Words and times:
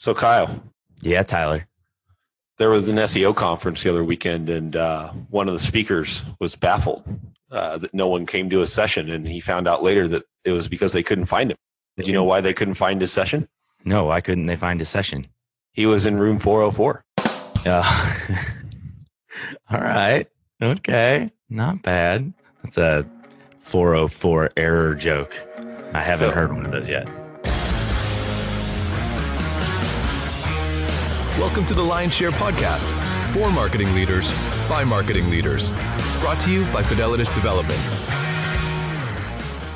So, 0.00 0.14
Kyle, 0.14 0.62
Yeah, 1.02 1.22
Tyler. 1.24 1.66
there 2.56 2.70
was 2.70 2.88
an 2.88 2.96
SEO 2.96 3.36
conference 3.36 3.82
the 3.82 3.90
other 3.90 4.02
weekend, 4.02 4.48
and 4.48 4.74
uh, 4.74 5.10
one 5.28 5.46
of 5.46 5.52
the 5.52 5.60
speakers 5.60 6.24
was 6.38 6.56
baffled 6.56 7.06
uh, 7.50 7.76
that 7.76 7.92
no 7.92 8.08
one 8.08 8.24
came 8.24 8.48
to 8.48 8.60
his 8.60 8.72
session, 8.72 9.10
and 9.10 9.28
he 9.28 9.40
found 9.40 9.68
out 9.68 9.82
later 9.82 10.08
that 10.08 10.22
it 10.42 10.52
was 10.52 10.68
because 10.68 10.94
they 10.94 11.02
couldn't 11.02 11.26
find 11.26 11.50
him. 11.50 11.58
Did 11.98 12.06
you 12.06 12.14
know 12.14 12.24
why 12.24 12.40
they 12.40 12.54
couldn't 12.54 12.76
find 12.76 12.98
his 12.98 13.12
session? 13.12 13.46
No, 13.84 14.06
why 14.06 14.22
couldn't 14.22 14.46
they 14.46 14.56
find 14.56 14.80
a 14.80 14.86
session? 14.86 15.26
He 15.74 15.84
was 15.84 16.06
in 16.06 16.16
room 16.18 16.38
404. 16.38 17.04
Uh, 17.66 18.16
all 19.70 19.80
right. 19.80 20.26
Okay. 20.62 21.28
Not 21.50 21.82
bad. 21.82 22.32
That's 22.62 22.78
a 22.78 23.06
404 23.58 24.52
error 24.56 24.94
joke. 24.94 25.36
I 25.92 26.00
haven't 26.00 26.30
So- 26.30 26.34
heard 26.34 26.54
one 26.54 26.64
of 26.64 26.72
those 26.72 26.88
yet. 26.88 27.06
Welcome 31.40 31.64
to 31.66 31.74
the 31.74 31.82
Lion 31.82 32.10
Share 32.10 32.32
Podcast 32.32 32.84
for 33.32 33.50
marketing 33.50 33.94
leaders 33.94 34.30
by 34.68 34.84
marketing 34.84 35.30
leaders. 35.30 35.70
Brought 36.20 36.38
to 36.40 36.50
you 36.50 36.64
by 36.64 36.82
Fidelitas 36.82 37.34
Development. 37.34 37.80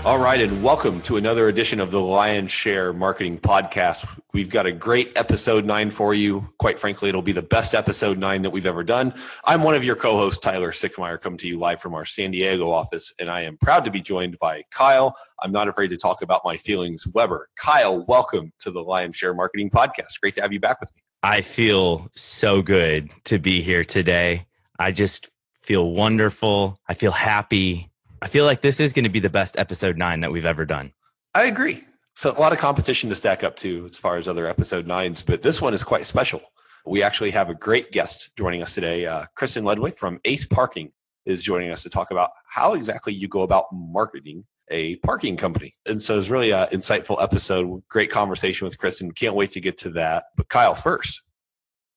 All 0.05 0.19
right, 0.19 0.43
and 0.43 0.63
welcome 0.63 1.01
to 1.01 1.17
another 1.17 1.49
edition 1.49 1.81
of 1.81 1.91
the 1.91 2.03
Lion 2.03 2.49
Share 2.49 2.93
Marketing 2.93 3.39
Podcast. 3.39 4.07
We've 4.35 4.51
got 4.51 4.67
a 4.67 4.73
great 4.73 5.13
episode 5.17 5.65
nine 5.65 5.91
for 5.91 6.13
you. 6.13 6.47
Quite 6.59 6.79
frankly, 6.79 7.09
it'll 7.09 7.23
be 7.23 7.33
the 7.33 7.41
best 7.41 7.75
episode 7.75 8.19
nine 8.19 8.43
that 8.43 8.51
we've 8.51 8.67
ever 8.67 8.85
done. 8.85 9.15
I'm 9.43 9.63
one 9.63 9.75
of 9.75 9.85
your 9.85 9.97
co 9.97 10.19
hosts, 10.19 10.41
Tyler 10.41 10.71
Sickmeyer, 10.71 11.19
coming 11.19 11.39
to 11.39 11.49
you 11.49 11.59
live 11.59 11.81
from 11.81 11.95
our 11.95 12.05
San 12.05 12.33
Diego 12.33 12.71
office, 12.71 13.11
and 13.19 13.31
I 13.31 13.41
am 13.41 13.57
proud 13.57 13.87
to 13.87 13.91
be 13.91 14.03
joined 14.03 14.39
by 14.39 14.65
Kyle. 14.71 15.17
I'm 15.41 15.51
not 15.51 15.69
afraid 15.69 15.89
to 15.89 15.97
talk 15.97 16.21
about 16.21 16.43
my 16.45 16.59
feelings, 16.59 17.07
Weber. 17.07 17.49
Kyle, 17.57 18.05
welcome 18.05 18.53
to 18.59 18.71
the 18.71 18.83
Lion 18.83 19.13
Share 19.13 19.33
Marketing 19.33 19.71
Podcast. 19.71 20.21
Great 20.21 20.35
to 20.35 20.43
have 20.43 20.53
you 20.53 20.61
back 20.61 20.79
with 20.79 20.95
me. 20.95 21.04
I 21.25 21.41
feel 21.41 22.11
so 22.15 22.61
good 22.61 23.09
to 23.25 23.39
be 23.39 23.63
here 23.63 23.83
today. 23.83 24.45
I 24.79 24.93
just 24.93 25.31
feel 25.59 25.91
wonderful. 25.91 26.79
I 26.87 26.93
feel 26.93 27.13
happy. 27.13 27.91
I 28.21 28.29
feel 28.29 28.45
like 28.45 28.61
this 28.61 28.79
is 28.79 28.93
going 28.93 29.05
to 29.05 29.11
be 29.11 29.21
the 29.21 29.31
best 29.31 29.59
episode 29.59 29.97
nine 29.97 30.21
that 30.21 30.31
we've 30.31 30.45
ever 30.45 30.67
done. 30.67 30.93
I 31.35 31.45
agree. 31.45 31.83
So, 32.15 32.31
a 32.31 32.39
lot 32.39 32.53
of 32.53 32.59
competition 32.59 33.09
to 33.09 33.15
stack 33.15 33.43
up 33.43 33.57
to 33.57 33.87
as 33.87 33.97
far 33.97 34.19
as 34.19 34.29
other 34.29 34.47
episode 34.47 34.87
nines, 34.87 35.23
but 35.23 35.41
this 35.41 35.63
one 35.63 35.73
is 35.73 35.83
quite 35.83 36.05
special. 36.05 36.43
We 36.85 37.03
actually 37.03 37.31
have 37.31 37.49
a 37.49 37.55
great 37.55 37.91
guest 37.91 38.33
joining 38.37 38.61
us 38.61 38.75
today. 38.75 39.07
Uh, 39.07 39.25
Kristen 39.35 39.65
Ludwig 39.65 39.97
from 39.97 40.21
Ace 40.27 40.45
Parking 40.45 40.93
is 41.25 41.43
joining 41.43 41.71
us 41.71 41.83
to 41.85 41.89
talk 41.89 42.11
about 42.11 42.33
how 42.51 42.75
exactly 42.75 43.15
you 43.15 43.29
go 43.29 43.41
about 43.41 43.65
marketing 43.73 44.45
a 44.71 44.97
parking 44.97 45.37
company. 45.37 45.75
And 45.87 46.03
so 46.03 46.19
it's 46.19 46.29
really 46.29 46.51
an 46.53 46.69
insightful 46.69 47.23
episode. 47.23 47.83
Great 47.89 48.11
conversation 48.11 48.65
with 48.65 48.79
Kristen. 48.79 49.13
Can't 49.13 49.35
wait 49.35 49.53
to 49.53 49.61
get 49.61 49.79
to 49.79 49.91
that. 49.91 50.25
But 50.37 50.49
Kyle, 50.49 50.75
first, 50.75 51.23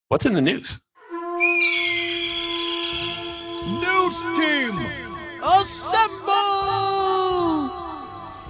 what's 0.09 0.25
in 0.25 0.33
the 0.33 0.41
news? 0.41 0.79
News 3.67 4.21
Team! 4.37 4.71
Assemble! 5.43 6.27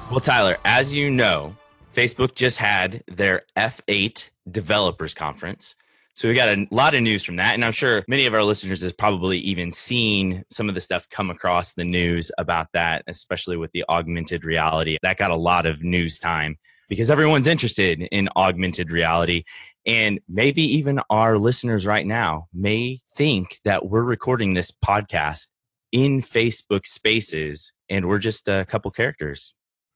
Well, 0.10 0.22
Tyler, 0.22 0.58
as 0.64 0.94
you 0.94 1.10
know, 1.10 1.56
Facebook 1.94 2.36
just 2.36 2.60
had 2.60 3.04
their 3.08 3.42
F8 3.58 4.30
developers 4.50 5.14
conference. 5.14 5.76
So 6.18 6.28
we 6.28 6.34
got 6.34 6.50
a 6.50 6.66
lot 6.72 6.96
of 6.96 7.04
news 7.04 7.24
from 7.24 7.36
that. 7.36 7.54
And 7.54 7.64
I'm 7.64 7.72
sure 7.72 8.04
many 8.08 8.26
of 8.26 8.34
our 8.34 8.44
listeners 8.44 8.82
has 8.82 8.92
probably 8.92 9.38
even 9.38 9.72
seen 9.72 10.44
some 10.50 10.68
of 10.68 10.74
the 10.74 10.82
stuff 10.82 11.08
come 11.12 11.30
across 11.30 11.76
the 11.76 11.84
news 11.84 12.32
about 12.40 12.70
that, 12.74 13.04
especially 13.06 13.56
with 13.56 13.72
the 13.72 13.86
augmented 13.88 14.44
reality. 14.44 14.98
That 15.04 15.20
got 15.20 15.30
a 15.30 15.36
lot 15.36 15.68
of 15.68 15.84
news 15.84 16.18
time 16.18 16.58
because 16.90 17.12
everyone's 17.12 17.46
interested 17.46 18.02
in 18.12 18.30
augmented 18.36 18.92
reality. 18.92 19.44
And 19.86 20.20
maybe 20.28 20.64
even 20.64 21.02
our 21.12 21.38
listeners 21.38 21.86
right 21.86 22.08
now 22.08 22.48
may 22.52 22.98
think 23.16 23.60
that 23.64 23.86
we're 23.86 24.02
recording 24.02 24.56
this 24.56 24.72
podcast 24.72 25.50
in 25.92 26.22
Facebook 26.22 26.88
spaces 26.88 27.74
and 27.92 28.08
we're 28.08 28.18
just 28.18 28.48
a 28.48 28.66
couple 28.66 28.90
characters. 28.90 29.54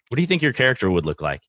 What 0.09 0.17
do 0.17 0.21
you 0.21 0.27
think 0.27 0.43
your 0.43 0.53
character 0.53 0.91
would 0.91 1.07
look 1.07 1.23
like? 1.23 1.41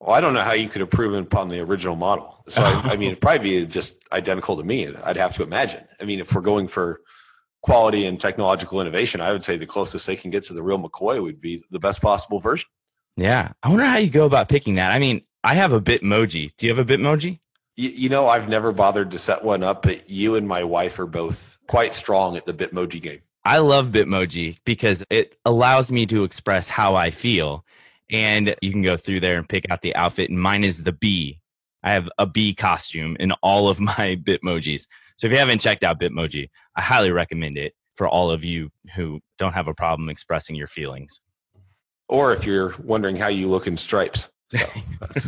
Well, 0.00 0.14
I 0.14 0.20
don't 0.20 0.34
know 0.34 0.42
how 0.42 0.52
you 0.52 0.68
could 0.68 0.82
improve 0.82 1.14
upon 1.14 1.48
the 1.48 1.60
original 1.60 1.96
model. 1.96 2.44
So, 2.48 2.62
I, 2.62 2.92
I 2.92 2.96
mean, 2.96 3.10
it'd 3.10 3.20
probably 3.20 3.60
be 3.60 3.66
just 3.66 3.96
identical 4.12 4.56
to 4.56 4.62
me. 4.62 4.94
I'd 4.94 5.16
have 5.16 5.34
to 5.36 5.42
imagine. 5.42 5.84
I 6.00 6.04
mean, 6.04 6.20
if 6.20 6.34
we're 6.34 6.42
going 6.42 6.68
for 6.68 7.00
quality 7.62 8.06
and 8.06 8.20
technological 8.20 8.80
innovation, 8.80 9.20
I 9.20 9.32
would 9.32 9.44
say 9.44 9.56
the 9.56 9.66
closest 9.66 10.06
they 10.06 10.16
can 10.16 10.30
get 10.30 10.44
to 10.44 10.52
the 10.52 10.62
real 10.62 10.78
McCoy 10.78 11.22
would 11.22 11.40
be 11.40 11.64
the 11.70 11.80
best 11.80 12.02
possible 12.02 12.38
version. 12.38 12.68
Yeah. 13.16 13.52
I 13.62 13.68
wonder 13.68 13.84
how 13.86 13.96
you 13.96 14.10
go 14.10 14.26
about 14.26 14.48
picking 14.48 14.74
that. 14.74 14.92
I 14.92 14.98
mean, 14.98 15.22
I 15.42 15.54
have 15.54 15.72
a 15.72 15.80
Bitmoji. 15.80 16.50
Do 16.56 16.66
you 16.66 16.74
have 16.74 16.90
a 16.90 16.96
Bitmoji? 16.96 17.40
You, 17.76 17.88
you 17.88 18.08
know, 18.08 18.28
I've 18.28 18.48
never 18.48 18.72
bothered 18.72 19.10
to 19.12 19.18
set 19.18 19.44
one 19.44 19.62
up, 19.62 19.82
but 19.82 20.10
you 20.10 20.34
and 20.34 20.46
my 20.46 20.64
wife 20.64 20.98
are 20.98 21.06
both 21.06 21.58
quite 21.66 21.94
strong 21.94 22.36
at 22.36 22.46
the 22.46 22.52
Bitmoji 22.54 23.00
game. 23.00 23.20
I 23.44 23.58
love 23.58 23.88
Bitmoji 23.88 24.58
because 24.64 25.04
it 25.08 25.38
allows 25.44 25.92
me 25.92 26.04
to 26.06 26.24
express 26.24 26.68
how 26.68 26.94
I 26.96 27.10
feel. 27.10 27.64
And 28.10 28.54
you 28.60 28.70
can 28.70 28.82
go 28.82 28.96
through 28.96 29.20
there 29.20 29.36
and 29.36 29.48
pick 29.48 29.68
out 29.70 29.82
the 29.82 29.94
outfit. 29.96 30.30
And 30.30 30.40
mine 30.40 30.64
is 30.64 30.82
the 30.82 30.92
bee. 30.92 31.40
I 31.82 31.92
have 31.92 32.08
a 32.18 32.26
bee 32.26 32.54
costume 32.54 33.16
in 33.18 33.32
all 33.42 33.68
of 33.68 33.80
my 33.80 34.20
Bitmojis. 34.22 34.86
So 35.16 35.26
if 35.26 35.32
you 35.32 35.38
haven't 35.38 35.60
checked 35.60 35.84
out 35.84 36.00
Bitmoji, 36.00 36.50
I 36.76 36.82
highly 36.82 37.10
recommend 37.10 37.56
it 37.58 37.74
for 37.94 38.06
all 38.06 38.30
of 38.30 38.44
you 38.44 38.70
who 38.94 39.20
don't 39.38 39.54
have 39.54 39.68
a 39.68 39.74
problem 39.74 40.08
expressing 40.08 40.54
your 40.54 40.66
feelings. 40.66 41.20
Or 42.08 42.32
if 42.32 42.46
you're 42.46 42.74
wondering 42.82 43.16
how 43.16 43.28
you 43.28 43.48
look 43.48 43.66
in 43.66 43.76
stripes. 43.76 44.28
So, 44.50 44.64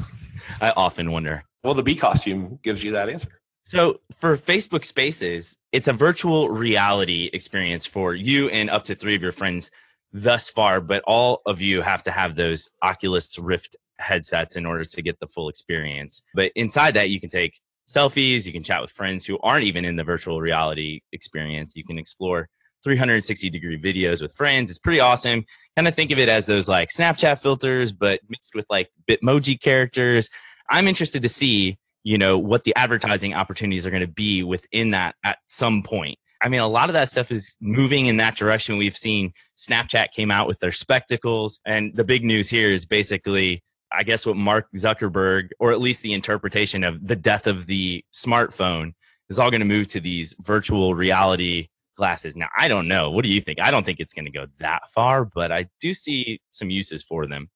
I 0.61 0.71
often 0.77 1.11
wonder. 1.11 1.43
well, 1.65 1.75
the 1.75 1.83
bee 1.83 1.97
costume 1.97 2.59
gives 2.63 2.85
you 2.85 2.93
that 2.93 3.09
answer. 3.09 3.29
So 3.65 4.01
for 4.17 4.37
Facebook 4.39 4.85
Spaces, 4.85 5.59
it's 5.73 5.89
a 5.89 5.93
virtual 5.93 6.49
reality 6.49 7.29
experience 7.35 7.85
for 7.85 8.15
you 8.15 8.49
and 8.49 8.71
up 8.71 8.85
to 8.85 8.95
three 8.95 9.15
of 9.15 9.23
your 9.23 9.33
friends 9.33 9.71
thus 10.13 10.49
far, 10.49 10.81
but 10.81 11.03
all 11.07 11.43
of 11.47 11.61
you 11.61 11.83
have 11.83 12.03
to 12.05 12.11
have 12.11 12.37
those 12.37 12.69
Oculus 12.83 13.39
Rift 13.39 13.77
headsets 13.99 14.57
in 14.57 14.67
order 14.67 14.85
to 14.85 15.03
get 15.03 15.19
the 15.21 15.27
full 15.27 15.49
experience. 15.49 16.23
But 16.35 16.53
inside 16.55 16.95
that, 16.95 17.11
you 17.11 17.21
can 17.21 17.31
take 17.31 17.61
selfies, 17.89 18.47
you 18.47 18.53
can 18.53 18.63
chat 18.63 18.81
with 18.81 18.91
friends 18.91 19.25
who 19.25 19.39
aren't 19.41 19.65
even 19.65 19.85
in 19.85 19.97
the 19.97 20.05
virtual 20.05 20.41
reality 20.41 21.01
experience. 21.13 21.75
You 21.75 21.85
can 21.85 21.99
explore 21.99 22.49
360 22.85 23.51
degree 23.51 23.81
videos 23.81 24.23
with 24.23 24.35
friends. 24.35 24.71
It's 24.71 24.79
pretty 24.79 25.01
awesome. 25.01 25.45
Kind 25.77 25.89
of 25.89 25.95
think 25.95 26.11
of 26.11 26.19
it 26.19 26.29
as 26.29 26.47
those 26.47 26.69
like 26.69 26.91
Snapchat 26.91 27.41
filters, 27.41 27.93
but 27.93 28.21
mixed 28.29 28.55
with 28.55 28.67
like 28.71 28.91
Bitmoji 29.09 29.61
characters. 29.61 30.29
I'm 30.71 30.87
interested 30.87 31.23
to 31.23 31.29
see 31.29 31.79
you 32.05 32.17
know 32.17 32.39
what 32.39 32.65
the 32.65 32.75
advertising 32.77 33.35
opportunities 33.35 33.85
are 33.85 33.91
going 33.91 34.01
to 34.01 34.07
be 34.07 34.43
within 34.43 34.91
that 34.91 35.17
at 35.25 35.39
some 35.47 35.83
point 35.83 36.19
i 36.43 36.49
mean 36.49 36.61
a 36.61 36.69
lot 36.69 36.89
of 36.89 36.95
that 36.95 37.09
stuff 37.11 37.31
is 37.31 37.57
moving 37.61 38.07
in 38.07 38.17
that 38.19 38.37
direction. 38.37 38.79
We've 38.79 38.97
seen 38.97 39.33
snapchat 39.57 40.13
came 40.13 40.31
out 40.31 40.47
with 40.47 40.61
their 40.61 40.73
spectacles 40.73 41.61
and 41.67 41.95
the 41.95 42.05
big 42.05 42.25
news 42.25 42.49
here 42.49 42.71
is 42.71 42.85
basically 42.85 43.63
i 43.93 44.03
guess 44.03 44.27
what 44.27 44.37
mark 44.37 44.67
zuckerberg 44.77 45.51
or 45.59 45.73
at 45.73 45.81
least 45.81 46.03
the 46.03 46.13
interpretation 46.13 46.85
of 46.85 47.07
the 47.07 47.17
death 47.17 47.47
of 47.47 47.67
the 47.67 48.05
smartphone 48.13 48.93
is 49.31 49.39
all 49.39 49.51
going 49.51 49.61
to 49.61 49.67
move 49.67 49.89
to 49.89 50.01
these 50.01 50.35
virtual 50.41 50.95
reality 50.95 51.69
glasses. 51.97 52.37
Now 52.37 52.49
i 52.57 52.69
don't 52.69 52.89
know. 52.89 53.11
What 53.11 53.25
do 53.25 53.33
you 53.33 53.41
think? 53.41 53.59
I 53.61 53.71
don't 53.71 53.85
think 53.85 54.01
it's 54.01 54.15
going 54.15 54.27
to 54.27 54.31
go 54.31 54.47
that 54.59 54.83
far 54.91 55.25
but 55.25 55.51
i 55.53 55.69
do 55.81 55.95
see 55.95 56.41
some 56.51 56.71
uses 56.71 57.03
for 57.03 57.27
them 57.27 57.49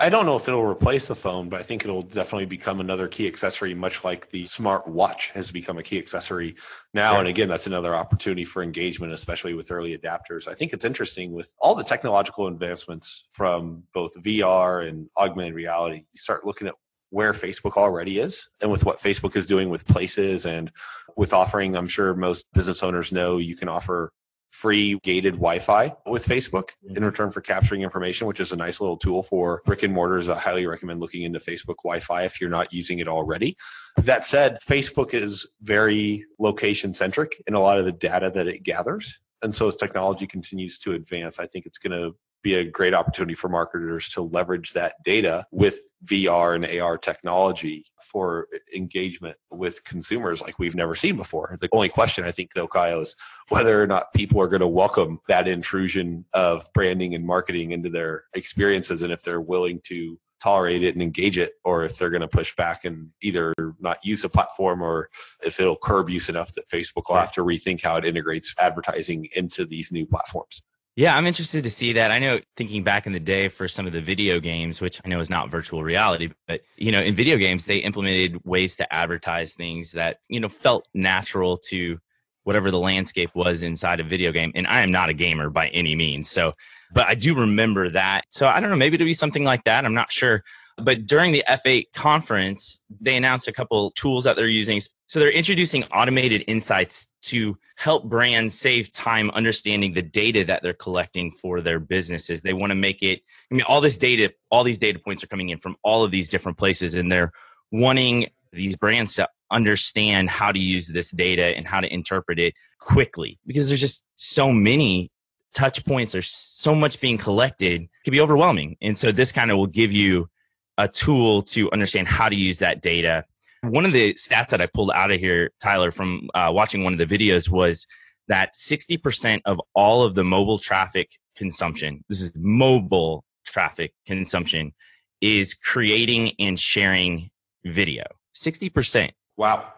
I 0.00 0.08
don't 0.08 0.24
know 0.24 0.34
if 0.36 0.48
it'll 0.48 0.64
replace 0.64 1.08
the 1.08 1.14
phone, 1.14 1.50
but 1.50 1.60
I 1.60 1.62
think 1.62 1.84
it'll 1.84 2.00
definitely 2.00 2.46
become 2.46 2.80
another 2.80 3.06
key 3.06 3.26
accessory, 3.26 3.74
much 3.74 4.02
like 4.02 4.30
the 4.30 4.44
smart 4.46 4.88
watch 4.88 5.28
has 5.30 5.52
become 5.52 5.76
a 5.76 5.82
key 5.82 5.98
accessory 5.98 6.56
now. 6.94 7.10
Sure. 7.10 7.18
And 7.18 7.28
again, 7.28 7.50
that's 7.50 7.66
another 7.66 7.94
opportunity 7.94 8.46
for 8.46 8.62
engagement, 8.62 9.12
especially 9.12 9.52
with 9.52 9.70
early 9.70 9.96
adapters. 9.96 10.48
I 10.48 10.54
think 10.54 10.72
it's 10.72 10.86
interesting 10.86 11.32
with 11.32 11.54
all 11.58 11.74
the 11.74 11.84
technological 11.84 12.46
advancements 12.46 13.26
from 13.30 13.82
both 13.92 14.14
VR 14.22 14.88
and 14.88 15.10
augmented 15.18 15.52
reality. 15.52 15.96
You 15.96 16.18
start 16.18 16.46
looking 16.46 16.66
at 16.66 16.74
where 17.10 17.34
Facebook 17.34 17.76
already 17.76 18.20
is 18.20 18.48
and 18.62 18.70
with 18.70 18.86
what 18.86 19.00
Facebook 19.00 19.36
is 19.36 19.46
doing 19.46 19.68
with 19.68 19.86
places 19.86 20.46
and 20.46 20.70
with 21.14 21.34
offering, 21.34 21.76
I'm 21.76 21.88
sure 21.88 22.14
most 22.14 22.46
business 22.54 22.82
owners 22.82 23.12
know 23.12 23.36
you 23.36 23.56
can 23.56 23.68
offer 23.68 24.12
free 24.50 24.98
gated 25.02 25.34
Wi-Fi 25.34 25.94
with 26.06 26.26
Facebook 26.26 26.70
mm-hmm. 26.84 26.96
in 26.96 27.04
return 27.04 27.30
for 27.30 27.40
capturing 27.40 27.82
information, 27.82 28.26
which 28.26 28.40
is 28.40 28.52
a 28.52 28.56
nice 28.56 28.80
little 28.80 28.96
tool 28.96 29.22
for 29.22 29.62
brick 29.64 29.82
and 29.82 29.94
mortars. 29.94 30.28
I 30.28 30.38
highly 30.38 30.66
recommend 30.66 31.00
looking 31.00 31.22
into 31.22 31.38
Facebook 31.38 31.76
Wi-Fi 31.84 32.24
if 32.24 32.40
you're 32.40 32.50
not 32.50 32.72
using 32.72 32.98
it 32.98 33.08
already. 33.08 33.56
That 33.96 34.24
said, 34.24 34.58
Facebook 34.60 35.14
is 35.14 35.46
very 35.62 36.24
location 36.38 36.94
centric 36.94 37.42
in 37.46 37.54
a 37.54 37.60
lot 37.60 37.78
of 37.78 37.84
the 37.84 37.92
data 37.92 38.30
that 38.34 38.46
it 38.46 38.62
gathers. 38.62 39.20
And 39.42 39.54
so 39.54 39.68
as 39.68 39.76
technology 39.76 40.26
continues 40.26 40.78
to 40.80 40.92
advance, 40.92 41.38
I 41.38 41.46
think 41.46 41.64
it's 41.64 41.78
going 41.78 41.92
to 41.92 42.16
be 42.42 42.54
a 42.54 42.64
great 42.64 42.94
opportunity 42.94 43.34
for 43.34 43.48
marketers 43.48 44.08
to 44.10 44.22
leverage 44.22 44.72
that 44.72 44.94
data 45.04 45.44
with 45.50 45.78
VR 46.04 46.54
and 46.54 46.80
AR 46.80 46.96
technology 46.98 47.84
for 48.02 48.48
engagement 48.74 49.36
with 49.50 49.84
consumers 49.84 50.40
like 50.40 50.58
we've 50.58 50.74
never 50.74 50.94
seen 50.94 51.16
before. 51.16 51.56
The 51.60 51.68
only 51.72 51.88
question 51.88 52.24
I 52.24 52.32
think 52.32 52.54
though, 52.54 52.66
Kyle, 52.66 53.00
is 53.00 53.14
whether 53.48 53.82
or 53.82 53.86
not 53.86 54.12
people 54.14 54.40
are 54.40 54.48
going 54.48 54.60
to 54.60 54.68
welcome 54.68 55.20
that 55.28 55.46
intrusion 55.46 56.24
of 56.32 56.68
branding 56.72 57.14
and 57.14 57.26
marketing 57.26 57.72
into 57.72 57.90
their 57.90 58.24
experiences 58.34 59.02
and 59.02 59.12
if 59.12 59.22
they're 59.22 59.40
willing 59.40 59.80
to 59.84 60.18
tolerate 60.40 60.82
it 60.82 60.94
and 60.94 61.02
engage 61.02 61.38
it, 61.38 61.52
or 61.64 61.84
if 61.84 61.98
they're 61.98 62.10
going 62.10 62.22
to 62.22 62.28
push 62.28 62.56
back 62.56 62.84
and 62.84 63.10
either 63.20 63.52
not 63.78 63.98
use 64.02 64.22
the 64.22 64.28
platform 64.28 64.82
or 64.82 65.10
if 65.44 65.60
it'll 65.60 65.76
curb 65.76 66.08
use 66.08 66.28
enough 66.28 66.52
that 66.54 66.68
Facebook 66.68 67.04
will 67.08 67.16
have 67.16 67.32
to 67.32 67.42
rethink 67.42 67.82
how 67.82 67.96
it 67.96 68.04
integrates 68.04 68.54
advertising 68.58 69.28
into 69.36 69.64
these 69.64 69.92
new 69.92 70.06
platforms. 70.06 70.62
Yeah, 71.00 71.16
I'm 71.16 71.26
interested 71.26 71.64
to 71.64 71.70
see 71.70 71.94
that. 71.94 72.10
I 72.10 72.18
know 72.18 72.40
thinking 72.58 72.84
back 72.84 73.06
in 73.06 73.14
the 73.14 73.20
day 73.20 73.48
for 73.48 73.66
some 73.68 73.86
of 73.86 73.94
the 73.94 74.02
video 74.02 74.38
games, 74.38 74.82
which 74.82 75.00
I 75.02 75.08
know 75.08 75.18
is 75.18 75.30
not 75.30 75.50
virtual 75.50 75.82
reality, 75.82 76.28
but 76.46 76.60
you 76.76 76.92
know, 76.92 77.00
in 77.00 77.14
video 77.14 77.38
games 77.38 77.64
they 77.64 77.78
implemented 77.78 78.38
ways 78.44 78.76
to 78.76 78.92
advertise 78.92 79.54
things 79.54 79.92
that, 79.92 80.18
you 80.28 80.40
know, 80.40 80.50
felt 80.50 80.86
natural 80.92 81.56
to 81.68 81.98
whatever 82.44 82.70
the 82.70 82.78
landscape 82.78 83.30
was 83.34 83.62
inside 83.62 83.98
a 84.00 84.04
video 84.04 84.30
game. 84.30 84.52
And 84.54 84.66
I 84.66 84.82
am 84.82 84.90
not 84.90 85.08
a 85.08 85.14
gamer 85.14 85.48
by 85.48 85.68
any 85.68 85.94
means. 85.94 86.30
So, 86.30 86.52
but 86.92 87.06
I 87.06 87.14
do 87.14 87.34
remember 87.34 87.88
that. 87.88 88.26
So 88.28 88.46
I 88.46 88.60
don't 88.60 88.68
know, 88.68 88.76
maybe 88.76 88.96
it'll 88.96 89.06
be 89.06 89.14
something 89.14 89.44
like 89.44 89.64
that. 89.64 89.86
I'm 89.86 89.94
not 89.94 90.12
sure. 90.12 90.44
But 90.84 91.06
during 91.06 91.32
the 91.32 91.44
F8 91.48 91.86
conference, 91.94 92.82
they 93.00 93.16
announced 93.16 93.48
a 93.48 93.52
couple 93.52 93.90
tools 93.92 94.24
that 94.24 94.36
they're 94.36 94.48
using. 94.48 94.80
So 95.06 95.18
they're 95.18 95.30
introducing 95.30 95.84
automated 95.84 96.44
insights 96.46 97.08
to 97.22 97.56
help 97.76 98.04
brands 98.04 98.54
save 98.58 98.92
time 98.92 99.30
understanding 99.30 99.92
the 99.92 100.02
data 100.02 100.44
that 100.44 100.62
they're 100.62 100.72
collecting 100.72 101.30
for 101.30 101.60
their 101.60 101.80
businesses. 101.80 102.42
They 102.42 102.52
want 102.52 102.70
to 102.70 102.76
make 102.76 103.02
it, 103.02 103.20
I 103.50 103.54
mean, 103.54 103.62
all 103.62 103.80
this 103.80 103.96
data, 103.96 104.32
all 104.50 104.64
these 104.64 104.78
data 104.78 104.98
points 104.98 105.24
are 105.24 105.28
coming 105.28 105.48
in 105.48 105.58
from 105.58 105.76
all 105.82 106.04
of 106.04 106.10
these 106.10 106.28
different 106.28 106.58
places, 106.58 106.94
and 106.94 107.10
they're 107.10 107.32
wanting 107.72 108.28
these 108.52 108.76
brands 108.76 109.14
to 109.14 109.28
understand 109.50 110.30
how 110.30 110.52
to 110.52 110.58
use 110.58 110.86
this 110.88 111.10
data 111.10 111.56
and 111.56 111.66
how 111.66 111.80
to 111.80 111.92
interpret 111.92 112.38
it 112.38 112.54
quickly 112.78 113.38
because 113.46 113.68
there's 113.68 113.80
just 113.80 114.04
so 114.14 114.52
many 114.52 115.10
touch 115.54 115.84
points 115.84 116.12
there's 116.12 116.30
so 116.30 116.74
much 116.74 117.00
being 117.00 117.18
collected 117.18 117.82
it 117.82 117.88
can 118.04 118.12
be 118.12 118.20
overwhelming 118.20 118.76
and 118.80 118.96
so 118.96 119.10
this 119.10 119.32
kind 119.32 119.50
of 119.50 119.58
will 119.58 119.66
give 119.66 119.92
you 119.92 120.28
a 120.78 120.88
tool 120.88 121.42
to 121.42 121.70
understand 121.72 122.08
how 122.08 122.28
to 122.28 122.36
use 122.36 122.58
that 122.60 122.82
data. 122.82 123.24
One 123.62 123.84
of 123.84 123.92
the 123.92 124.14
stats 124.14 124.48
that 124.48 124.60
I 124.60 124.66
pulled 124.66 124.90
out 124.92 125.10
of 125.10 125.20
here, 125.20 125.50
Tyler, 125.62 125.90
from 125.90 126.30
uh, 126.34 126.50
watching 126.52 126.82
one 126.82 126.98
of 126.98 126.98
the 126.98 127.06
videos 127.06 127.48
was 127.48 127.86
that 128.28 128.54
60% 128.54 129.42
of 129.44 129.60
all 129.74 130.02
of 130.02 130.14
the 130.14 130.24
mobile 130.24 130.58
traffic 130.58 131.10
consumption, 131.36 132.04
this 132.08 132.20
is 132.20 132.32
mobile 132.36 133.24
traffic 133.44 133.92
consumption, 134.06 134.72
is 135.20 135.54
creating 135.54 136.32
and 136.38 136.58
sharing 136.58 137.30
video. 137.64 138.04
60%. 138.34 139.10
Wow. 139.36 139.72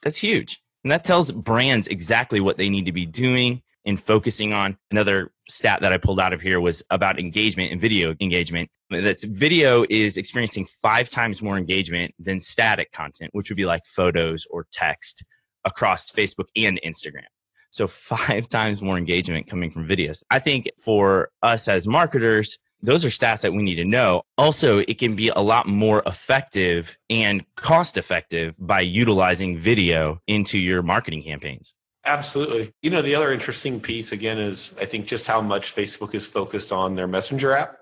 That's 0.00 0.18
huge. 0.18 0.62
And 0.84 0.90
that 0.90 1.04
tells 1.04 1.30
brands 1.30 1.86
exactly 1.86 2.40
what 2.40 2.56
they 2.56 2.68
need 2.68 2.86
to 2.86 2.92
be 2.92 3.06
doing 3.06 3.62
and 3.84 4.00
focusing 4.00 4.52
on. 4.52 4.76
Another 4.90 5.32
stat 5.48 5.80
that 5.82 5.92
I 5.92 5.98
pulled 5.98 6.20
out 6.20 6.32
of 6.32 6.40
here 6.40 6.60
was 6.60 6.82
about 6.90 7.18
engagement 7.18 7.72
and 7.72 7.80
video 7.80 8.14
engagement. 8.20 8.70
That's 8.90 9.24
video 9.24 9.84
is 9.88 10.16
experiencing 10.16 10.66
five 10.66 11.10
times 11.10 11.42
more 11.42 11.56
engagement 11.56 12.14
than 12.18 12.40
static 12.40 12.92
content, 12.92 13.30
which 13.32 13.50
would 13.50 13.56
be 13.56 13.66
like 13.66 13.86
photos 13.86 14.46
or 14.50 14.66
text 14.72 15.24
across 15.64 16.10
Facebook 16.10 16.46
and 16.56 16.80
Instagram. 16.84 17.24
So 17.70 17.86
five 17.86 18.48
times 18.48 18.82
more 18.82 18.98
engagement 18.98 19.46
coming 19.46 19.70
from 19.70 19.88
videos. 19.88 20.22
I 20.30 20.38
think 20.38 20.70
for 20.78 21.30
us 21.42 21.68
as 21.68 21.86
marketers, 21.88 22.58
those 22.82 23.04
are 23.04 23.08
stats 23.08 23.42
that 23.42 23.52
we 23.52 23.62
need 23.62 23.76
to 23.76 23.84
know. 23.84 24.22
Also, 24.36 24.78
it 24.78 24.98
can 24.98 25.14
be 25.14 25.28
a 25.28 25.38
lot 25.38 25.68
more 25.68 26.02
effective 26.04 26.98
and 27.08 27.44
cost 27.54 27.96
effective 27.96 28.54
by 28.58 28.80
utilizing 28.80 29.56
video 29.56 30.20
into 30.26 30.58
your 30.58 30.82
marketing 30.82 31.22
campaigns. 31.22 31.74
Absolutely. 32.04 32.72
You 32.82 32.90
know, 32.90 33.02
the 33.02 33.14
other 33.14 33.32
interesting 33.32 33.80
piece 33.80 34.10
again 34.10 34.38
is 34.38 34.74
I 34.80 34.86
think 34.86 35.06
just 35.06 35.26
how 35.26 35.40
much 35.40 35.74
Facebook 35.74 36.14
is 36.14 36.26
focused 36.26 36.72
on 36.72 36.96
their 36.96 37.06
Messenger 37.06 37.52
app. 37.52 37.78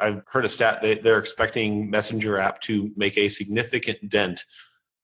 I've 0.00 0.22
heard 0.26 0.44
a 0.44 0.48
stat 0.48 0.82
that 0.82 1.04
they're 1.04 1.20
expecting 1.20 1.88
Messenger 1.88 2.38
app 2.38 2.60
to 2.62 2.90
make 2.96 3.16
a 3.16 3.28
significant 3.28 4.08
dent 4.08 4.44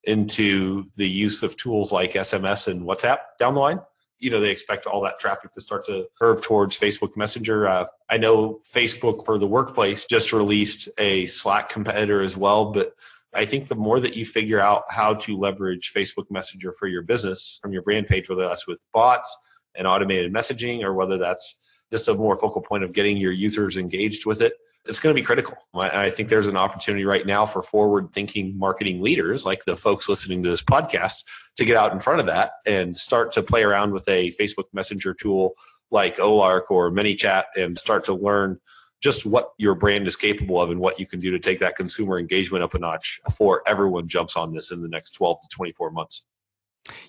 into 0.03 0.87
the 0.97 1.09
use 1.09 1.43
of 1.43 1.57
tools 1.57 1.93
like 1.93 2.15
SMS 2.15 2.67
and 2.67 2.83
WhatsApp 2.83 3.19
down 3.39 3.55
the 3.55 3.61
line. 3.61 3.81
You 4.19 4.31
know, 4.31 4.41
they 4.41 4.51
expect 4.51 4.87
all 4.87 5.03
that 5.03 5.21
traffic 5.21 5.53
to 5.53 5.61
start 5.61 5.87
to 5.87 6.07
curve 6.19 6.43
towards 6.43 6.77
Facebook 6.77 7.17
Messenger. 7.17 7.69
Uh, 7.69 7.87
I 8.11 8.17
know 8.17 8.61
Facebook 8.75 9.25
for 9.25 9.39
the 9.39 9.47
workplace 9.47 10.05
just 10.05 10.33
released 10.33 10.89
a 10.99 11.27
Slack 11.27 11.69
competitor 11.69 12.21
as 12.21 12.37
well, 12.37 12.73
but 12.73 12.95
I 13.35 13.45
think 13.45 13.69
the 13.69 13.75
more 13.75 14.01
that 14.01 14.17
you 14.17 14.25
figure 14.25 14.61
out 14.61 14.85
how 14.89 15.15
to 15.15 15.39
leverage 15.39 15.93
Facebook 15.95 16.31
Messenger 16.31 16.73
for 16.73 16.87
your 16.87 17.03
business 17.03 17.59
from 17.61 17.73
your 17.73 17.83
brand 17.83 18.07
page, 18.07 18.29
whether 18.29 18.49
that's 18.49 18.67
with 18.67 18.85
bots 18.93 19.37
and 19.75 19.87
automated 19.87 20.33
messaging 20.33 20.83
or 20.83 20.95
whether 20.95 21.19
that's 21.19 21.57
just 21.91 22.09
a 22.09 22.15
more 22.15 22.37
focal 22.37 22.63
point 22.63 22.85
of 22.85 22.93
getting 22.93 23.17
your 23.17 23.33
users 23.33 23.77
engaged 23.77 24.27
with 24.27 24.41
it, 24.41 24.55
it's 24.87 24.99
going 24.99 25.15
to 25.15 25.21
be 25.21 25.25
critical. 25.25 25.57
I 25.75 26.09
think 26.09 26.31
there's 26.31 26.47
an 26.47 26.57
opportunity 26.57 27.05
right 27.05 27.27
now 27.27 27.45
for 27.45 27.63
forward 27.63 28.13
thinking 28.13 28.59
marketing 28.59 29.03
leaders 29.03 29.45
like 29.45 29.65
the 29.65 29.77
folks 29.77 30.09
listening 30.09 30.43
to 30.43 30.51
this 30.51 30.63
podcast 30.63 31.25
to 31.57 31.65
get 31.65 31.77
out 31.77 31.93
in 31.93 32.01
front 32.01 32.21
of 32.21 32.27
that 32.27 32.53
and 32.67 32.97
start 32.97 33.33
to 33.33 33.43
play 33.43 33.63
around 33.63 33.93
with 33.93 34.09
a 34.09 34.33
Facebook 34.41 34.65
Messenger 34.73 35.15
tool 35.15 35.53
like 35.91 36.17
Olark 36.17 36.71
or 36.71 36.91
ManyChat 36.91 37.45
and 37.57 37.79
start 37.79 38.05
to 38.05 38.15
learn 38.15 38.59
just 39.01 39.25
what 39.25 39.53
your 39.59 39.75
brand 39.75 40.07
is 40.07 40.17
capable 40.17 40.61
of 40.61 40.71
and 40.71 40.81
what 40.81 40.99
you 40.99 41.07
can 41.07 41.21
do 41.21 41.31
to 41.31 41.39
take 41.39 41.61
that 41.61 41.77
consumer 41.77 42.19
engagement 42.19 42.65
up 42.65 42.75
a 42.75 42.79
notch 42.79 43.21
before 43.25 43.63
everyone 43.67 44.09
jumps 44.09 44.37
on 44.37 44.53
this 44.53 44.71
in 44.71 44.83
the 44.83 44.89
next 44.89 45.13
12 45.13 45.41
to 45.43 45.49
24 45.49 45.91
months. 45.91 46.27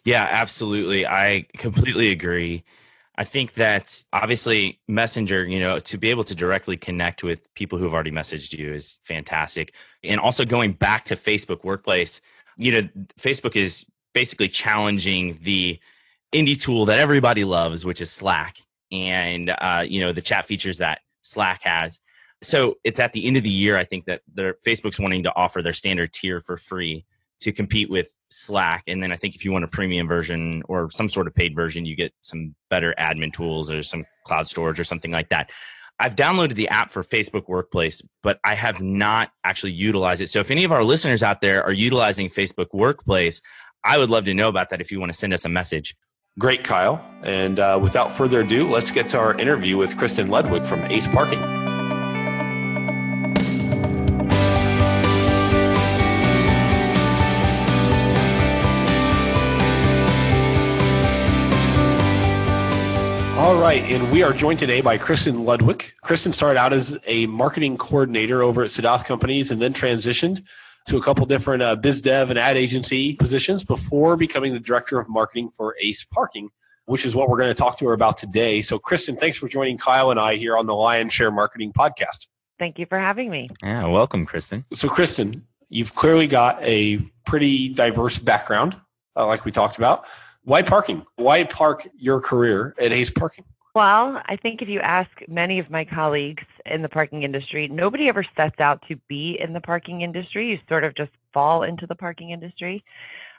Yeah, 0.04 0.28
absolutely. 0.30 1.08
I 1.08 1.48
completely 1.58 2.10
agree. 2.12 2.64
I 3.18 3.24
think 3.24 3.56
that 3.56 4.04
obviously 4.14 4.80
Messenger, 4.88 5.46
you 5.46 5.60
know, 5.60 5.80
to 5.80 5.98
be 5.98 6.10
able 6.10 6.24
to 6.26 6.36
directly 6.36 6.78
connect 6.78 7.24
with 7.24 7.54
people 7.54 7.78
who 7.78 7.86
have 7.86 7.94
already 7.94 8.12
messaged 8.12 8.58
you 8.58 8.74
is 8.74 9.00
fantastic. 9.04 9.74
And 10.04 10.22
also 10.22 10.46
going 10.46 10.74
back 10.74 11.06
to 11.06 11.16
Facebook 11.16 11.64
Workplace, 11.64 12.22
you 12.58 12.72
know, 12.72 12.90
Facebook 13.20 13.56
is 13.56 13.86
basically 14.14 14.48
challenging 14.48 15.38
the 15.42 15.80
indie 16.34 16.60
tool 16.60 16.86
that 16.86 17.00
everybody 17.00 17.44
loves, 17.44 17.86
which 17.86 18.02
is 18.02 18.12
Slack, 18.12 18.58
and 18.92 19.50
uh, 19.50 19.84
you 19.88 20.00
know 20.00 20.14
the 20.14 20.22
chat 20.22 20.46
features 20.46 20.78
that 20.78 21.00
Slack 21.22 21.64
has. 21.64 22.00
So 22.42 22.76
it's 22.84 23.00
at 23.00 23.14
the 23.14 23.26
end 23.26 23.38
of 23.38 23.44
the 23.44 23.50
year, 23.50 23.78
I 23.78 23.84
think 23.84 24.06
that 24.06 24.22
their 24.34 24.56
Facebook's 24.66 25.00
wanting 25.00 25.24
to 25.24 25.36
offer 25.36 25.62
their 25.62 25.74
standard 25.74 26.14
tier 26.14 26.40
for 26.40 26.58
free 26.58 27.06
to 27.42 27.52
compete 27.52 27.90
with 27.90 28.16
Slack. 28.30 28.84
And 28.88 29.02
then 29.02 29.12
I 29.12 29.16
think 29.16 29.36
if 29.36 29.44
you 29.46 29.52
want 29.52 29.66
a 29.66 29.68
premium 29.68 30.08
version 30.08 30.62
or 30.68 30.90
some 30.90 31.10
sort 31.10 31.28
of 31.28 31.36
paid 31.36 31.56
version, 31.56 31.86
you 31.86 31.96
get 31.96 32.14
some 32.22 32.56
better 32.70 32.94
admin 33.00 33.34
tools 33.34 33.72
or 33.72 33.82
some 33.84 34.06
cloud 34.26 34.48
storage 34.48 34.80
or 34.80 34.84
something 34.84 35.12
like 35.12 35.30
that. 35.30 35.50
I've 36.02 36.16
downloaded 36.16 36.56
the 36.56 36.70
app 36.70 36.92
for 36.92 37.04
Facebook 37.04 37.50
Workplace, 37.50 38.02
but 38.24 38.40
I 38.46 38.56
have 38.56 38.82
not 38.82 39.32
actually 39.44 39.74
utilized 39.74 40.22
it. 40.22 40.30
So 40.30 40.40
if 40.40 40.50
any 40.50 40.64
of 40.64 40.72
our 40.72 40.84
listeners 40.84 41.24
out 41.24 41.42
there 41.42 41.62
are 41.64 41.74
utilizing 41.74 42.30
Facebook 42.30 42.68
Workplace, 42.74 43.42
I 43.84 43.98
would 43.98 44.10
love 44.10 44.26
to 44.26 44.34
know 44.34 44.48
about 44.48 44.70
that 44.70 44.80
if 44.80 44.92
you 44.92 45.00
want 45.00 45.12
to 45.12 45.18
send 45.18 45.34
us 45.34 45.44
a 45.44 45.50
message. 45.50 45.96
Great, 46.40 46.64
Kyle. 46.64 47.04
And 47.22 47.60
uh, 47.60 47.78
without 47.82 48.14
further 48.14 48.40
ado, 48.40 48.70
let's 48.70 48.92
get 48.92 49.10
to 49.10 49.20
our 49.20 49.38
interview 49.38 49.76
with 49.76 49.98
Kristen 49.98 50.30
Ludwig 50.30 50.64
from 50.64 50.82
Ace 50.84 51.06
Parking. 51.06 51.44
All 63.38 63.60
right, 63.60 63.84
and 63.84 64.10
we 64.10 64.24
are 64.24 64.32
joined 64.32 64.60
today 64.60 64.80
by 64.80 64.98
Kristen 64.98 65.44
Ludwig. 65.44 65.92
Kristen 66.04 66.32
started 66.32 66.58
out 66.58 66.72
as 66.72 66.98
a 67.06 67.26
marketing 67.26 67.78
coordinator 67.78 68.42
over 68.42 68.64
at 68.64 68.70
Suddath 68.70 69.04
Companies 69.04 69.52
and 69.52 69.62
then 69.62 69.74
transitioned 69.74 70.44
to 70.88 70.98
a 70.98 71.02
couple 71.02 71.26
different 71.26 71.62
uh, 71.62 71.76
biz 71.76 72.02
dev 72.02 72.30
and 72.30 72.40
ad 72.40 72.58
agency 72.58 73.14
positions 73.16 73.64
before 73.64 74.18
becoming 74.18 74.54
the 74.54 74.60
director 74.60 75.00
of 75.00 75.10
marketing 75.10 75.50
for 75.50 75.76
Ace 75.80 76.04
Parking, 76.04 76.50
which 76.86 77.06
is 77.06 77.16
what 77.16 77.30
we're 77.30 77.38
going 77.38 77.50
to 77.50 77.56
talk 77.56 77.78
to 77.80 77.88
her 77.88 77.94
about 77.94 78.18
today. 78.18 78.62
So, 78.62 78.80
Kristen, 78.80 79.16
thanks 79.16 79.38
for 79.38 79.48
joining 79.48 79.78
Kyle 79.78 80.12
and 80.12 80.20
I 80.20 80.36
here 80.36 80.58
on 80.58 80.66
the 80.66 80.76
Lion 80.76 81.10
Share 81.10 81.32
Marketing 81.32 81.72
Podcast. 81.72 82.28
Thank 82.58 82.80
you 82.80 82.86
for 82.86 83.00
having 83.00 83.30
me. 83.30 83.48
Yeah, 83.64 83.86
welcome, 83.86 84.26
Kristen. 84.26 84.66
So, 84.74 84.90
Kristen, 84.90 85.48
you've 85.70 85.96
clearly 85.96 86.28
got 86.28 86.62
a 86.62 86.98
pretty 87.26 87.70
diverse 87.70 88.18
background, 88.18 88.76
uh, 89.16 89.26
like 89.28 89.46
we 89.46 89.52
talked 89.52 89.78
about. 89.78 90.06
Why 90.44 90.62
parking? 90.64 91.06
Why 91.16 91.44
park 91.44 91.88
your 91.96 92.20
career 92.20 92.74
at 92.80 92.92
Ace 92.92 93.12
Parking? 93.12 93.46
Well, 93.76 94.22
I 94.26 94.36
think 94.36 94.62
if 94.62 94.68
you 94.68 94.80
ask 94.80 95.10
many 95.28 95.60
of 95.60 95.70
my 95.70 95.86
colleagues 95.86 96.44
in 96.66 96.82
the 96.82 96.90
parking 96.90 97.24
industry, 97.24 97.68
nobody 97.68 98.10
ever 98.10 98.26
sets 98.36 98.60
out 98.60 98.84
to 98.88 98.96
be 99.08 99.38
in 99.40 99.54
the 99.54 99.62
parking 99.62 100.02
industry. 100.02 100.50
You 100.50 100.60
sort 100.68 100.84
of 100.84 100.96
just 100.96 101.12
fall 101.34 101.64
into 101.64 101.86
the 101.86 101.96
parking 101.96 102.32
industry 102.32 102.84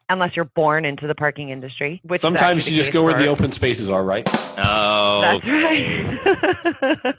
unless 0.09 0.37
you're 0.37 0.45
born 0.45 0.85
into 0.85 1.07
the 1.07 1.15
parking 1.15 1.51
industry. 1.51 2.01
Which 2.05 2.21
Sometimes 2.21 2.69
you 2.69 2.77
just 2.77 2.93
go 2.93 3.03
where 3.03 3.15
the 3.15 3.27
open 3.27 3.51
spaces 3.51 3.89
are, 3.89 4.05
right? 4.05 4.27
Oh, 4.59 5.21
That's 5.21 5.47
right. 5.47 7.15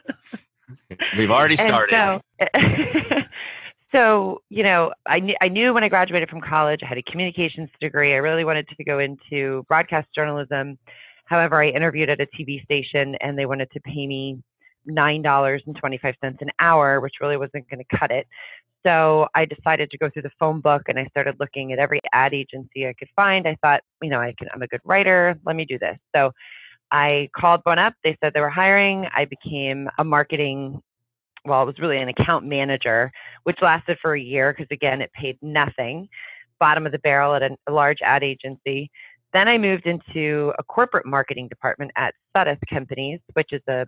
we've 1.17 1.31
already 1.31 1.57
started. 1.57 1.93
So, 1.93 2.21
so, 3.93 4.41
you 4.49 4.63
know, 4.63 4.93
I, 5.05 5.19
kn- 5.19 5.37
I 5.41 5.49
knew 5.49 5.73
when 5.73 5.83
I 5.83 5.89
graduated 5.89 6.29
from 6.29 6.39
college, 6.39 6.79
I 6.83 6.85
had 6.85 6.97
a 6.97 7.03
communications 7.03 7.69
degree. 7.81 8.13
I 8.13 8.17
really 8.17 8.45
wanted 8.45 8.67
to 8.69 8.83
go 8.83 8.99
into 8.99 9.65
broadcast 9.67 10.07
journalism 10.15 10.77
However, 11.31 11.63
I 11.63 11.69
interviewed 11.69 12.09
at 12.09 12.19
a 12.19 12.27
TV 12.37 12.61
station 12.65 13.15
and 13.21 13.39
they 13.39 13.45
wanted 13.45 13.71
to 13.71 13.79
pay 13.79 14.05
me 14.05 14.43
$9.25 14.89 16.13
an 16.21 16.35
hour, 16.59 16.99
which 16.99 17.13
really 17.21 17.37
wasn't 17.37 17.69
going 17.69 17.81
to 17.81 17.97
cut 17.97 18.11
it. 18.11 18.27
So 18.85 19.29
I 19.33 19.45
decided 19.45 19.89
to 19.91 19.97
go 19.97 20.09
through 20.09 20.23
the 20.23 20.31
phone 20.37 20.59
book 20.59 20.81
and 20.89 20.99
I 20.99 21.05
started 21.05 21.35
looking 21.39 21.71
at 21.71 21.79
every 21.79 22.01
ad 22.11 22.33
agency 22.33 22.85
I 22.85 22.93
could 22.99 23.07
find. 23.15 23.47
I 23.47 23.55
thought, 23.61 23.79
you 24.01 24.09
know, 24.09 24.19
I 24.19 24.33
can, 24.37 24.49
I'm 24.53 24.61
a 24.61 24.67
good 24.67 24.81
writer. 24.83 25.39
Let 25.45 25.55
me 25.55 25.63
do 25.63 25.79
this. 25.79 25.97
So 26.13 26.31
I 26.91 27.29
called 27.33 27.61
one 27.63 27.79
up. 27.79 27.93
They 28.03 28.17
said 28.21 28.33
they 28.33 28.41
were 28.41 28.49
hiring. 28.49 29.07
I 29.15 29.23
became 29.23 29.87
a 29.99 30.03
marketing, 30.03 30.81
well, 31.45 31.63
it 31.63 31.65
was 31.65 31.79
really 31.79 31.99
an 31.99 32.09
account 32.09 32.45
manager, 32.45 33.09
which 33.43 33.61
lasted 33.61 33.99
for 34.01 34.15
a 34.15 34.21
year 34.21 34.51
because, 34.51 34.67
again, 34.69 35.01
it 35.01 35.13
paid 35.13 35.37
nothing. 35.41 36.09
Bottom 36.59 36.85
of 36.85 36.91
the 36.91 36.99
barrel 36.99 37.35
at 37.35 37.41
a, 37.41 37.55
a 37.67 37.71
large 37.71 37.99
ad 38.01 38.21
agency. 38.21 38.91
Then 39.33 39.47
I 39.47 39.57
moved 39.57 39.85
into 39.85 40.53
a 40.59 40.63
corporate 40.63 41.05
marketing 41.05 41.47
department 41.47 41.91
at 41.95 42.13
Suddath 42.35 42.59
Companies, 42.69 43.19
which 43.33 43.53
is 43.53 43.61
a 43.67 43.87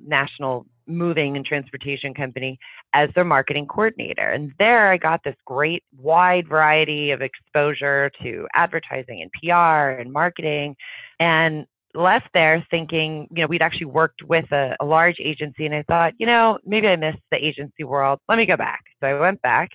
national 0.00 0.66
moving 0.86 1.36
and 1.36 1.44
transportation 1.44 2.14
company, 2.14 2.58
as 2.92 3.10
their 3.14 3.24
marketing 3.24 3.66
coordinator. 3.66 4.28
And 4.30 4.52
there 4.58 4.88
I 4.88 4.96
got 4.96 5.24
this 5.24 5.34
great 5.44 5.82
wide 5.98 6.46
variety 6.48 7.10
of 7.10 7.22
exposure 7.22 8.10
to 8.22 8.46
advertising 8.54 9.22
and 9.22 9.30
PR 9.32 10.00
and 10.00 10.12
marketing. 10.12 10.76
And 11.18 11.66
left 11.94 12.28
there 12.34 12.64
thinking, 12.70 13.28
you 13.30 13.42
know, 13.42 13.46
we'd 13.46 13.62
actually 13.62 13.86
worked 13.86 14.22
with 14.22 14.50
a, 14.52 14.76
a 14.80 14.84
large 14.84 15.16
agency. 15.20 15.64
And 15.64 15.74
I 15.74 15.84
thought, 15.84 16.12
you 16.18 16.26
know, 16.26 16.58
maybe 16.64 16.88
I 16.88 16.96
missed 16.96 17.22
the 17.30 17.44
agency 17.44 17.84
world. 17.84 18.18
Let 18.28 18.38
me 18.38 18.46
go 18.46 18.56
back. 18.56 18.82
So 19.00 19.06
I 19.06 19.18
went 19.18 19.40
back 19.42 19.70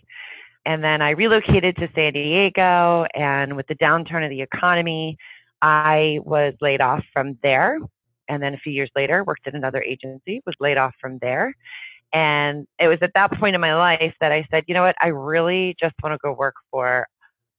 and 0.69 0.83
then 0.83 1.01
I 1.01 1.09
relocated 1.09 1.77
to 1.77 1.89
San 1.95 2.13
Diego. 2.13 3.07
And 3.15 3.55
with 3.55 3.65
the 3.65 3.73
downturn 3.73 4.23
of 4.23 4.29
the 4.29 4.41
economy, 4.41 5.17
I 5.63 6.19
was 6.23 6.53
laid 6.61 6.79
off 6.79 7.03
from 7.11 7.39
there. 7.41 7.79
And 8.27 8.43
then 8.43 8.53
a 8.53 8.57
few 8.57 8.71
years 8.71 8.91
later, 8.95 9.23
worked 9.23 9.47
at 9.47 9.55
another 9.55 9.81
agency, 9.81 10.43
was 10.45 10.53
laid 10.59 10.77
off 10.77 10.93
from 11.01 11.17
there. 11.23 11.55
And 12.13 12.67
it 12.77 12.87
was 12.87 12.99
at 13.01 13.15
that 13.15 13.31
point 13.39 13.55
in 13.55 13.61
my 13.61 13.73
life 13.73 14.13
that 14.21 14.31
I 14.31 14.47
said, 14.51 14.63
you 14.67 14.75
know 14.75 14.83
what, 14.83 14.95
I 15.01 15.07
really 15.07 15.75
just 15.79 15.95
want 16.03 16.13
to 16.13 16.19
go 16.23 16.33
work 16.33 16.53
for 16.69 17.07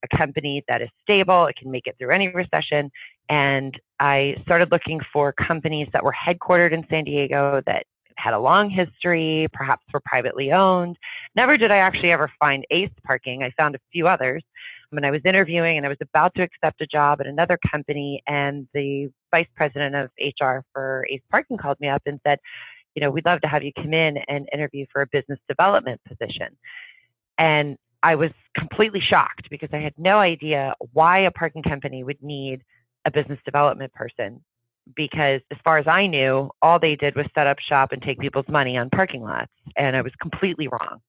a 0.04 0.16
company 0.16 0.62
that 0.68 0.80
is 0.80 0.88
stable, 1.02 1.46
it 1.46 1.56
can 1.56 1.68
make 1.72 1.88
it 1.88 1.96
through 1.98 2.10
any 2.10 2.28
recession. 2.28 2.92
And 3.28 3.76
I 3.98 4.36
started 4.44 4.70
looking 4.70 5.00
for 5.12 5.32
companies 5.32 5.88
that 5.92 6.04
were 6.04 6.14
headquartered 6.14 6.70
in 6.70 6.86
San 6.88 7.02
Diego 7.02 7.60
that 7.66 7.86
had 8.20 8.34
a 8.34 8.38
long 8.38 8.70
history, 8.70 9.48
perhaps 9.52 9.84
were 9.92 10.00
privately 10.04 10.52
owned. 10.52 10.96
Never 11.34 11.56
did 11.56 11.70
I 11.70 11.78
actually 11.78 12.12
ever 12.12 12.30
find 12.38 12.64
Ace 12.70 12.90
Parking. 13.04 13.42
I 13.42 13.50
found 13.58 13.74
a 13.74 13.80
few 13.92 14.06
others. 14.06 14.42
When 14.90 15.04
I 15.04 15.10
was 15.10 15.20
interviewing 15.24 15.76
and 15.76 15.86
I 15.86 15.88
was 15.88 15.98
about 16.00 16.34
to 16.34 16.42
accept 16.42 16.80
a 16.80 16.86
job 16.86 17.20
at 17.20 17.26
another 17.26 17.58
company, 17.70 18.22
and 18.26 18.66
the 18.74 19.08
vice 19.30 19.46
president 19.54 19.94
of 19.94 20.10
HR 20.20 20.64
for 20.72 21.06
Ace 21.08 21.22
Parking 21.30 21.56
called 21.56 21.78
me 21.80 21.88
up 21.88 22.02
and 22.06 22.20
said, 22.26 22.40
You 22.94 23.02
know, 23.02 23.10
we'd 23.10 23.24
love 23.24 23.40
to 23.42 23.48
have 23.48 23.62
you 23.62 23.72
come 23.72 23.94
in 23.94 24.18
and 24.28 24.48
interview 24.52 24.86
for 24.92 25.02
a 25.02 25.06
business 25.06 25.38
development 25.48 26.00
position. 26.08 26.56
And 27.38 27.78
I 28.02 28.16
was 28.16 28.30
completely 28.56 29.00
shocked 29.00 29.48
because 29.48 29.68
I 29.72 29.78
had 29.78 29.94
no 29.96 30.18
idea 30.18 30.74
why 30.92 31.20
a 31.20 31.30
parking 31.30 31.62
company 31.62 32.02
would 32.02 32.22
need 32.22 32.62
a 33.04 33.10
business 33.10 33.38
development 33.44 33.92
person 33.94 34.42
because 34.94 35.40
as 35.50 35.58
far 35.64 35.78
as 35.78 35.86
I 35.86 36.06
knew, 36.06 36.50
all 36.62 36.78
they 36.78 36.96
did 36.96 37.16
was 37.16 37.26
set 37.34 37.46
up 37.46 37.58
shop 37.58 37.92
and 37.92 38.02
take 38.02 38.18
people's 38.18 38.48
money 38.48 38.76
on 38.76 38.90
parking 38.90 39.22
lots. 39.22 39.50
And 39.76 39.96
I 39.96 40.02
was 40.02 40.12
completely 40.20 40.68
wrong. 40.68 41.00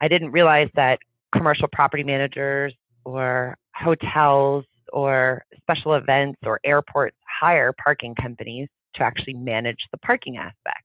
I 0.00 0.08
didn't 0.08 0.32
realize 0.32 0.68
that 0.74 0.98
commercial 1.34 1.68
property 1.72 2.04
managers 2.04 2.74
or 3.04 3.56
hotels 3.74 4.64
or 4.92 5.44
special 5.58 5.94
events 5.94 6.38
or 6.44 6.60
airports 6.64 7.16
hire 7.40 7.72
parking 7.72 8.14
companies 8.14 8.68
to 8.94 9.02
actually 9.02 9.34
manage 9.34 9.78
the 9.92 9.98
parking 9.98 10.36
aspect. 10.36 10.82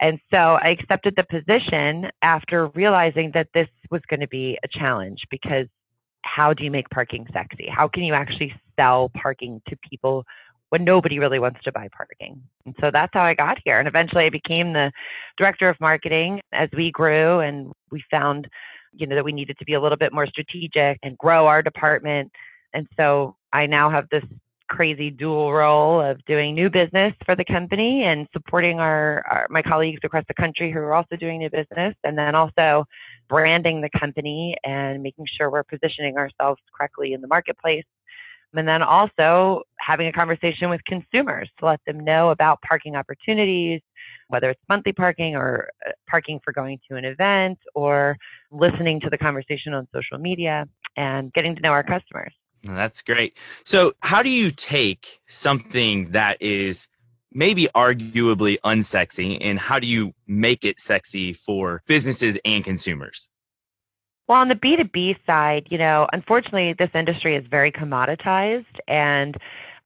And 0.00 0.18
so 0.32 0.58
I 0.60 0.70
accepted 0.70 1.14
the 1.16 1.24
position 1.24 2.10
after 2.22 2.66
realizing 2.68 3.30
that 3.32 3.48
this 3.54 3.68
was 3.90 4.02
going 4.08 4.20
to 4.20 4.28
be 4.28 4.58
a 4.64 4.68
challenge 4.68 5.20
because 5.30 5.66
how 6.22 6.52
do 6.52 6.64
you 6.64 6.70
make 6.70 6.90
parking 6.90 7.26
sexy? 7.32 7.68
How 7.70 7.86
can 7.86 8.02
you 8.02 8.14
actually 8.14 8.52
sell 8.76 9.10
parking 9.14 9.62
to 9.68 9.76
people 9.88 10.24
when 10.74 10.82
nobody 10.82 11.20
really 11.20 11.38
wants 11.38 11.60
to 11.62 11.70
buy 11.70 11.86
parking. 11.96 12.42
And 12.66 12.74
so 12.80 12.90
that's 12.90 13.12
how 13.14 13.22
I 13.22 13.34
got 13.34 13.58
here. 13.64 13.78
And 13.78 13.86
eventually 13.86 14.24
I 14.24 14.28
became 14.28 14.72
the 14.72 14.90
director 15.38 15.68
of 15.68 15.80
marketing 15.80 16.40
as 16.52 16.68
we 16.76 16.90
grew 16.90 17.38
and 17.38 17.72
we 17.92 18.02
found, 18.10 18.48
you 18.92 19.06
know, 19.06 19.14
that 19.14 19.24
we 19.24 19.30
needed 19.30 19.56
to 19.58 19.64
be 19.64 19.74
a 19.74 19.80
little 19.80 19.96
bit 19.96 20.12
more 20.12 20.26
strategic 20.26 20.98
and 21.04 21.16
grow 21.16 21.46
our 21.46 21.62
department. 21.62 22.32
And 22.72 22.88
so 22.96 23.36
I 23.52 23.66
now 23.66 23.88
have 23.88 24.08
this 24.10 24.24
crazy 24.68 25.10
dual 25.10 25.52
role 25.52 26.00
of 26.00 26.24
doing 26.24 26.56
new 26.56 26.68
business 26.68 27.14
for 27.24 27.36
the 27.36 27.44
company 27.44 28.02
and 28.02 28.26
supporting 28.32 28.80
our, 28.80 29.22
our, 29.30 29.46
my 29.50 29.62
colleagues 29.62 30.00
across 30.02 30.24
the 30.26 30.34
country 30.34 30.72
who 30.72 30.80
are 30.80 30.94
also 30.94 31.14
doing 31.14 31.38
new 31.38 31.50
business 31.50 31.94
and 32.02 32.18
then 32.18 32.34
also 32.34 32.84
branding 33.28 33.80
the 33.80 33.90
company 33.96 34.56
and 34.64 35.04
making 35.04 35.26
sure 35.38 35.52
we're 35.52 35.62
positioning 35.62 36.16
ourselves 36.16 36.60
correctly 36.76 37.12
in 37.12 37.20
the 37.20 37.28
marketplace 37.28 37.84
and 38.54 38.66
then 38.68 38.82
also 38.82 39.62
having 39.78 40.06
a 40.06 40.12
conversation 40.12 40.70
with 40.70 40.80
consumers 40.84 41.50
to 41.58 41.66
let 41.66 41.80
them 41.86 42.00
know 42.00 42.30
about 42.30 42.60
parking 42.62 42.96
opportunities, 42.96 43.80
whether 44.28 44.50
it's 44.50 44.60
monthly 44.68 44.92
parking 44.92 45.36
or 45.36 45.68
uh, 45.86 45.90
parking 46.08 46.40
for 46.44 46.52
going 46.52 46.78
to 46.88 46.96
an 46.96 47.04
event 47.04 47.58
or 47.74 48.16
listening 48.50 49.00
to 49.00 49.10
the 49.10 49.18
conversation 49.18 49.74
on 49.74 49.86
social 49.94 50.18
media 50.18 50.66
and 50.96 51.32
getting 51.32 51.54
to 51.54 51.62
know 51.62 51.70
our 51.70 51.82
customers. 51.82 52.32
That's 52.62 53.02
great. 53.02 53.36
So, 53.64 53.92
how 54.00 54.22
do 54.22 54.30
you 54.30 54.50
take 54.50 55.20
something 55.26 56.12
that 56.12 56.40
is 56.40 56.88
maybe 57.30 57.68
arguably 57.74 58.56
unsexy 58.64 59.36
and 59.40 59.58
how 59.58 59.78
do 59.78 59.86
you 59.86 60.14
make 60.26 60.64
it 60.64 60.80
sexy 60.80 61.32
for 61.32 61.82
businesses 61.86 62.38
and 62.44 62.64
consumers? 62.64 63.28
Well, 64.26 64.40
on 64.40 64.48
the 64.48 64.54
B2B 64.54 65.16
side, 65.26 65.66
you 65.70 65.76
know, 65.76 66.06
unfortunately, 66.12 66.74
this 66.78 66.90
industry 66.94 67.36
is 67.36 67.44
very 67.50 67.70
commoditized 67.70 68.64
and 68.88 69.36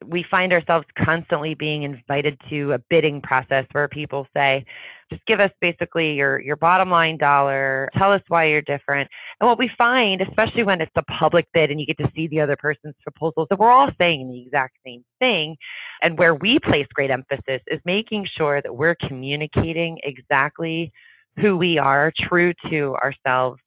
we 0.06 0.24
find 0.30 0.52
ourselves 0.52 0.86
constantly 0.96 1.54
being 1.54 1.82
invited 1.82 2.40
to 2.48 2.72
a 2.72 2.78
bidding 2.88 3.20
process 3.20 3.66
where 3.72 3.88
people 3.88 4.28
say, 4.36 4.64
just 5.10 5.26
give 5.26 5.40
us 5.40 5.50
basically 5.60 6.12
your, 6.12 6.38
your 6.38 6.54
bottom 6.54 6.88
line 6.88 7.16
dollar, 7.16 7.88
tell 7.96 8.12
us 8.12 8.22
why 8.28 8.44
you're 8.44 8.62
different. 8.62 9.10
And 9.40 9.48
what 9.48 9.58
we 9.58 9.68
find, 9.76 10.20
especially 10.20 10.62
when 10.62 10.80
it's 10.80 10.92
a 10.94 11.02
public 11.02 11.48
bid 11.52 11.72
and 11.72 11.80
you 11.80 11.86
get 11.86 11.98
to 11.98 12.10
see 12.14 12.28
the 12.28 12.40
other 12.40 12.56
person's 12.56 12.94
proposals, 13.02 13.48
that 13.50 13.58
we're 13.58 13.72
all 13.72 13.90
saying 14.00 14.30
the 14.30 14.42
exact 14.42 14.76
same 14.86 15.04
thing. 15.18 15.56
And 16.00 16.16
where 16.16 16.36
we 16.36 16.60
place 16.60 16.86
great 16.94 17.10
emphasis 17.10 17.60
is 17.66 17.80
making 17.84 18.28
sure 18.36 18.62
that 18.62 18.76
we're 18.76 18.94
communicating 18.94 19.98
exactly 20.04 20.92
who 21.40 21.56
we 21.56 21.78
are, 21.78 22.12
true 22.28 22.52
to 22.70 22.94
ourselves 23.02 23.60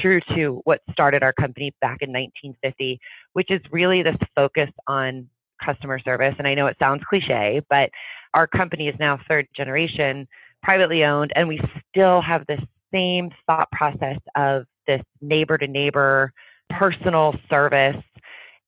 true 0.00 0.20
to 0.34 0.60
what 0.64 0.80
started 0.90 1.22
our 1.22 1.32
company 1.32 1.72
back 1.80 1.98
in 2.00 2.10
1950, 2.10 3.00
which 3.32 3.50
is 3.50 3.60
really 3.70 4.02
this 4.02 4.16
focus 4.34 4.70
on 4.86 5.28
customer 5.64 5.98
service. 5.98 6.34
And 6.38 6.46
I 6.46 6.54
know 6.54 6.66
it 6.66 6.76
sounds 6.80 7.02
cliche, 7.08 7.62
but 7.68 7.90
our 8.34 8.46
company 8.46 8.88
is 8.88 8.94
now 8.98 9.18
third 9.28 9.48
generation, 9.54 10.28
privately 10.62 11.04
owned, 11.04 11.32
and 11.36 11.48
we 11.48 11.60
still 11.90 12.20
have 12.20 12.46
this 12.46 12.60
same 12.92 13.30
thought 13.46 13.70
process 13.72 14.18
of 14.34 14.64
this 14.86 15.02
neighbor 15.20 15.58
to 15.58 15.66
neighbor 15.66 16.32
personal 16.70 17.34
service. 17.50 17.96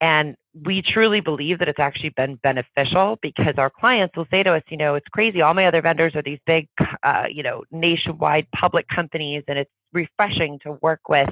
And 0.00 0.37
we 0.64 0.82
truly 0.82 1.20
believe 1.20 1.58
that 1.58 1.68
it's 1.68 1.78
actually 1.78 2.11
been 2.11 2.37
beneficial 2.37 3.18
because 3.20 3.54
our 3.58 3.70
clients 3.70 4.16
will 4.16 4.26
say 4.30 4.42
to 4.42 4.54
us, 4.54 4.62
you 4.68 4.76
know, 4.76 4.94
it's 4.94 5.08
crazy. 5.08 5.42
All 5.42 5.54
my 5.54 5.66
other 5.66 5.82
vendors 5.82 6.14
are 6.14 6.23
these 6.23 6.38
big, 6.47 6.68
uh, 7.02 7.26
you 7.30 7.42
know, 7.42 7.64
nationwide 7.70 8.47
public 8.52 8.87
companies, 8.88 9.44
and 9.49 9.58
it's 9.58 9.70
refreshing 9.92 10.59
to 10.61 10.73
work 10.83 11.00
with 11.09 11.30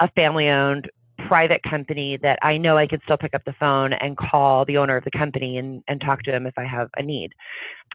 a 0.00 0.10
family 0.12 0.48
owned 0.48 0.90
private 1.26 1.62
company 1.62 2.18
that 2.18 2.38
I 2.42 2.56
know 2.56 2.76
I 2.76 2.86
can 2.86 3.00
still 3.04 3.16
pick 3.16 3.34
up 3.34 3.42
the 3.44 3.54
phone 3.54 3.92
and 3.94 4.16
call 4.16 4.64
the 4.64 4.76
owner 4.76 4.96
of 4.96 5.04
the 5.04 5.10
company 5.10 5.58
and, 5.58 5.82
and 5.88 6.00
talk 6.00 6.22
to 6.24 6.34
him 6.34 6.46
if 6.46 6.54
I 6.58 6.64
have 6.64 6.88
a 6.96 7.02
need. 7.02 7.32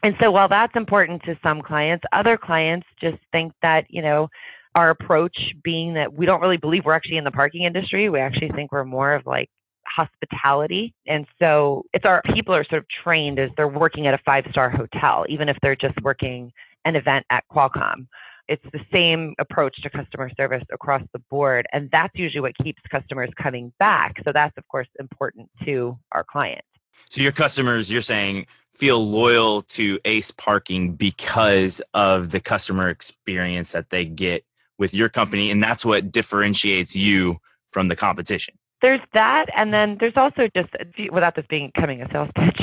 And 0.02 0.14
so 0.20 0.30
while 0.30 0.48
that's 0.48 0.74
important 0.76 1.22
to 1.24 1.38
some 1.42 1.62
clients, 1.62 2.04
other 2.12 2.36
clients 2.36 2.86
just 3.00 3.18
think 3.30 3.52
that, 3.62 3.86
you 3.88 4.02
know, 4.02 4.28
our 4.74 4.90
approach 4.90 5.36
being 5.62 5.94
that 5.94 6.12
we 6.12 6.26
don't 6.26 6.40
really 6.40 6.56
believe 6.56 6.84
we're 6.84 6.94
actually 6.94 7.18
in 7.18 7.24
the 7.24 7.30
parking 7.30 7.62
industry. 7.62 8.08
We 8.08 8.20
actually 8.20 8.50
think 8.50 8.72
we're 8.72 8.84
more 8.84 9.12
of 9.12 9.26
like 9.26 9.50
hospitality. 9.86 10.94
And 11.06 11.26
so 11.40 11.84
it's 11.92 12.06
our 12.06 12.22
people 12.34 12.54
are 12.54 12.64
sort 12.64 12.82
of 12.82 12.86
trained 13.04 13.38
as 13.38 13.50
they're 13.56 13.68
working 13.68 14.06
at 14.06 14.14
a 14.14 14.18
five 14.24 14.46
star 14.50 14.70
hotel, 14.70 15.26
even 15.28 15.48
if 15.48 15.56
they're 15.62 15.76
just 15.76 16.00
working 16.02 16.52
an 16.84 16.96
event 16.96 17.24
at 17.30 17.44
Qualcomm 17.52 18.06
it's 18.52 18.64
the 18.70 18.80
same 18.92 19.34
approach 19.38 19.80
to 19.80 19.88
customer 19.88 20.30
service 20.36 20.62
across 20.70 21.00
the 21.14 21.18
board. 21.30 21.66
And 21.72 21.90
that's 21.90 22.12
usually 22.14 22.42
what 22.42 22.52
keeps 22.62 22.82
customers 22.90 23.30
coming 23.42 23.72
back. 23.78 24.16
So 24.26 24.30
that's, 24.30 24.56
of 24.58 24.68
course, 24.68 24.88
important 25.00 25.48
to 25.64 25.98
our 26.12 26.22
clients. 26.22 26.68
So 27.08 27.22
your 27.22 27.32
customers, 27.32 27.90
you're 27.90 28.02
saying, 28.02 28.46
feel 28.74 29.04
loyal 29.04 29.62
to 29.62 29.98
Ace 30.04 30.30
Parking 30.30 30.92
because 30.96 31.80
of 31.94 32.30
the 32.30 32.40
customer 32.40 32.90
experience 32.90 33.72
that 33.72 33.88
they 33.88 34.04
get 34.04 34.44
with 34.76 34.92
your 34.92 35.08
company. 35.08 35.50
And 35.50 35.62
that's 35.62 35.82
what 35.82 36.12
differentiates 36.12 36.94
you 36.94 37.38
from 37.70 37.88
the 37.88 37.96
competition. 37.96 38.54
There's 38.82 39.00
that. 39.14 39.46
And 39.56 39.72
then 39.72 39.96
there's 39.98 40.16
also 40.16 40.46
just, 40.54 40.68
without 41.10 41.36
this 41.36 41.46
becoming 41.48 42.02
a 42.02 42.12
sales 42.12 42.28
pitch, 42.36 42.60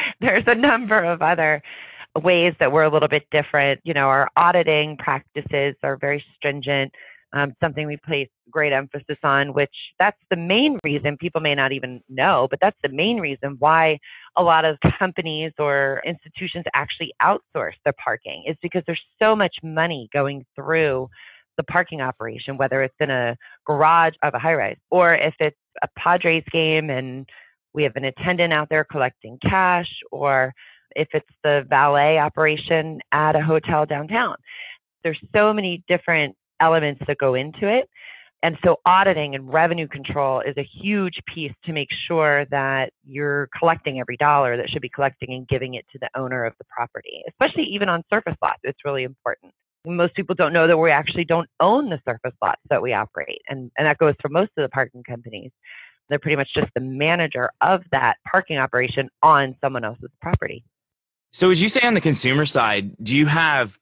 there's 0.20 0.44
a 0.46 0.54
number 0.54 0.98
of 0.98 1.22
other 1.22 1.62
ways 2.22 2.54
that 2.58 2.72
we're 2.72 2.84
a 2.84 2.88
little 2.88 3.08
bit 3.08 3.26
different. 3.30 3.80
You 3.84 3.94
know, 3.94 4.08
our 4.08 4.28
auditing 4.36 4.96
practices 4.96 5.74
are 5.82 5.96
very 5.96 6.24
stringent. 6.34 6.92
Um, 7.32 7.54
something 7.62 7.86
we 7.86 7.96
place 7.98 8.28
great 8.50 8.72
emphasis 8.72 9.18
on, 9.22 9.52
which 9.52 9.74
that's 9.98 10.18
the 10.30 10.36
main 10.36 10.78
reason 10.84 11.18
people 11.18 11.40
may 11.40 11.54
not 11.54 11.72
even 11.72 12.00
know, 12.08 12.46
but 12.48 12.60
that's 12.60 12.78
the 12.82 12.88
main 12.88 13.18
reason 13.18 13.56
why 13.58 13.98
a 14.36 14.42
lot 14.42 14.64
of 14.64 14.78
companies 14.98 15.52
or 15.58 16.00
institutions 16.06 16.64
actually 16.72 17.12
outsource 17.20 17.74
their 17.84 17.94
parking 18.02 18.44
is 18.46 18.56
because 18.62 18.82
there's 18.86 19.02
so 19.20 19.34
much 19.34 19.56
money 19.62 20.08
going 20.12 20.46
through 20.54 21.10
the 21.56 21.64
parking 21.64 22.00
operation, 22.00 22.56
whether 22.56 22.82
it's 22.82 22.94
in 23.00 23.10
a 23.10 23.36
garage 23.66 24.14
of 24.22 24.32
a 24.34 24.38
high 24.38 24.54
rise 24.54 24.76
or 24.90 25.14
if 25.14 25.34
it's 25.40 25.56
a 25.82 25.88
Padres 25.98 26.44
game 26.52 26.90
and 26.90 27.28
we 27.76 27.82
have 27.82 27.96
an 27.96 28.04
attendant 28.04 28.52
out 28.52 28.68
there 28.70 28.84
collecting 28.84 29.38
cash, 29.42 29.88
or 30.10 30.52
if 30.94 31.08
it's 31.12 31.28
the 31.42 31.64
valet 31.68 32.18
operation 32.18 33.00
at 33.12 33.36
a 33.36 33.40
hotel 33.40 33.86
downtown. 33.86 34.36
There's 35.02 35.20
so 35.34 35.52
many 35.52 35.84
different 35.88 36.36
elements 36.60 37.02
that 37.06 37.18
go 37.18 37.34
into 37.34 37.68
it. 37.68 37.88
And 38.42 38.56
so 38.64 38.76
auditing 38.84 39.34
and 39.34 39.52
revenue 39.52 39.88
control 39.88 40.40
is 40.40 40.54
a 40.56 40.68
huge 40.80 41.20
piece 41.34 41.52
to 41.64 41.72
make 41.72 41.88
sure 42.06 42.44
that 42.50 42.92
you're 43.04 43.48
collecting 43.58 43.98
every 43.98 44.16
dollar 44.18 44.56
that 44.56 44.68
should 44.68 44.82
be 44.82 44.90
collecting 44.90 45.32
and 45.32 45.48
giving 45.48 45.74
it 45.74 45.86
to 45.92 45.98
the 45.98 46.10
owner 46.14 46.44
of 46.44 46.52
the 46.58 46.64
property, 46.64 47.22
especially 47.28 47.64
even 47.64 47.88
on 47.88 48.04
surface 48.12 48.36
lots. 48.42 48.60
It's 48.62 48.84
really 48.84 49.04
important 49.04 49.52
most 49.86 50.14
people 50.14 50.34
don't 50.34 50.52
know 50.52 50.66
that 50.66 50.76
we 50.76 50.90
actually 50.90 51.24
don't 51.24 51.48
own 51.60 51.88
the 51.88 52.00
surface 52.06 52.36
lots 52.42 52.60
that 52.70 52.82
we 52.82 52.92
operate. 52.92 53.40
And, 53.48 53.70
and 53.78 53.86
that 53.86 53.98
goes 53.98 54.14
for 54.20 54.28
most 54.28 54.50
of 54.56 54.62
the 54.62 54.68
parking 54.68 55.02
companies. 55.04 55.50
They're 56.08 56.18
pretty 56.18 56.36
much 56.36 56.48
just 56.54 56.68
the 56.74 56.80
manager 56.80 57.50
of 57.60 57.82
that 57.92 58.16
parking 58.30 58.58
operation 58.58 59.08
on 59.22 59.56
someone 59.62 59.84
else's 59.84 60.10
property. 60.20 60.64
So, 61.36 61.50
as 61.50 61.60
you 61.60 61.68
say 61.68 61.82
on 61.82 61.92
the 61.92 62.00
consumer 62.00 62.46
side, 62.46 62.96
do 63.04 63.14
you 63.14 63.26
have 63.26 63.78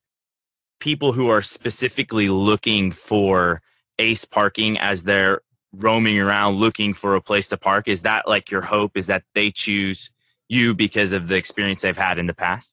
people 0.80 1.12
who 1.12 1.28
are 1.28 1.40
specifically 1.40 2.28
looking 2.28 2.90
for 2.90 3.62
ace 4.00 4.24
parking 4.24 4.76
as 4.76 5.04
they're 5.04 5.40
roaming 5.72 6.18
around 6.18 6.56
looking 6.56 6.92
for 6.92 7.14
a 7.14 7.20
place 7.20 7.46
to 7.50 7.56
park? 7.56 7.86
Is 7.86 8.02
that 8.02 8.26
like 8.26 8.50
your 8.50 8.62
hope? 8.62 8.96
Is 8.96 9.06
that 9.06 9.22
they 9.36 9.52
choose 9.52 10.10
you 10.48 10.74
because 10.74 11.12
of 11.12 11.28
the 11.28 11.36
experience 11.36 11.82
they've 11.82 11.96
had 11.96 12.18
in 12.18 12.26
the 12.26 12.34
past? 12.34 12.72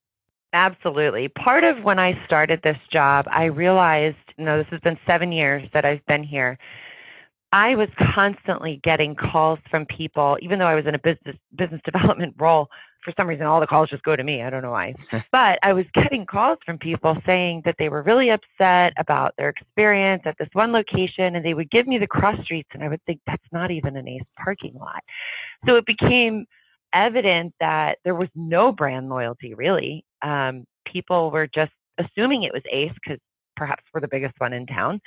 Absolutely. 0.52 1.28
Part 1.28 1.64
of 1.64 1.84
when 1.84 2.00
I 2.00 2.20
started 2.26 2.60
this 2.64 2.80
job, 2.92 3.28
I 3.30 3.44
realized, 3.44 4.18
you 4.36 4.46
know, 4.46 4.58
this 4.58 4.68
has 4.72 4.80
been 4.80 4.98
seven 5.06 5.32
years 5.32 5.70
that 5.76 5.86
I've 5.86 6.04
been 6.08 6.24
here. 6.24 6.58
I 7.52 7.76
was 7.76 7.90
constantly 8.16 8.80
getting 8.84 9.14
calls 9.14 9.60
from 9.70 9.86
people, 9.86 10.40
even 10.42 10.58
though 10.58 10.66
I 10.66 10.74
was 10.74 10.88
in 10.88 10.96
a 10.96 11.00
business 11.00 11.36
business 11.56 11.82
development 11.86 12.34
role. 12.40 12.72
For 13.03 13.13
some 13.17 13.27
reason, 13.27 13.46
all 13.46 13.60
the 13.60 13.67
calls 13.67 13.89
just 13.89 14.03
go 14.03 14.15
to 14.15 14.24
me. 14.24 14.43
I 14.43 14.50
don't 14.50 14.62
know 14.62 14.72
why. 14.72 14.96
but 15.31 15.60
I 15.63 15.74
was 15.74 15.86
getting 15.93 16.25
calls 16.25 16.60
from 16.65 16.77
people 16.77 17.17
saying 17.25 17.63
that 17.65 17.75
they 17.79 17.89
were 17.89 18.03
really 18.03 18.29
upset 18.29 18.93
about 18.98 19.34
their 19.38 19.50
experience 19.50 20.24
at 20.25 20.38
this 20.38 20.50
one 20.53 20.72
location, 20.72 21.36
and 21.36 21.43
they 21.43 21.53
would 21.53 21.72
give 21.72 21.88
me 21.88 21.98
the 21.98 22.08
cross 22.08 22.41
streets, 22.43 22.70
and 22.74 22.84
I 22.84 22.89
would 22.89 23.03
think 23.05 23.20
that's 23.25 23.43
not 23.51 23.72
even 23.72 23.96
an 23.98 24.08
ACE 24.08 24.22
parking 24.38 24.75
lot. 24.75 25.03
So 25.67 25.75
it 25.75 25.86
became 25.86 26.46
evident 26.93 27.53
that 27.60 28.00
there 28.03 28.15
was 28.15 28.29
no 28.36 28.72
brand 28.72 29.10
loyalty 29.10 29.53
really 29.53 30.03
um, 30.22 30.65
people 30.86 31.31
were 31.31 31.48
just 31.48 31.72
assuming 31.98 32.43
it 32.43 32.53
was 32.53 32.63
Ace 32.72 32.93
because 32.93 33.20
perhaps 33.55 33.84
we're 33.93 34.01
the 34.01 34.08
biggest 34.08 34.34
one 34.39 34.53
in 34.53 34.65
town. 34.65 35.00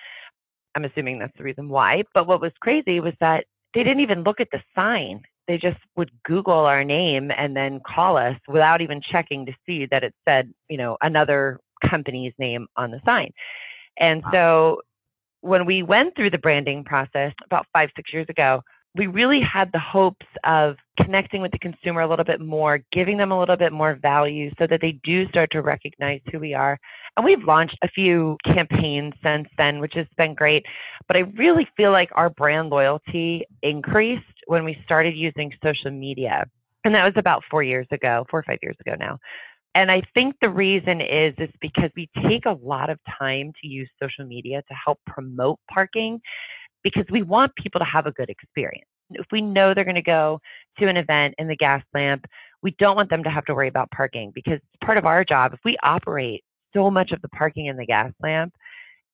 I'm 0.75 0.85
assuming 0.85 1.19
that's 1.19 1.37
the 1.37 1.45
reason 1.45 1.69
why. 1.69 2.05
But 2.15 2.27
what 2.27 2.41
was 2.41 2.53
crazy 2.61 3.01
was 3.01 3.15
that 3.21 3.45
they 3.75 3.83
didn't 3.83 4.01
even 4.01 4.23
look 4.23 4.41
at 4.41 4.49
the 4.51 4.63
sign. 4.75 5.23
They 5.47 5.59
just 5.59 5.79
would 5.97 6.11
Google 6.25 6.61
our 6.61 6.85
name 6.85 7.31
and 7.37 7.57
then 7.57 7.81
call 7.87 8.17
us 8.17 8.37
without 8.49 8.81
even 8.81 9.01
checking 9.01 9.45
to 9.47 9.53
see 9.67 9.87
that 9.87 10.03
it 10.03 10.15
said, 10.27 10.53
you 10.69 10.77
know, 10.77 10.97
another 11.03 11.61
company's 11.85 12.33
name 12.39 12.67
on 12.77 12.91
the 12.91 13.01
sign. 13.05 13.31
And 13.99 14.23
so 14.33 14.81
when 15.41 15.67
we 15.67 15.83
went 15.83 16.17
through 16.17 16.31
the 16.31 16.39
branding 16.39 16.85
process 16.85 17.33
about 17.45 17.67
five, 17.73 17.91
six 17.95 18.13
years 18.13 18.27
ago, 18.29 18.63
we 18.97 19.09
really 19.09 19.41
had 19.41 19.73
the 19.73 19.79
hopes 19.79 20.27
of 20.45 20.77
connecting 21.01 21.43
with 21.43 21.51
the 21.51 21.59
consumer 21.59 22.03
a 22.03 22.07
little 22.07 22.25
bit 22.25 22.41
more, 22.41 22.81
giving 22.93 23.17
them 23.17 23.33
a 23.33 23.39
little 23.39 23.57
bit 23.57 23.73
more 23.73 23.97
value 24.01 24.51
so 24.59 24.67
that 24.69 24.81
they 24.81 24.93
do 25.03 25.27
start 25.29 25.51
to 25.51 25.63
recognize 25.63 26.21
who 26.31 26.39
we 26.39 26.55
are. 26.55 26.79
And 27.17 27.25
we've 27.25 27.43
launched 27.43 27.77
a 27.83 27.89
few 27.89 28.37
campaigns 28.45 29.15
since 29.23 29.49
then, 29.59 29.81
which 29.81 29.95
has 29.95 30.07
been 30.17 30.35
great. 30.35 30.65
But 31.09 31.17
I 31.17 31.21
really 31.37 31.69
feel 31.77 31.91
like 31.91 32.11
our 32.15 32.31
brand 32.31 32.71
loyalty 32.71 33.45
increased 33.63 34.25
when 34.47 34.65
we 34.65 34.79
started 34.85 35.17
using 35.17 35.53
social 35.63 35.91
media. 35.91 36.45
And 36.85 36.95
that 36.95 37.05
was 37.05 37.19
about 37.19 37.43
four 37.51 37.63
years 37.63 37.87
ago, 37.91 38.27
four 38.31 38.41
or 38.41 38.43
five 38.43 38.59
years 38.63 38.77
ago 38.81 38.95
now. 38.99 39.19
And 39.75 39.91
I 39.91 40.03
think 40.15 40.37
the 40.41 40.51
reason 40.51 41.01
is 41.01 41.35
is 41.39 41.51
because 41.61 41.91
we 41.97 42.09
take 42.29 42.47
a 42.47 42.59
lot 42.63 42.91
of 42.91 42.99
time 43.19 43.53
to 43.61 43.69
use 43.69 43.89
social 44.01 44.25
media 44.25 44.63
to 44.69 44.75
help 44.75 45.01
promote 45.07 45.59
parking 45.71 46.21
because 46.83 47.05
we 47.11 47.23
want 47.23 47.55
people 47.57 47.81
to 47.81 47.85
have 47.85 48.07
a 48.07 48.13
good 48.13 48.31
experience. 48.31 48.89
If 49.11 49.27
we 49.33 49.41
know 49.41 49.75
they're 49.75 49.85
going 49.85 49.97
to 49.97 50.03
go 50.03 50.41
to 50.79 50.87
an 50.87 50.97
event 50.97 51.35
in 51.39 51.49
the 51.49 51.57
gas 51.57 51.83
lamp, 51.93 52.27
we 52.63 52.73
don't 52.79 52.97
want 52.97 53.11
them 53.11 53.25
to 53.25 53.31
have 53.31 53.45
to 53.47 53.55
worry 53.55 53.69
about 53.69 53.91
parking 53.91 54.31
because 54.35 54.55
it's 54.55 54.85
part 54.85 54.99
of 54.99 55.07
our 55.07 55.25
job, 55.25 55.53
if 55.53 55.61
we 55.65 55.77
operate 55.83 56.45
so 56.75 56.91
much 56.91 57.13
of 57.13 57.21
the 57.23 57.29
parking 57.29 57.67
in 57.67 57.77
the 57.77 57.87
gas 57.87 58.13
lamp, 58.23 58.55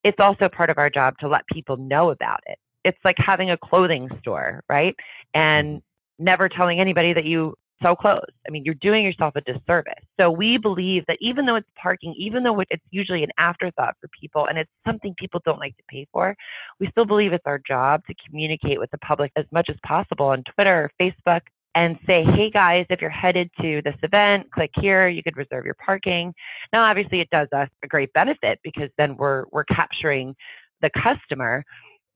it's 0.05 0.21
also 0.21 0.49
part 0.49 0.71
of 0.71 0.79
our 0.79 0.91
job 0.91 1.17
to 1.19 1.29
let 1.29 1.47
people 1.53 1.77
know 1.77 2.11
about 2.11 2.41
it. 2.47 2.59
It's 2.85 2.99
like 3.05 3.17
having 3.19 3.51
a 3.51 3.57
clothing 3.57 4.09
store, 4.21 4.63
right? 4.69 4.95
And 5.35 5.79
mm-hmm. 5.79 6.25
never 6.25 6.49
telling 6.49 6.81
anybody 6.81 7.13
that 7.13 7.25
you 7.25 7.55
so 7.83 7.97
close. 7.97 8.21
I 8.47 8.51
mean, 8.51 8.65
you're 8.65 8.75
doing 8.75 9.05
yourself 9.05 9.35
a 9.37 9.41
disservice. 9.41 10.05
So 10.21 10.31
we 10.31 10.59
believe 10.59 11.05
that 11.07 11.17
even 11.21 11.47
though 11.47 11.57
it's 11.57 11.69
parking, 11.81 12.15
even 12.19 12.43
though 12.43 12.61
it's 12.61 12.85
usually 12.91 13.25
an 13.25 13.31
afterthought 13.39 13.97
for 14.01 14.09
people 14.09 14.47
and 14.47 14.59
it's 14.59 14.71
something 14.87 15.15
people 15.19 15.41
don't 15.45 15.59
like 15.59 15.77
to 15.77 15.83
pay 15.89 16.07
for, 16.13 16.37
we 16.79 16.89
still 16.91 17.07
believe 17.07 17.33
it's 17.33 17.47
our 17.47 17.61
job 17.67 18.03
to 18.07 18.15
communicate 18.29 18.79
with 18.79 18.91
the 18.91 18.99
public 18.99 19.33
as 19.37 19.47
much 19.51 19.71
as 19.71 19.77
possible 19.85 20.27
on 20.27 20.45
Twitter 20.55 20.85
or 20.85 20.91
Facebook 21.01 21.41
and 21.75 21.99
say, 22.07 22.25
hey 22.25 22.51
guys, 22.51 22.85
if 22.91 23.01
you're 23.01 23.11
headed 23.11 23.49
to 23.61 23.81
this 23.85 23.95
event, 24.03 24.51
click 24.51 24.71
here, 24.81 25.09
you 25.09 25.23
could 25.23 25.37
reserve 25.37 25.65
your 25.65 25.75
parking. 25.75 26.35
Now, 26.73 26.83
obviously, 26.83 27.21
it 27.21 27.31
does 27.31 27.49
us 27.53 27.69
a 27.85 27.87
great 27.87 28.13
benefit 28.13 28.59
because 28.65 28.91
then 28.99 29.17
we're, 29.17 29.45
we're 29.53 29.65
capturing 29.65 30.35
the 30.83 30.91
customer 30.91 31.65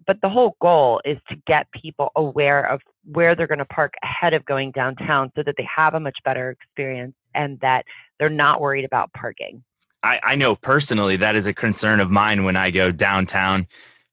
but 0.07 0.21
the 0.21 0.29
whole 0.29 0.57
goal 0.61 1.01
is 1.05 1.19
to 1.29 1.37
get 1.47 1.71
people 1.73 2.11
aware 2.17 2.69
of 2.71 2.81
where 3.05 3.35
they're 3.35 3.47
going 3.47 3.59
to 3.59 3.65
park 3.65 3.95
ahead 4.03 4.35
of 4.35 4.45
going 4.45 4.71
downtown 4.71 5.31
so 5.37 5.43
that 5.43 5.55
they 5.57 5.69
have 5.75 5.95
a 5.95 6.01
much 6.01 6.19
better 6.25 6.51
experience 6.51 7.15
and 7.35 7.59
that 7.61 7.85
they're 8.19 8.31
not 8.31 8.61
worried 8.61 8.85
about 8.85 9.13
parking. 9.13 9.63
I, 10.03 10.21
I 10.23 10.35
know 10.35 10.55
personally 10.55 11.17
that 11.17 11.35
is 11.35 11.47
a 11.47 11.55
concern 11.55 12.01
of 12.01 12.11
mine 12.11 12.45
when 12.45 12.57
I 12.57 12.71
go 12.71 12.91
downtown 12.91 13.67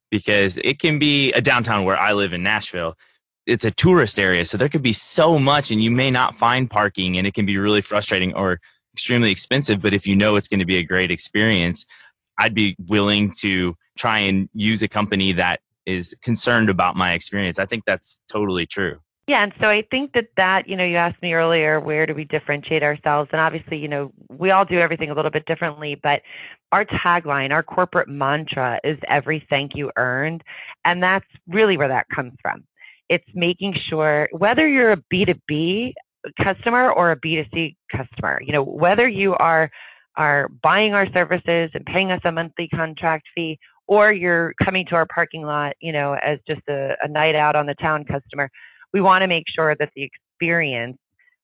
because 0.09 0.57
it 0.63 0.79
can 0.79 0.99
be 0.99 1.31
a 1.33 1.41
downtown 1.41 1.83
where 1.85 1.97
I 1.97 2.13
live 2.13 2.33
in 2.33 2.43
Nashville. 2.43 2.97
It's 3.45 3.65
a 3.65 3.71
tourist 3.71 4.19
area, 4.19 4.45
so 4.45 4.57
there 4.57 4.69
could 4.69 4.83
be 4.83 4.93
so 4.93 5.39
much, 5.39 5.71
and 5.71 5.81
you 5.81 5.89
may 5.89 6.11
not 6.11 6.35
find 6.35 6.69
parking, 6.69 7.17
and 7.17 7.25
it 7.25 7.33
can 7.33 7.45
be 7.45 7.57
really 7.57 7.81
frustrating 7.81 8.33
or 8.35 8.59
extremely 8.93 9.31
expensive. 9.31 9.81
But 9.81 9.93
if 9.93 10.05
you 10.05 10.15
know 10.15 10.35
it's 10.35 10.47
going 10.47 10.59
to 10.59 10.65
be 10.65 10.77
a 10.77 10.83
great 10.83 11.09
experience, 11.09 11.85
I'd 12.37 12.53
be 12.53 12.75
willing 12.87 13.33
to 13.39 13.75
try 13.97 14.19
and 14.19 14.47
use 14.53 14.83
a 14.83 14.87
company 14.87 15.33
that 15.33 15.61
is 15.85 16.15
concerned 16.21 16.69
about 16.69 16.95
my 16.95 17.13
experience. 17.13 17.59
I 17.59 17.65
think 17.65 17.85
that's 17.85 18.21
totally 18.29 18.65
true. 18.65 18.99
Yeah, 19.27 19.43
and 19.43 19.53
so 19.61 19.69
I 19.69 19.83
think 19.91 20.13
that 20.13 20.27
that, 20.35 20.67
you 20.67 20.75
know, 20.75 20.83
you 20.83 20.97
asked 20.97 21.21
me 21.21 21.33
earlier, 21.33 21.79
where 21.79 22.05
do 22.05 22.13
we 22.13 22.25
differentiate 22.25 22.83
ourselves? 22.83 23.29
And 23.31 23.39
obviously, 23.39 23.77
you 23.77 23.87
know, 23.87 24.11
we 24.29 24.51
all 24.51 24.65
do 24.65 24.79
everything 24.79 25.09
a 25.09 25.13
little 25.13 25.31
bit 25.31 25.45
differently, 25.45 25.97
but 26.01 26.21
our 26.71 26.83
tagline, 26.85 27.51
our 27.51 27.63
corporate 27.63 28.09
mantra 28.09 28.79
is 28.83 28.97
every 29.07 29.45
thank 29.49 29.75
you 29.75 29.91
earned. 29.95 30.43
And 30.85 31.01
that's 31.01 31.25
really 31.47 31.77
where 31.77 31.87
that 31.87 32.07
comes 32.13 32.33
from. 32.41 32.63
It's 33.09 33.27
making 33.33 33.75
sure 33.89 34.27
whether 34.31 34.67
you're 34.67 34.91
a 34.91 35.03
B2B 35.13 35.93
customer 36.43 36.91
or 36.91 37.11
a 37.11 37.19
B2C 37.19 37.75
customer, 37.95 38.41
you 38.41 38.53
know, 38.53 38.63
whether 38.63 39.07
you 39.07 39.35
are 39.35 39.69
are 40.17 40.49
buying 40.61 40.93
our 40.93 41.07
services 41.13 41.71
and 41.73 41.85
paying 41.85 42.11
us 42.11 42.19
a 42.25 42.31
monthly 42.31 42.67
contract 42.67 43.27
fee 43.33 43.57
or 43.87 44.11
you're 44.11 44.53
coming 44.63 44.85
to 44.87 44.95
our 44.95 45.05
parking 45.05 45.43
lot, 45.43 45.73
you 45.79 45.91
know, 45.91 46.13
as 46.23 46.39
just 46.49 46.61
a, 46.69 46.95
a 47.01 47.07
night 47.07 47.35
out 47.35 47.55
on 47.55 47.65
the 47.65 47.75
town 47.75 48.05
customer, 48.05 48.49
we 48.93 49.01
want 49.01 49.21
to 49.21 49.27
make 49.27 49.45
sure 49.53 49.75
that 49.79 49.89
the 49.95 50.03
experience 50.03 50.97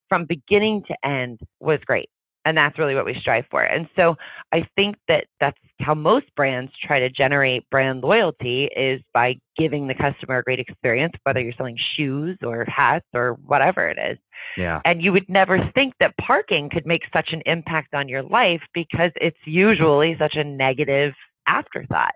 from 0.09 0.25
beginning 0.25 0.83
to 0.87 0.95
end 1.07 1.39
was 1.59 1.79
great. 1.85 2.09
And 2.45 2.57
that's 2.57 2.79
really 2.79 2.95
what 2.95 3.03
we 3.03 3.13
strive 3.19 3.43
for. 3.51 3.61
And 3.61 3.89
so 3.99 4.15
I 4.53 4.65
think 4.77 4.95
that 5.09 5.25
that's 5.41 5.57
how 5.81 5.93
most 5.93 6.27
brands 6.37 6.71
try 6.81 6.97
to 6.97 7.09
generate 7.09 7.69
brand 7.69 8.03
loyalty 8.03 8.69
is 8.73 9.01
by 9.13 9.35
giving 9.57 9.87
the 9.87 9.93
customer 9.93 10.37
a 10.37 10.43
great 10.43 10.61
experience, 10.61 11.13
whether 11.23 11.41
you're 11.41 11.51
selling 11.57 11.77
shoes 11.97 12.37
or 12.41 12.65
hats 12.69 13.05
or 13.13 13.33
whatever 13.45 13.89
it 13.89 13.97
is. 13.99 14.17
Yeah. 14.55 14.79
And 14.85 15.01
you 15.01 15.11
would 15.11 15.27
never 15.27 15.69
think 15.75 15.95
that 15.99 16.15
parking 16.17 16.69
could 16.69 16.85
make 16.85 17.03
such 17.13 17.33
an 17.33 17.41
impact 17.45 17.93
on 17.93 18.07
your 18.07 18.23
life 18.23 18.61
because 18.73 19.11
it's 19.19 19.37
usually 19.43 20.15
such 20.17 20.35
a 20.35 20.43
negative 20.45 21.13
afterthought. 21.47 22.13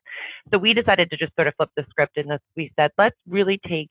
So 0.51 0.59
we 0.59 0.73
decided 0.73 1.09
to 1.09 1.17
just 1.17 1.33
sort 1.35 1.47
of 1.47 1.55
flip 1.55 1.69
the 1.75 1.85
script 1.89 2.17
and 2.17 2.37
we 2.55 2.71
said, 2.77 2.91
let's 2.97 3.15
really 3.27 3.59
take 3.67 3.89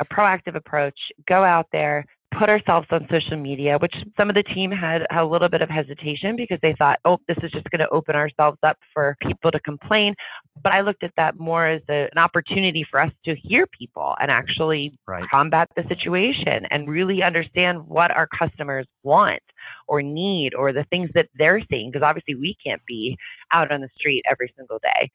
a 0.00 0.04
proactive 0.04 0.54
approach, 0.54 0.98
go 1.26 1.42
out 1.42 1.66
there, 1.72 2.04
put 2.30 2.50
ourselves 2.50 2.86
on 2.90 3.06
social 3.10 3.36
media, 3.36 3.78
which 3.78 3.94
some 4.18 4.28
of 4.28 4.34
the 4.34 4.42
team 4.42 4.70
had 4.70 5.06
a 5.10 5.24
little 5.24 5.48
bit 5.48 5.62
of 5.62 5.70
hesitation 5.70 6.36
because 6.36 6.58
they 6.62 6.74
thought, 6.74 6.98
oh, 7.04 7.18
this 7.26 7.38
is 7.42 7.50
just 7.50 7.68
going 7.70 7.80
to 7.80 7.88
open 7.88 8.14
ourselves 8.14 8.58
up 8.62 8.78
for 8.92 9.16
people 9.22 9.50
to 9.50 9.60
complain. 9.60 10.14
But 10.62 10.72
I 10.72 10.80
looked 10.82 11.02
at 11.02 11.12
that 11.16 11.38
more 11.38 11.66
as 11.66 11.82
a, 11.88 12.08
an 12.12 12.18
opportunity 12.18 12.84
for 12.90 13.00
us 13.00 13.10
to 13.24 13.34
hear 13.34 13.66
people 13.66 14.14
and 14.20 14.30
actually 14.30 14.98
Right. 15.06 15.24
combat 15.30 15.70
the 15.74 15.84
situation 15.88 16.66
and 16.70 16.88
really 16.88 17.22
understand 17.22 17.86
what 17.86 18.10
our 18.14 18.26
customers 18.26 18.86
want 19.02 19.42
or 19.86 20.02
need 20.02 20.54
or 20.54 20.72
the 20.72 20.84
things 20.84 21.10
that 21.14 21.28
they're 21.36 21.62
seeing 21.70 21.90
because 21.90 22.04
obviously 22.04 22.34
we 22.34 22.56
can't 22.62 22.84
be 22.86 23.16
out 23.52 23.72
on 23.72 23.80
the 23.80 23.88
street 23.96 24.22
every 24.28 24.52
single 24.56 24.78
day. 24.80 25.10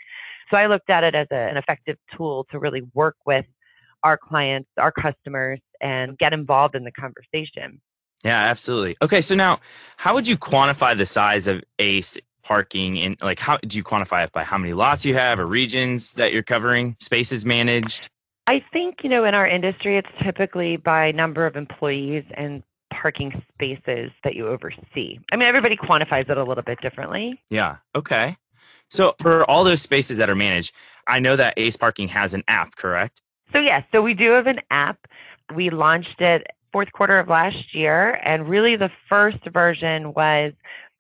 So 0.52 0.58
I 0.58 0.66
looked 0.66 0.90
at 0.90 1.04
it 1.04 1.16
as 1.16 1.28
a, 1.32 1.36
an 1.36 1.58
effective 1.58 1.98
tool 2.16 2.48
to 2.52 2.60
really 2.60 2.82
work 2.94 3.18
with 3.26 3.46
our 4.04 4.18
clients, 4.18 4.70
our 4.78 4.92
customers, 4.92 5.60
and 5.84 6.18
get 6.18 6.34
involved 6.34 6.74
in 6.74 6.84
the 6.84 6.92
conversation. 6.92 7.80
Yeah, 8.24 8.40
absolutely. 8.40 8.96
Okay, 9.02 9.22
so 9.22 9.36
now 9.36 9.60
how 9.98 10.14
would 10.14 10.28
you 10.28 10.38
quantify 10.38 10.98
the 10.98 11.06
size 11.06 11.48
of 11.48 11.62
ACE 11.78 12.18
parking 12.42 13.00
and 13.00 13.18
like 13.22 13.40
how 13.40 13.58
do 13.58 13.78
you 13.78 13.84
quantify 13.84 14.24
it 14.24 14.32
by 14.32 14.44
how 14.44 14.58
many 14.58 14.74
lots 14.74 15.06
you 15.06 15.14
have 15.14 15.40
or 15.40 15.46
regions 15.46 16.14
that 16.14 16.34
you're 16.34 16.44
covering, 16.44 16.96
spaces 17.00 17.46
managed? 17.46 18.10
I 18.48 18.64
think, 18.74 19.04
you 19.04 19.10
know, 19.10 19.24
in 19.24 19.36
our 19.36 19.48
industry, 19.48 19.98
it's 19.98 20.10
typically 20.22 20.78
by 20.78 21.12
number 21.12 21.46
of 21.46 21.56
employees 21.56 22.26
and 22.34 22.64
parking 22.92 23.44
spaces 23.54 24.12
that 24.24 24.36
you 24.36 24.48
oversee. 24.48 25.20
I 25.32 25.36
mean, 25.36 25.48
everybody 25.48 25.76
quantifies 25.76 26.30
it 26.30 26.38
a 26.38 26.44
little 26.44 26.64
bit 26.64 26.80
differently. 26.82 27.42
Yeah. 27.50 27.78
Okay. 27.96 28.38
So 28.90 29.16
for 29.20 29.50
all 29.50 29.64
those 29.64 29.82
spaces 29.82 30.18
that 30.18 30.30
are 30.30 30.36
managed, 30.36 30.76
I 31.08 31.20
know 31.20 31.36
that 31.36 31.54
Ace 31.58 31.76
Parking 31.76 32.08
has 32.10 32.34
an 32.34 32.44
app, 32.48 32.76
correct? 32.76 33.22
So, 33.54 33.60
yes, 33.60 33.84
so 33.94 34.02
we 34.02 34.14
do 34.14 34.32
have 34.32 34.48
an 34.48 34.60
app. 34.72 34.98
We 35.54 35.70
launched 35.70 36.20
it 36.20 36.48
fourth 36.72 36.92
quarter 36.92 37.20
of 37.20 37.28
last 37.28 37.74
year, 37.74 38.20
and 38.24 38.50
really 38.50 38.76
the 38.76 38.90
first 39.08 39.38
version 39.54 40.14
was 40.14 40.54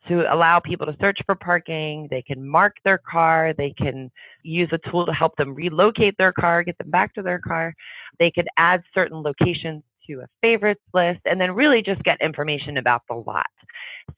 to 0.07 0.31
allow 0.33 0.59
people 0.59 0.85
to 0.85 0.95
search 1.01 1.17
for 1.25 1.33
parking. 1.33 2.07
They 2.11 2.21
can 2.21 2.47
mark 2.47 2.75
their 2.83 2.99
car, 2.99 3.53
they 3.57 3.71
can 3.71 4.11
use 4.43 4.69
a 4.71 4.89
tool 4.89 5.05
to 5.05 5.13
help 5.13 5.35
them 5.37 5.55
relocate 5.55 6.15
their 6.17 6.33
car, 6.33 6.63
get 6.63 6.77
them 6.77 6.91
back 6.91 7.13
to 7.15 7.21
their 7.21 7.39
car. 7.39 7.73
They 8.19 8.29
could 8.29 8.47
add 8.57 8.83
certain 8.93 9.23
locations 9.23 9.81
to 10.07 10.19
a 10.19 10.27
favorites 10.41 10.83
list, 10.93 11.21
and 11.25 11.39
then 11.39 11.53
really 11.53 11.81
just 11.81 12.03
get 12.03 12.21
information 12.21 12.77
about 12.77 13.01
the 13.09 13.15
lot. 13.15 13.45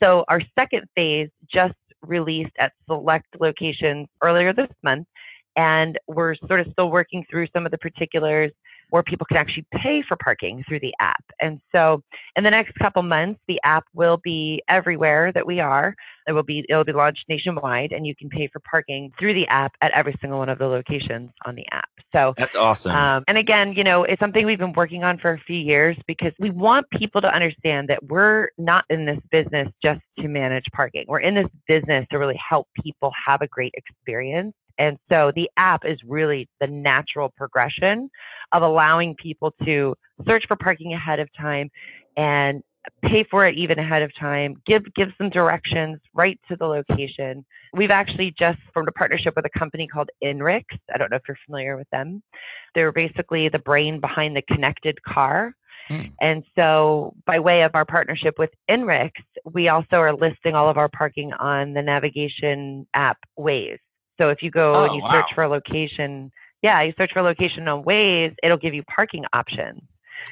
So, 0.04 0.26
our 0.28 0.42
second 0.58 0.88
phase 0.96 1.30
just 1.48 1.76
released 2.02 2.52
at 2.60 2.74
select 2.88 3.28
locations 3.40 4.08
earlier 4.22 4.52
this 4.54 4.70
month 4.84 5.08
and 5.56 5.98
we're 6.08 6.36
sort 6.48 6.60
of 6.60 6.68
still 6.72 6.90
working 6.92 7.26
through 7.30 7.48
some 7.54 7.66
of 7.66 7.72
the 7.72 7.78
particulars 7.78 8.52
where 8.90 9.04
people 9.04 9.26
can 9.26 9.38
actually 9.38 9.66
pay 9.74 10.04
for 10.08 10.18
parking 10.18 10.64
through 10.68 10.80
the 10.80 10.94
app. 11.00 11.24
And 11.42 11.60
so 11.74 12.02
in 12.36 12.44
the 12.44 12.52
next 12.52 12.74
couple 12.76 13.04
months, 13.04 13.40
the 13.48 13.60
app 13.64 13.86
will 13.94 14.18
be 14.24 14.62
everywhere 14.68 15.32
that 15.34 15.46
we 15.46 15.60
are. 15.60 15.96
It 16.28 16.34
will 16.34 16.44
be 16.44 16.66
it'll 16.70 16.84
be 16.84 16.92
launched 16.92 17.26
nationwide 17.30 17.92
and 17.92 18.06
you 18.06 18.16
can 18.16 18.30
pay 18.30 18.48
for 18.52 18.60
parking 18.60 19.12
through 19.20 19.34
the 19.34 19.48
app 19.48 19.74
at 19.82 19.92
every 19.92 20.16
single 20.22 20.40
one 20.40 20.50
of 20.50 20.58
the 20.58 20.68
locations 20.68 21.30
on 21.46 21.56
the 21.56 21.66
app. 21.72 21.90
So 22.14 22.34
That's 22.38 22.56
awesome. 22.56 22.96
um, 22.96 23.24
and 23.28 23.38
again, 23.38 23.74
you 23.74 23.84
know, 23.84 24.04
it's 24.04 24.20
something 24.20 24.46
we've 24.46 24.60
been 24.60 24.74
working 24.74 25.04
on 25.04 25.18
for 25.20 25.34
a 25.34 25.40
few 25.40 25.58
years 25.58 25.98
because 26.08 26.32
we 26.40 26.50
want 26.50 26.90
people 26.92 27.22
to 27.22 27.34
understand 27.34 27.90
that 27.90 28.04
we're 28.04 28.50
not 28.58 28.86
in 28.90 29.06
this 29.06 29.20
business 29.32 29.68
just 29.84 30.02
to 30.20 30.28
manage 30.28 30.66
parking. 30.74 31.06
We're 31.08 31.20
in 31.20 31.36
this 31.36 31.48
business 31.68 32.06
to 32.12 32.18
really 32.18 32.40
help 32.50 32.68
people 32.82 33.12
have 33.26 33.42
a 33.42 33.48
great 33.48 33.74
experience. 33.76 34.54
And 34.78 34.98
so 35.12 35.32
the 35.36 35.50
app 35.58 35.86
is 35.86 35.98
really 36.06 36.50
the 36.60 36.68
natural 36.68 37.32
progression 37.36 38.10
of 38.52 38.64
allowing 38.64 39.16
people 39.16 39.54
to 39.66 39.96
search 40.28 40.46
for 40.48 40.56
parking 40.56 40.94
ahead 40.94 41.20
of 41.20 41.30
time 41.38 41.70
and 42.18 42.62
pay 43.04 43.24
for 43.24 43.46
it 43.46 43.56
even 43.56 43.80
ahead 43.80 44.02
of 44.02 44.12
time, 44.20 44.56
give 44.66 44.84
give 44.96 45.10
some 45.18 45.30
directions 45.30 46.00
right 46.14 46.40
to 46.48 46.56
the 46.56 46.66
location. 46.66 47.46
We've 47.74 47.92
actually 47.92 48.34
just 48.38 48.60
formed 48.74 48.90
a 48.90 48.92
partnership 48.94 49.36
with 49.36 49.46
a 49.46 49.60
company 49.60 49.88
called 49.88 50.10
Inrix. 50.24 50.64
I 50.94 50.98
don't 50.98 51.12
know 51.12 51.18
if 51.18 51.24
you're 51.28 51.38
familiar 51.46 51.78
with 51.78 51.90
them. 51.92 52.22
They're 52.74 52.92
basically 52.92 53.50
the 53.50 53.60
brain 53.60 54.00
behind 54.00 54.36
the 54.36 54.42
connected 54.44 55.02
car. 55.04 55.54
Hmm. 55.88 56.02
And 56.20 56.44
so, 56.58 57.14
by 57.26 57.40
way 57.40 57.62
of 57.62 57.72
our 57.76 57.86
partnership 57.86 58.40
with 58.40 58.50
Inrix, 58.70 59.12
we 59.52 59.68
also 59.68 59.98
are 59.98 60.14
listing 60.14 60.56
all 60.56 60.70
of 60.70 60.78
our 60.78 60.90
parking 60.90 61.32
on 61.34 61.74
the 61.74 61.82
navigation 61.82 62.88
app 62.94 63.18
Waze. 63.38 63.78
So, 64.20 64.30
if 64.30 64.42
you 64.42 64.52
go 64.52 64.84
and 64.84 64.92
Oh, 64.92 64.96
you 64.96 65.02
search 65.12 65.26
for 65.34 65.44
a 65.44 65.50
location, 65.50 66.32
yeah, 66.62 66.82
you 66.82 66.94
search 66.98 67.12
for 67.14 67.20
a 67.20 67.24
location 67.24 67.68
on 67.68 67.84
Waze, 67.84 68.34
it'll 68.44 68.58
give 68.58 68.74
you 68.74 68.84
parking 68.84 69.26
options. 69.34 69.82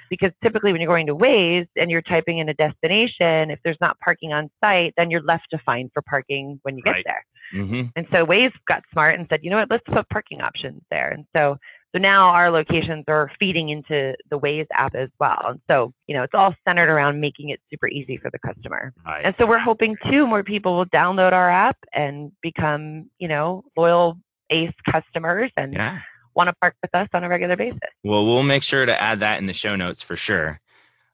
Because 0.10 0.32
typically, 0.44 0.72
when 0.72 0.82
you're 0.82 0.90
going 0.90 1.08
to 1.08 1.16
Waze 1.16 1.68
and 1.76 1.92
you're 1.92 2.02
typing 2.02 2.40
in 2.40 2.50
a 2.50 2.54
destination, 2.54 3.52
if 3.52 3.60
there's 3.64 3.78
not 3.82 3.98
parking 4.00 4.32
on 4.34 4.50
site, 4.64 4.94
then 4.98 5.12
you're 5.12 5.22
left 5.24 5.48
to 5.52 5.58
find 5.66 5.90
for 5.94 6.02
parking 6.04 6.60
when 6.64 6.78
you 6.78 6.84
get 6.84 6.94
Right. 6.94 7.06
there. 7.06 7.26
hmm 7.52 7.82
And 7.96 8.08
so 8.14 8.26
Waze 8.26 8.52
got 8.68 8.84
smart 8.92 9.20
and 9.20 9.28
said, 9.30 9.42
you 9.44 9.50
know 9.52 9.58
what, 9.58 9.70
let's 9.70 9.84
put 9.88 10.08
parking 10.10 10.42
options 10.42 10.82
there. 10.90 11.10
And 11.10 11.26
so 11.36 11.58
so 11.94 12.00
now 12.00 12.30
our 12.30 12.50
locations 12.50 13.06
are 13.08 13.32
feeding 13.40 13.70
into 13.70 14.16
the 14.30 14.40
Waze 14.40 14.66
app 14.74 14.96
as 14.96 15.10
well. 15.20 15.40
And 15.46 15.62
so, 15.70 15.94
you 16.08 16.16
know, 16.16 16.24
it's 16.24 16.34
all 16.34 16.56
centered 16.68 16.90
around 16.90 17.22
making 17.22 17.50
it 17.50 17.62
super 17.70 17.88
easy 17.88 18.18
for 18.18 18.32
the 18.32 18.40
customer. 18.40 18.94
Right. 19.06 19.24
And 19.24 19.36
so 19.40 19.46
we're 19.46 19.60
hoping 19.60 19.96
too 20.10 20.26
more 20.26 20.44
people 20.44 20.76
will 20.76 20.88
download 20.88 21.34
our 21.34 21.50
app 21.50 21.78
and 21.94 22.32
become, 22.42 23.10
you 23.20 23.28
know, 23.28 23.64
loyal 23.78 24.18
ACE 24.50 24.74
customers 24.92 25.52
and 25.56 25.74
Yeah. 25.74 26.00
want 26.34 26.48
to 26.48 26.56
park 26.62 26.76
with 26.82 26.94
us 26.96 27.08
on 27.14 27.24
a 27.24 27.30
regular 27.30 27.56
basis. 27.56 27.80
Well, 28.04 28.26
we'll 28.26 28.44
make 28.44 28.64
sure 28.64 28.86
to 28.86 29.02
add 29.02 29.20
that 29.20 29.40
in 29.40 29.46
the 29.46 29.54
show 29.54 29.76
notes 29.76 30.02
for 30.02 30.16
sure. 30.16 30.60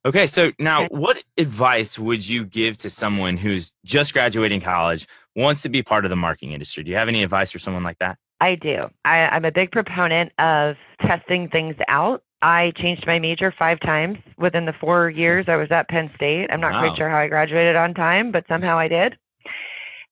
Okay, 0.06 0.28
so 0.28 0.54
now 0.60 0.86
what 0.88 1.22
advice 1.38 2.00
would 2.00 2.26
you 2.26 2.46
give 2.46 2.78
to 2.80 2.90
someone 2.90 3.36
who's 3.36 3.74
just 3.84 4.14
graduating 4.14 4.62
college, 4.62 5.06
wants 5.36 5.62
to 5.64 5.70
be 5.70 5.84
part 5.84 6.06
of 6.06 6.10
the 6.10 6.16
marketing 6.16 6.54
industry? 6.54 6.84
Do 6.84 6.92
you 6.92 6.96
have 6.96 7.10
any 7.10 7.22
advice 7.22 7.52
for 7.52 7.60
someone 7.60 7.84
like 7.84 8.00
that? 8.00 8.18
I 8.42 8.56
do. 8.56 8.90
I, 9.06 9.28
I'm 9.28 9.46
a 9.46 9.52
big 9.52 9.72
proponent 9.72 10.32
of 10.40 10.76
testing 11.02 11.50
things 11.50 11.76
out. 11.88 12.24
I 12.42 12.72
changed 12.78 13.06
my 13.06 13.20
major 13.20 13.54
five 13.58 13.80
times 13.82 14.18
within 14.38 14.66
the 14.66 14.74
four 14.74 15.10
years 15.10 15.46
I 15.50 15.58
was 15.58 15.70
at 15.72 15.90
Penn 15.90 16.10
State. 16.16 16.48
I'm 16.50 16.62
not 16.62 16.72
Wow. 16.72 16.80
quite 16.80 16.98
sure 16.98 17.10
how 17.10 17.18
I 17.18 17.28
graduated 17.28 17.76
on 17.76 17.94
time, 17.94 18.32
but 18.32 18.46
somehow 18.48 18.78
I 18.78 18.88
did. 18.88 19.18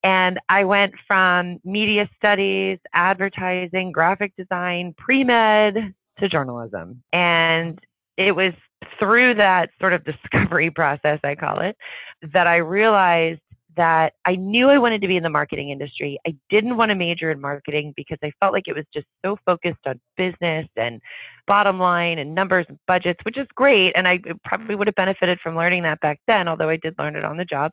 And 0.04 0.40
I 0.50 0.64
went 0.66 0.94
from 1.08 1.60
media 1.64 2.10
studies, 2.18 2.80
advertising, 2.94 3.92
graphic 3.92 4.34
design, 4.38 4.94
pre 4.98 5.24
med 5.24 5.94
to 6.20 6.30
journalism. 6.30 7.02
And 7.14 7.80
it 8.18 8.36
was 8.36 8.54
through 9.00 9.36
that 9.36 9.70
sort 9.80 9.94
of 9.94 10.04
discovery 10.06 10.70
process, 10.70 11.20
I 11.24 11.36
call 11.36 11.60
it, 11.62 11.78
that 12.34 12.48
I 12.48 12.58
realized 12.58 13.42
that 13.78 14.14
I 14.26 14.36
knew 14.36 14.70
I 14.70 14.78
wanted 14.78 15.02
to 15.02 15.08
be 15.08 15.18
in 15.18 15.24
the 15.24 15.30
marketing 15.30 15.70
industry. 15.70 16.20
I 16.28 16.36
didn't 16.50 16.78
want 16.78 16.90
to 16.90 16.96
major 16.96 17.32
in 17.32 17.40
marketing 17.40 17.94
because 17.96 18.18
I 18.24 18.32
felt 18.40 18.54
like 18.54 18.68
it 18.68 18.76
was 18.76 18.86
just 18.94 19.08
so 19.24 19.38
focused 19.46 19.86
on 19.86 20.00
business 20.18 20.68
and 20.76 21.02
bottom 21.48 21.80
line 21.80 22.20
and 22.20 22.36
numbers 22.36 22.66
and 22.68 22.78
budgets, 22.88 23.20
which 23.24 23.38
is 23.38 23.48
great. 23.56 23.94
And 23.96 24.08
I 24.08 24.20
probably 24.44 24.76
would 24.76 24.88
have 24.88 24.96
benefited 24.96 25.40
from 25.40 25.56
learning 25.56 25.84
that 25.84 26.02
back 26.02 26.20
then, 26.28 26.48
although 26.48 26.70
I 26.70 26.78
did 26.78 26.96
learn 27.00 27.16
it 27.16 27.24
on 27.24 27.38
the 27.38 27.46
job. 27.46 27.72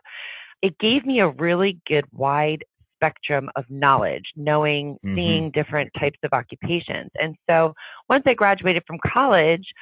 It 0.62 0.79
gave 0.79 1.05
me 1.05 1.21
a 1.21 1.29
really 1.29 1.81
good 1.87 2.05
wide 2.12 2.64
spectrum 2.97 3.51
of 3.57 3.64
knowledge, 3.69 4.33
knowing, 4.37 4.99
Mhm. 5.05 5.14
seeing 5.17 5.51
different 5.51 5.93
types 5.99 6.19
of 6.23 6.33
occupations. 6.33 7.11
And 7.21 7.37
so 7.51 7.75
once 8.09 8.23
I 8.27 8.35
graduated 8.35 8.85
from 8.87 8.99
college, 9.05 9.73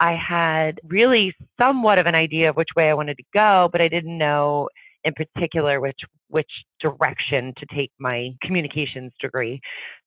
I 0.00 0.14
had 0.14 0.80
really 0.84 1.32
somewhat 1.60 2.00
of 2.00 2.06
an 2.06 2.16
idea 2.16 2.50
of 2.50 2.56
which 2.56 2.70
way 2.74 2.90
I 2.90 2.94
wanted 2.94 3.18
to 3.18 3.24
go, 3.32 3.68
but 3.70 3.80
I 3.80 3.86
didn't 3.86 4.18
know 4.18 4.68
in 5.04 5.14
particular 5.14 5.80
which 5.80 5.98
which 6.28 6.50
direction 6.80 7.52
to 7.58 7.66
take 7.74 7.90
my 7.98 8.30
communications 8.42 9.12
degree 9.20 9.60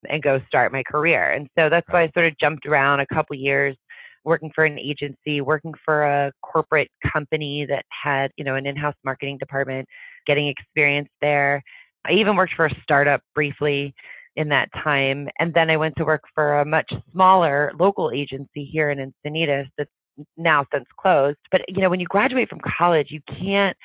and 0.10 0.24
go 0.24 0.42
start 0.48 0.72
my 0.72 0.84
career. 0.84 1.32
And 1.32 1.48
so 1.58 1.70
that's 1.70 1.88
why 1.90 2.04
I 2.04 2.12
sort 2.18 2.26
of 2.26 2.38
jumped 2.40 2.66
around 2.66 3.00
a 3.00 3.08
couple 3.08 3.36
years 3.36 3.76
working 4.24 4.52
for 4.56 4.66
an 4.66 4.80
agency, 4.80 5.40
working 5.40 5.74
for 5.86 6.04
a 6.04 6.32
corporate 6.42 6.90
company 7.14 7.66
that 7.70 7.86
had, 7.90 8.32
you 8.38 8.44
know, 8.44 8.56
an 8.56 8.66
in-house 8.66 8.96
marketing 9.06 9.38
department, 9.38 9.88
getting 10.26 10.48
experience 10.48 11.10
there. 11.22 11.62
I 12.06 12.14
even 12.14 12.36
worked 12.36 12.54
for 12.56 12.66
a 12.66 12.76
startup 12.82 13.22
briefly 13.36 13.94
in 14.36 14.50
that 14.50 14.70
time. 14.84 15.30
And 15.40 15.54
then 15.54 15.70
I 15.70 15.78
went 15.78 15.96
to 15.98 16.06
work 16.06 16.24
for 16.34 16.60
a 16.60 16.66
much 16.66 16.92
smaller 17.12 17.72
local 17.80 18.12
agency 18.12 18.66
here 18.66 18.90
in 18.90 19.14
Encinitas 19.26 19.68
that's 19.78 19.92
now 20.38 20.66
since 20.74 20.86
closed. 21.00 21.38
But 21.52 21.62
you 21.68 21.82
know, 21.82 21.90
when 21.90 22.00
you 22.00 22.08
graduate 22.08 22.50
from 22.50 22.60
college, 22.78 23.12
you 23.12 23.22
can't 23.40 23.78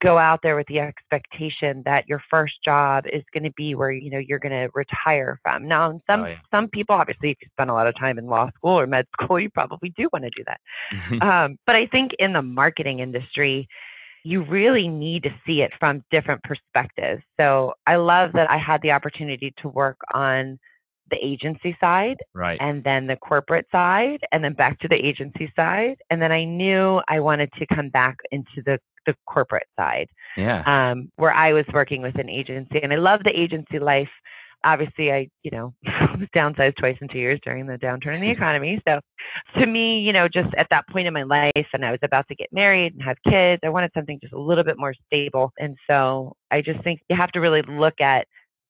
go 0.00 0.18
out 0.18 0.40
there 0.42 0.56
with 0.56 0.66
the 0.66 0.80
expectation 0.80 1.82
that 1.84 2.08
your 2.08 2.22
first 2.30 2.54
job 2.64 3.04
is 3.12 3.22
going 3.32 3.44
to 3.44 3.52
be 3.52 3.74
where 3.74 3.90
you 3.90 4.10
know 4.10 4.18
you're 4.18 4.38
going 4.38 4.52
to 4.52 4.68
retire 4.74 5.38
from. 5.42 5.66
Now, 5.68 5.96
some 6.08 6.22
Oh, 6.22 6.26
yeah. 6.26 6.38
some 6.52 6.68
people, 6.68 6.94
obviously, 6.96 7.30
if 7.30 7.38
you 7.40 7.48
spend 7.52 7.70
a 7.70 7.74
lot 7.74 7.86
of 7.86 7.96
time 7.96 8.18
in 8.18 8.26
law 8.26 8.50
school 8.56 8.78
or 8.78 8.86
med 8.86 9.06
school, 9.20 9.38
you 9.40 9.50
probably 9.50 9.90
do 9.96 10.08
want 10.12 10.24
to 10.24 10.30
do 10.30 10.44
that. 10.46 11.22
um, 11.22 11.58
but 11.66 11.76
I 11.76 11.86
think 11.86 12.12
in 12.18 12.32
the 12.32 12.42
marketing 12.42 13.00
industry, 13.00 13.68
you 14.24 14.42
really 14.42 14.88
need 14.88 15.22
to 15.22 15.30
see 15.46 15.62
it 15.62 15.72
from 15.78 16.04
different 16.10 16.42
perspectives. 16.42 17.22
So 17.38 17.74
I 17.86 17.96
love 17.96 18.32
that 18.34 18.50
I 18.50 18.58
had 18.58 18.82
the 18.82 18.92
opportunity 18.92 19.54
to 19.62 19.68
work 19.68 19.96
on 20.12 20.58
the 21.10 21.18
agency 21.24 21.76
side 21.80 22.16
Right. 22.34 22.58
and 22.60 22.82
then 22.84 23.06
the 23.06 23.16
corporate 23.16 23.66
side 23.72 24.20
and 24.32 24.42
then 24.42 24.52
back 24.54 24.78
to 24.80 24.88
the 24.88 24.96
agency 24.96 25.52
side 25.56 25.96
and 26.10 26.20
then 26.22 26.32
i 26.32 26.44
knew 26.44 27.00
i 27.08 27.20
wanted 27.20 27.50
to 27.58 27.66
come 27.66 27.88
back 27.90 28.16
into 28.30 28.62
the 28.64 28.78
the 29.06 29.14
corporate 29.26 29.66
side 29.78 30.08
Yeah. 30.36 30.62
um, 30.66 31.10
where 31.16 31.32
i 31.32 31.52
was 31.52 31.64
working 31.72 32.02
with 32.02 32.16
an 32.18 32.28
agency 32.28 32.82
and 32.82 32.92
i 32.92 32.96
love 32.96 33.22
the 33.24 33.38
agency 33.38 33.78
life 33.78 34.10
obviously 34.64 35.12
i 35.12 35.28
you 35.44 35.50
know 35.52 35.72
was 36.18 36.28
downsized 36.34 36.76
twice 36.76 36.96
in 37.00 37.08
two 37.08 37.18
years 37.18 37.38
during 37.44 37.66
the 37.66 37.78
downturn 37.78 38.14
in 38.16 38.20
the 38.20 38.28
economy 38.38 38.80
so 38.86 39.00
to 39.58 39.66
me 39.66 40.00
you 40.00 40.12
know 40.12 40.26
just 40.28 40.52
at 40.56 40.66
that 40.70 40.86
point 40.88 41.06
in 41.06 41.14
my 41.14 41.22
life 41.22 41.66
and 41.72 41.84
i 41.84 41.90
was 41.92 42.00
about 42.02 42.26
to 42.28 42.34
get 42.34 42.48
married 42.52 42.92
and 42.92 43.02
have 43.02 43.16
kids 43.28 43.60
i 43.64 43.68
wanted 43.68 43.90
something 43.94 44.18
just 44.20 44.32
a 44.32 44.38
little 44.38 44.64
bit 44.64 44.76
more 44.76 44.94
stable 45.06 45.52
and 45.60 45.76
so 45.88 46.32
i 46.50 46.60
just 46.60 46.82
think 46.82 47.00
you 47.08 47.16
have 47.16 47.30
to 47.30 47.40
really 47.40 47.62
look 47.62 48.00
at 48.00 48.26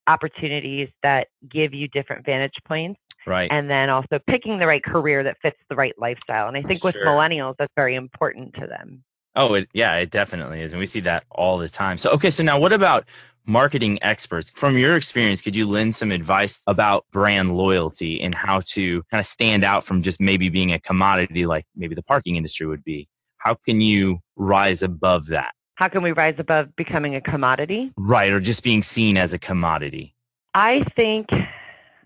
opportunities 0.08 0.88
that 1.02 1.28
give 1.48 1.72
you 1.74 1.86
different 1.88 2.24
vantage 2.24 2.56
points 2.66 3.00
Right. 3.26 3.50
and 3.52 3.68
then 3.68 3.90
also 3.90 4.18
picking 4.26 4.58
the 4.58 4.66
right 4.66 4.82
career 4.82 5.22
that 5.22 5.36
fits 5.42 5.58
the 5.68 5.76
right 5.76 5.94
lifestyle 5.98 6.48
and 6.48 6.56
i 6.56 6.62
think 6.62 6.82
with 6.82 6.94
Sure. 6.94 7.06
millennials 7.06 7.54
that's 7.58 7.72
very 7.76 7.94
important 7.94 8.54
to 8.54 8.66
them 8.66 9.04
Oh, 9.36 9.54
it, 9.54 9.68
yeah, 9.72 9.94
it 9.96 10.10
definitely 10.10 10.62
is. 10.62 10.72
And 10.72 10.80
we 10.80 10.86
see 10.86 10.98
that 11.00 11.24
all 11.30 11.58
the 11.58 11.68
time. 11.68 11.96
So, 11.96 12.10
okay, 12.10 12.28
so 12.28 12.42
now 12.42 12.58
what 12.58 12.72
about 12.72 13.04
marketing 13.46 13.98
experts? 14.02 14.50
From 14.50 14.76
your 14.76 14.96
experience, 14.96 15.42
could 15.42 15.54
you 15.54 15.64
lend 15.64 15.94
some 15.94 16.10
advice 16.10 16.60
about 16.66 17.04
brand 17.12 17.56
loyalty 17.56 18.20
and 18.20 18.34
how 18.34 18.60
to 18.66 19.02
kind 19.12 19.20
of 19.20 19.26
stand 19.26 19.64
out 19.64 19.84
from 19.84 20.02
just 20.02 20.20
maybe 20.20 20.48
being 20.48 20.72
a 20.72 20.80
commodity 20.80 21.46
like 21.46 21.66
maybe 21.76 21.94
the 21.94 22.02
parking 22.02 22.34
industry 22.34 22.66
would 22.66 22.82
be? 22.82 23.08
How 23.36 23.54
can 23.54 23.80
you 23.80 24.18
rise 24.34 24.82
above 24.82 25.26
that? 25.26 25.52
How 25.78 25.86
can 25.86 26.02
we 26.02 26.10
rise 26.10 26.34
above 26.38 26.74
becoming 26.74 27.14
a 27.14 27.20
commodity 27.20 27.92
Right, 27.96 28.32
or 28.32 28.40
just 28.40 28.64
being 28.64 28.82
seen 28.82 29.16
as 29.16 29.32
a 29.32 29.38
commodity? 29.38 30.12
I 30.52 30.82
think 30.96 31.28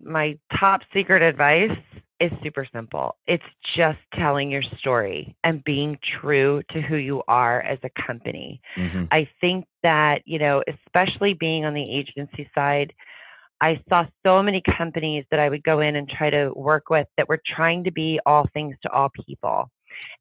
my 0.03 0.39
top 0.61 0.83
secret 0.93 1.23
advice 1.23 1.75
is 2.21 2.31
super 2.43 2.67
simple. 2.71 3.17
It's 3.27 3.43
just 3.75 3.99
telling 4.15 4.51
your 4.51 4.61
story 4.79 5.35
and 5.43 5.65
being 5.65 5.99
true 6.21 6.63
to 6.73 6.83
who 6.83 6.97
you 6.97 7.23
are 7.29 7.63
as 7.63 7.79
a 7.83 7.91
company. 8.07 8.61
hmm 8.75 9.05
I 9.11 9.27
think 9.41 9.65
that, 9.83 10.21
you 10.27 10.39
know, 10.39 10.63
especially 10.69 11.33
being 11.33 11.65
on 11.65 11.73
the 11.73 11.97
agency 11.99 12.51
side, 12.55 12.93
I 13.63 13.81
saw 13.89 14.05
so 14.27 14.43
many 14.43 14.61
companies 14.77 15.25
that 15.31 15.41
I 15.41 15.49
would 15.49 15.63
go 15.63 15.81
in 15.81 15.97
and 15.97 16.07
try 16.07 16.29
to 16.29 16.53
work 16.55 16.91
with 16.91 17.07
that 17.17 17.27
were 17.27 17.41
trying 17.57 17.85
to 17.85 17.91
be 17.91 18.21
all 18.27 18.47
things 18.53 18.77
to 18.83 18.91
all 18.91 19.09
people. 19.27 19.71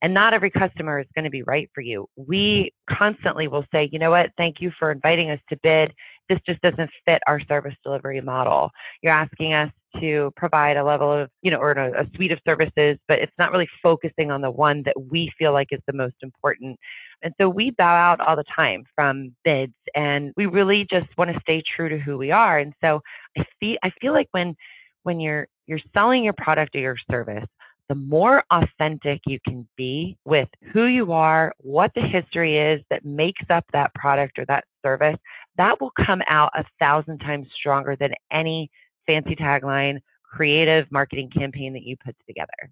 And 0.02 0.14
not 0.14 0.34
every 0.34 0.50
customer 0.50 1.00
is 1.00 1.08
going 1.16 1.26
to 1.26 1.32
be 1.32 1.44
right 1.44 1.70
for 1.74 1.82
you. 1.82 2.08
We 2.16 2.72
mm-hmm. 2.90 2.96
constantly 2.96 3.48
will 3.48 3.66
say, 3.74 3.90
you 3.92 4.00
know 4.00 4.12
what, 4.12 4.32
thank 4.38 4.62
you 4.62 4.72
for 4.78 4.92
inviting 4.92 5.30
us 5.30 5.40
to 5.50 5.58
bid. 5.64 5.94
This 6.30 6.40
just 6.46 6.62
doesn't 6.62 6.90
fit 7.06 7.22
our 7.28 7.42
service 7.48 7.76
delivery 7.84 8.22
model. 8.22 8.72
You're 9.02 9.14
asking 9.14 9.54
us 9.54 9.72
to 10.00 10.32
provide 10.38 10.78
a 10.78 10.84
level 10.84 11.12
of, 11.12 11.30
you 11.42 11.52
know, 11.52 11.58
or 11.58 11.72
a, 11.72 12.04
a 12.04 12.10
suite 12.16 12.32
of 12.32 12.40
services, 12.48 12.98
but 13.08 13.20
it's 13.20 13.34
not 13.38 13.52
really 13.52 13.68
focusing 13.84 14.32
on 14.32 14.42
the 14.42 14.50
one 14.50 14.84
that 14.84 14.96
we 15.10 15.30
feel 15.38 15.52
like 15.52 15.68
is 15.72 15.82
the 15.88 15.94
most 15.94 16.16
important. 16.22 16.80
And 17.22 17.34
so 17.40 17.50
we 17.50 17.72
bow 17.72 17.94
out 17.94 18.22
all 18.22 18.36
the 18.36 18.46
time 18.56 18.86
from 18.96 19.36
bids 19.44 19.74
and 19.94 20.32
we 20.38 20.46
really 20.46 20.88
just 20.90 21.08
want 21.18 21.32
to 21.32 21.40
stay 21.42 21.62
true 21.76 21.90
to 21.90 22.00
who 22.00 22.18
we 22.18 22.32
are. 22.32 22.60
And 22.60 22.74
so 22.84 23.02
I 23.38 23.44
feel 23.60 23.78
I 23.84 23.92
feel 24.02 24.14
like 24.14 24.28
when 24.32 24.56
when 25.04 25.20
you're 25.20 25.48
you're 25.68 25.80
selling 25.94 26.24
your 26.24 26.34
product 26.34 26.76
or 26.76 26.80
your 26.80 26.98
service, 27.10 27.48
the 27.92 27.96
more 27.96 28.42
authentic 28.52 29.20
you 29.28 29.38
can 29.46 29.68
be 29.76 30.18
with 30.24 30.48
who 30.72 30.86
you 30.86 31.12
are, 31.12 31.54
what 31.58 31.92
the 31.94 32.02
history 32.02 32.58
is 32.58 32.82
that 32.90 33.04
makes 33.04 33.44
up 33.50 33.66
that 33.74 33.94
product 33.94 34.40
or 34.40 34.46
that 34.46 34.64
service, 34.82 35.18
that 35.58 35.82
will 35.82 35.92
come 36.06 36.22
out 36.28 36.54
a 36.56 36.64
thousand 36.80 37.20
times 37.20 37.48
stronger 37.54 37.98
than 37.98 38.14
any 38.32 38.72
fancy 39.06 39.36
tagline, 39.36 40.00
creative 40.24 40.90
marketing 40.90 41.30
campaign 41.38 41.74
that 41.74 41.84
you 41.84 41.98
put 41.98 42.16
together. 42.26 42.72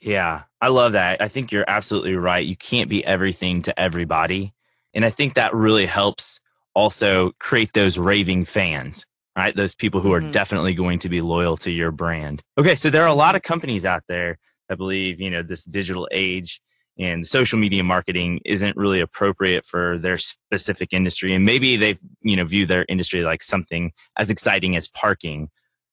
Yeah, 0.00 0.44
I 0.62 0.68
love 0.68 0.92
that. 0.92 1.20
I 1.20 1.28
think 1.28 1.52
you're 1.52 1.68
absolutely 1.68 2.14
right. 2.14 2.46
You 2.46 2.56
can't 2.56 2.88
be 2.88 3.04
everything 3.04 3.60
to 3.62 3.78
everybody. 3.78 4.54
And 4.94 5.04
I 5.04 5.10
think 5.10 5.34
that 5.34 5.54
really 5.54 5.84
helps 5.84 6.40
also 6.72 7.32
create 7.38 7.74
those 7.74 7.98
raving 7.98 8.44
fans, 8.44 9.04
right? 9.38 9.54
Those 9.56 9.74
people 9.74 10.00
who 10.00 10.12
are 10.12 10.20
Mhm. 10.20 10.32
definitely 10.32 10.74
going 10.74 10.98
to 10.98 11.08
be 11.08 11.20
loyal 11.20 11.56
to 11.58 11.70
your 11.70 11.90
brand. 11.92 12.42
Okay, 12.58 12.74
so 12.74 12.90
there 12.90 13.02
are 13.04 13.08
a 13.08 13.14
lot 13.14 13.34
of 13.36 13.42
companies 13.42 13.86
out 13.86 14.02
there 14.08 14.38
that 14.68 14.76
believe, 14.76 15.20
you 15.20 15.30
know, 15.30 15.42
this 15.42 15.64
digital 15.64 16.08
age 16.12 16.60
and 16.98 17.24
social 17.26 17.58
media 17.58 17.84
marketing 17.84 18.40
isn't 18.44 18.76
really 18.76 19.00
appropriate 19.00 19.64
for 19.64 19.96
their 19.98 20.16
specific 20.16 20.88
industry. 20.92 21.32
And 21.32 21.44
maybe 21.44 21.76
they've, 21.76 22.00
you 22.22 22.34
know, 22.36 22.44
view 22.44 22.66
their 22.66 22.84
industry 22.88 23.22
like 23.22 23.40
something 23.42 23.92
as 24.16 24.28
exciting 24.30 24.74
as 24.76 24.88
parking. 24.88 25.48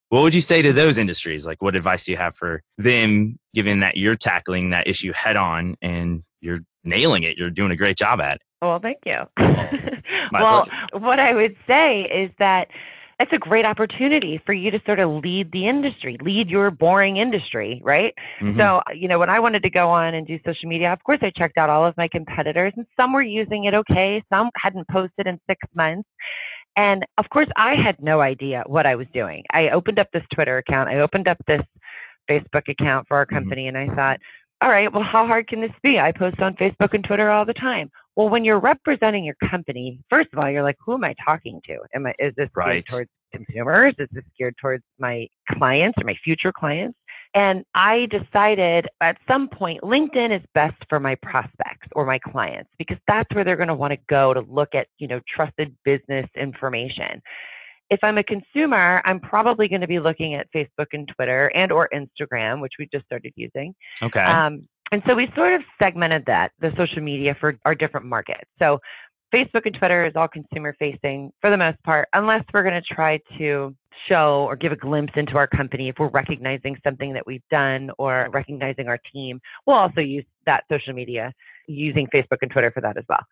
What 0.09 0.21
would 0.23 0.33
you 0.33 0.41
say 0.41 0.61
to 0.63 0.73
those 0.73 0.97
industries? 0.97 1.45
Like, 1.45 1.61
what 1.61 1.75
advice 1.75 2.05
do 2.05 2.11
you 2.11 2.17
have 2.17 2.35
for 2.35 2.61
them, 2.79 3.37
given 3.53 3.79
that 3.81 3.97
you're 3.97 4.15
tackling 4.15 4.71
that 4.71 4.87
issue 4.87 5.13
head 5.13 5.35
on 5.35 5.75
and 5.81 6.23
you're 6.41 6.59
nailing 6.83 7.23
it? 7.23 7.37
You're 7.37 7.49
doing 7.51 7.71
a 7.71 7.75
great 7.75 7.97
job 7.97 8.19
at 8.19 8.35
it. 8.37 8.41
Well, 8.61 8.79
thank 8.79 8.99
you. 9.05 9.21
Well, 10.31 10.65
pleasure. 10.65 11.05
what 11.05 11.19
I 11.19 11.33
would 11.33 11.55
say 11.67 12.01
is 12.05 12.31
that 12.39 12.67
it's 13.19 13.31
a 13.31 13.37
great 13.37 13.65
opportunity 13.65 14.41
for 14.45 14.53
you 14.53 14.71
to 14.71 14.81
sort 14.85 14.99
of 14.99 15.09
lead 15.23 15.51
the 15.51 15.67
industry, 15.67 16.17
lead 16.21 16.49
your 16.49 16.69
boring 16.69 17.17
industry, 17.17 17.79
right? 17.83 18.13
Mhm. 18.41 18.57
So, 18.57 18.81
you 18.93 19.07
know, 19.07 19.19
when 19.19 19.29
I 19.29 19.39
wanted 19.39 19.63
to 19.63 19.69
go 19.69 19.89
on 19.89 20.13
and 20.15 20.27
do 20.27 20.37
social 20.45 20.67
media, 20.67 20.91
of 20.91 21.01
course, 21.03 21.19
I 21.21 21.29
checked 21.29 21.57
out 21.57 21.69
all 21.69 21.85
of 21.85 21.95
my 21.95 22.09
competitors, 22.09 22.73
and 22.75 22.85
some 22.99 23.13
were 23.13 23.21
using 23.21 23.65
it 23.65 23.73
okay, 23.73 24.21
some 24.31 24.49
hadn't 24.57 24.87
posted 24.89 25.27
in 25.27 25.39
six 25.49 25.65
months. 25.73 26.09
And 26.75 27.05
of 27.17 27.29
course, 27.29 27.47
I 27.55 27.75
had 27.75 28.01
no 28.03 28.19
idea 28.19 28.63
what 28.67 28.85
I 28.85 28.95
was 28.95 29.07
doing. 29.13 29.43
I 29.51 29.69
opened 29.69 29.97
up 29.97 30.09
this 30.11 30.23
Twitter 30.33 30.57
account, 30.57 30.89
I 30.89 30.99
opened 30.99 31.29
up 31.29 31.37
this 31.47 31.61
Facebook 32.29 32.67
account 32.67 33.07
for 33.07 33.15
our 33.15 33.25
Mhm. 33.25 33.29
company, 33.29 33.67
and 33.67 33.77
I 33.77 33.87
thought, 33.87 34.19
all 34.61 34.69
right, 34.69 34.91
well, 34.91 35.03
how 35.03 35.25
hard 35.25 35.47
can 35.47 35.61
this 35.61 35.71
be? 35.83 35.99
I 35.99 36.11
post 36.11 36.41
on 36.41 36.55
Facebook 36.55 36.93
and 36.93 37.03
Twitter 37.03 37.29
all 37.29 37.45
the 37.45 37.53
time. 37.53 37.89
Well, 38.15 38.29
when 38.29 38.45
you're 38.45 38.59
representing 38.59 39.25
your 39.25 39.35
company, 39.49 39.99
first 40.09 40.29
of 40.31 40.39
all, 40.39 40.49
you're 40.49 40.63
like, 40.63 40.77
who 40.83 40.93
am 40.93 41.03
I 41.03 41.15
talking 41.23 41.61
to? 41.65 41.79
Am 41.93 42.05
I 42.05 42.13
is 42.19 42.33
this 42.37 42.49
geared 42.55 42.85
towards 42.85 43.09
consumers? 43.33 43.93
Is 43.99 44.07
this 44.11 44.23
geared 44.37 44.55
towards 44.61 44.83
my 44.99 45.27
clients 45.51 45.97
or 46.01 46.05
my 46.05 46.15
future 46.23 46.51
clients? 46.51 46.97
And 47.33 47.65
I 47.75 48.05
decided 48.05 48.87
at 49.01 49.17
some 49.29 49.49
point 49.49 49.81
LinkedIn 49.81 50.33
is 50.33 50.41
best 50.53 50.77
for 50.87 51.01
my 51.01 51.15
prospects 51.15 51.87
or 51.91 52.05
my 52.05 52.17
clients 52.17 52.69
because 52.77 52.97
that's 53.09 53.29
where 53.35 53.43
they're 53.43 53.57
going 53.57 53.67
to 53.67 53.75
want 53.75 53.91
to 53.91 53.99
go 54.07 54.33
to 54.33 54.39
look 54.49 54.73
at, 54.73 54.87
you 54.99 55.09
know, 55.09 55.19
trusted 55.27 55.75
business 55.83 56.25
information. 56.37 57.21
If 57.89 57.99
I'm 58.03 58.17
a 58.17 58.23
consumer, 58.23 59.01
I'm 59.03 59.19
probably 59.19 59.67
going 59.67 59.81
to 59.81 59.87
be 59.87 59.99
looking 59.99 60.33
at 60.33 60.47
Facebook 60.55 60.87
and 60.93 61.07
Twitter 61.09 61.51
and 61.53 61.73
or 61.73 61.89
Instagram, 61.93 62.61
which 62.61 62.73
we 62.79 62.87
just 62.91 63.05
started 63.05 63.33
using. 63.35 63.75
Okay. 64.01 64.23
Um, 64.23 64.67
and 64.95 65.03
so 65.09 65.13
we 65.13 65.29
sort 65.35 65.51
of 65.51 65.61
segmented 65.77 66.23
that, 66.27 66.53
the 66.61 66.71
social 66.77 67.01
media 67.01 67.35
for 67.37 67.59
our 67.65 67.75
different 67.75 68.05
markets. 68.05 68.49
So 68.59 68.79
Facebook 69.33 69.65
and 69.65 69.75
Twitter 69.75 70.05
is 70.05 70.13
all 70.15 70.29
consumer 70.29 70.73
facing 70.79 71.33
for 71.41 71.49
the 71.49 71.57
most 71.57 71.83
part, 71.83 72.07
unless 72.13 72.45
we're 72.53 72.63
going 72.63 72.81
to 72.81 72.93
try 72.93 73.19
to 73.37 73.75
show 74.09 74.45
or 74.47 74.55
give 74.55 74.71
a 74.71 74.77
glimpse 74.77 75.11
into 75.17 75.35
our 75.35 75.47
company. 75.47 75.89
If 75.89 75.95
we're 75.99 76.07
recognizing 76.07 76.77
something 76.81 77.11
that 77.11 77.27
we've 77.27 77.43
done 77.51 77.91
or 77.97 78.29
recognizing 78.31 78.87
our 78.87 78.97
team, 79.11 79.41
we'll 79.65 79.75
also 79.75 79.99
use 79.99 80.23
that 80.45 80.63
social 80.71 80.93
media 80.93 81.33
using 81.67 82.07
Facebook 82.07 82.37
and 82.41 82.49
Twitter 82.49 82.71
for 82.71 82.79
that 82.79 82.95
as 82.95 83.03
well. 83.09 83.25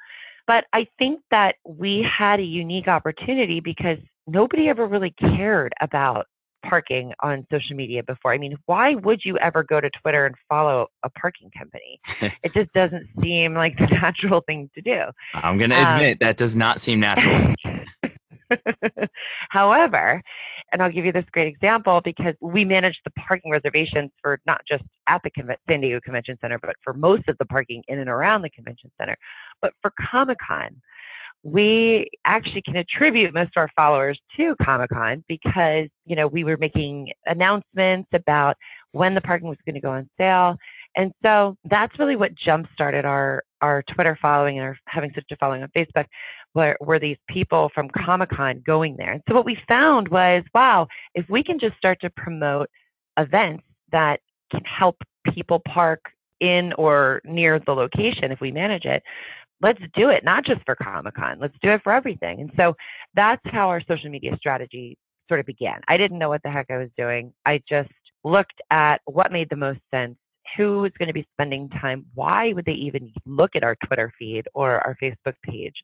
But 0.45 0.65
I 0.73 0.85
think 0.99 1.21
that 1.31 1.55
we 1.65 2.05
had 2.05 2.41
a 2.41 2.43
unique 2.43 2.89
opportunity 2.89 3.61
because 3.61 3.99
nobody 4.27 4.67
ever 4.67 4.85
really 4.85 5.11
cared 5.11 5.71
about 5.79 6.27
parking 6.63 7.13
on 7.21 7.45
social 7.51 7.75
media 7.75 8.03
before. 8.03 8.33
I 8.33 8.37
mean, 8.37 8.55
why 8.65 8.95
would 8.95 9.21
you 9.23 9.37
ever 9.37 9.63
go 9.63 9.79
to 9.79 9.89
Twitter 10.01 10.25
and 10.25 10.35
follow 10.49 10.87
a 11.03 11.09
parking 11.09 11.51
company? 11.57 11.99
it 12.43 12.53
just 12.53 12.71
doesn't 12.73 13.07
seem 13.21 13.53
like 13.53 13.77
the 13.77 13.87
natural 13.91 14.41
thing 14.47 14.69
to 14.75 14.81
do. 14.81 15.01
I'm 15.33 15.57
going 15.57 15.69
to 15.69 15.77
um, 15.79 15.97
admit 15.97 16.19
that 16.19 16.37
does 16.37 16.55
not 16.55 16.81
seem 16.81 16.99
natural. 16.99 17.39
to 17.39 17.49
me. 17.49 17.55
However, 19.49 20.21
and 20.71 20.81
I'll 20.81 20.91
give 20.91 21.05
you 21.05 21.11
this 21.11 21.25
great 21.31 21.47
example 21.47 22.01
because 22.03 22.35
we 22.41 22.65
manage 22.65 22.99
the 23.05 23.11
parking 23.11 23.51
reservations 23.51 24.11
for 24.21 24.39
not 24.45 24.61
just 24.67 24.83
at 25.07 25.21
the 25.23 25.29
San 25.69 25.81
Diego 25.81 25.99
Convention 26.01 26.37
Center, 26.41 26.59
but 26.59 26.75
for 26.83 26.93
most 26.93 27.27
of 27.27 27.37
the 27.37 27.45
parking 27.45 27.83
in 27.87 27.99
and 27.99 28.09
around 28.09 28.41
the 28.41 28.49
convention 28.49 28.91
center. 28.99 29.15
But 29.61 29.73
for 29.81 29.93
Comic 30.11 30.37
Con, 30.45 30.81
we 31.43 32.09
actually 32.25 32.61
can 32.61 32.77
attribute 32.77 33.33
most 33.33 33.51
of 33.55 33.61
our 33.61 33.69
followers 33.75 34.19
to 34.37 34.55
Comic 34.61 34.89
Con 34.91 35.23
because, 35.27 35.87
you 36.05 36.15
know, 36.15 36.25
we 36.27 36.45
were 36.45 36.57
making 36.57 37.11
announcements 37.25 38.07
about 38.13 38.55
when 38.93 39.13
the 39.13 39.21
parking 39.21 39.49
was 39.49 39.57
going 39.65 39.75
to 39.75 39.81
go 39.81 39.91
on 39.91 40.09
sale. 40.17 40.55
And 40.95 41.11
so 41.25 41.57
that's 41.65 41.97
really 41.99 42.15
what 42.15 42.33
jump 42.35 42.67
started 42.73 43.03
our, 43.03 43.43
our 43.61 43.83
Twitter 43.93 44.17
following 44.21 44.57
and 44.57 44.67
our 44.67 44.77
having 44.87 45.11
such 45.13 45.25
a 45.31 45.35
following 45.35 45.63
on 45.63 45.69
Facebook 45.75 46.05
were, 46.53 46.77
were 46.79 46.99
these 46.99 47.17
people 47.27 47.69
from 47.73 47.89
Comic 47.89 48.29
Con 48.29 48.61
going 48.65 48.95
there. 48.95 49.11
And 49.11 49.23
so 49.27 49.35
what 49.35 49.45
we 49.45 49.57
found 49.67 50.07
was, 50.07 50.43
wow, 50.53 50.87
if 51.13 51.25
we 51.29 51.43
can 51.43 51.59
just 51.59 51.75
start 51.75 51.99
to 52.01 52.09
promote 52.11 52.69
events 53.17 53.63
that 53.91 54.21
can 54.49 54.63
help 54.63 54.97
people 55.33 55.61
park 55.67 55.99
in 56.39 56.73
or 56.73 57.21
near 57.25 57.59
the 57.59 57.73
location 57.73 58.31
if 58.31 58.39
we 58.39 58.51
manage 58.51 58.85
it, 58.85 59.01
let's 59.63 59.81
do 59.95 60.09
it, 60.09 60.23
not 60.23 60.45
just 60.45 60.61
for 60.65 60.75
Comic 60.75 61.15
Con, 61.15 61.37
let's 61.39 61.55
do 61.63 61.69
it 61.69 61.81
for 61.83 61.93
everything. 61.93 62.41
And 62.41 62.51
so 62.57 62.75
that's 63.15 63.41
how 63.45 63.69
our 63.69 63.81
social 63.87 64.09
media 64.09 64.35
strategy 64.37 64.97
sort 65.29 65.39
of 65.39 65.45
began. 65.45 65.81
I 65.87 65.97
didn't 65.97 66.19
know 66.19 66.29
what 66.29 66.43
the 66.43 66.51
heck 66.51 66.69
I 66.69 66.77
was 66.77 66.89
doing. 66.97 67.33
I 67.45 67.63
just 67.67 67.89
looked 68.23 68.61
at 68.69 69.01
what 69.05 69.31
made 69.31 69.49
the 69.49 69.55
most 69.55 69.79
sense. 69.89 70.17
Who 70.57 70.81
was 70.81 70.91
going 70.99 71.07
to 71.07 71.13
be 71.13 71.25
spending 71.33 71.69
time? 71.69 72.05
Why 72.13 72.53
would 72.53 72.65
they 72.65 72.73
even 72.73 73.11
look 73.25 73.55
at 73.55 73.63
our 73.63 73.75
Twitter 73.87 74.13
feed 74.19 74.47
or 74.53 74.79
our 74.81 74.95
Facebook 75.01 75.35
page? 75.41 75.75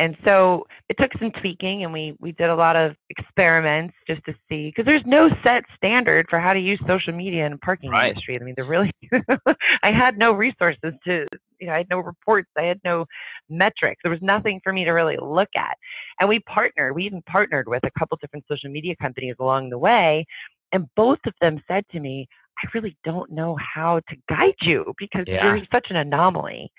And 0.00 0.16
so 0.26 0.66
it 0.88 0.96
took 0.98 1.10
some 1.20 1.30
tweaking 1.30 1.84
and 1.84 1.92
we 1.92 2.14
we 2.20 2.32
did 2.32 2.48
a 2.48 2.54
lot 2.54 2.74
of 2.74 2.96
experiments 3.10 3.94
just 4.08 4.24
to 4.24 4.32
see 4.48 4.68
because 4.74 4.86
there's 4.86 5.04
no 5.06 5.28
set 5.44 5.62
standard 5.76 6.26
for 6.30 6.40
how 6.40 6.54
to 6.54 6.58
use 6.58 6.80
social 6.88 7.12
media 7.12 7.44
in 7.44 7.52
the 7.52 7.58
parking 7.58 7.90
Right. 7.90 8.08
industry. 8.08 8.36
I 8.40 8.42
mean 8.42 8.54
there 8.56 8.64
really 8.64 8.90
i 9.82 9.92
had 9.92 10.16
no 10.18 10.32
resources 10.32 10.94
to 11.04 11.26
you 11.58 11.66
know 11.66 11.74
i 11.74 11.78
had 11.78 11.90
no 11.90 11.98
reports 12.00 12.48
i 12.58 12.62
had 12.62 12.80
no 12.82 13.04
metrics. 13.50 14.00
There 14.02 14.10
was 14.10 14.22
nothing 14.22 14.60
for 14.64 14.72
me 14.72 14.84
to 14.84 14.92
really 14.92 15.18
look 15.20 15.50
at. 15.54 15.76
And 16.18 16.28
we 16.28 16.40
partnered 16.40 16.94
we 16.94 17.04
even 17.04 17.22
partnered 17.30 17.68
with 17.68 17.84
a 17.84 17.90
couple 17.98 18.16
different 18.20 18.46
social 18.50 18.70
media 18.70 18.94
companies 19.00 19.34
along 19.38 19.68
the 19.70 19.78
way 19.78 20.24
and 20.72 20.86
both 20.96 21.18
of 21.26 21.34
them 21.42 21.62
said 21.68 21.84
to 21.92 22.00
me 22.00 22.26
i 22.64 22.68
really 22.74 22.96
don't 23.04 23.30
know 23.30 23.54
how 23.74 24.00
to 24.08 24.16
guide 24.30 24.54
you 24.62 24.94
because 24.98 25.26
Yeah. 25.28 25.44
you're 25.44 25.66
such 25.74 25.88
an 25.90 25.96
anomaly. 25.96 26.72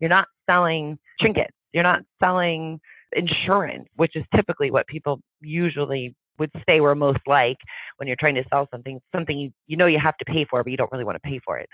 You're 0.00 0.10
not 0.10 0.28
selling 0.48 0.96
trinkets 1.20 1.57
you're 1.72 1.82
not 1.82 2.02
selling 2.22 2.80
insurance, 3.12 3.88
which 3.96 4.16
is 4.16 4.24
typically 4.34 4.70
what 4.70 4.86
people 4.86 5.20
usually 5.40 6.14
would 6.38 6.50
say 6.68 6.80
we're 6.80 6.94
most 6.94 7.18
like 7.26 7.56
when 7.96 8.06
you're 8.06 8.16
trying 8.16 8.34
to 8.36 8.44
sell 8.52 8.68
something, 8.72 9.00
something 9.14 9.36
you, 9.38 9.50
you 9.66 9.76
know 9.76 9.86
you 9.86 9.98
have 9.98 10.16
to 10.18 10.24
pay 10.24 10.44
for, 10.44 10.62
but 10.62 10.70
you 10.70 10.76
don't 10.76 10.90
really 10.92 11.04
want 11.04 11.16
to 11.16 11.28
pay 11.28 11.40
for 11.44 11.58
it. 11.58 11.68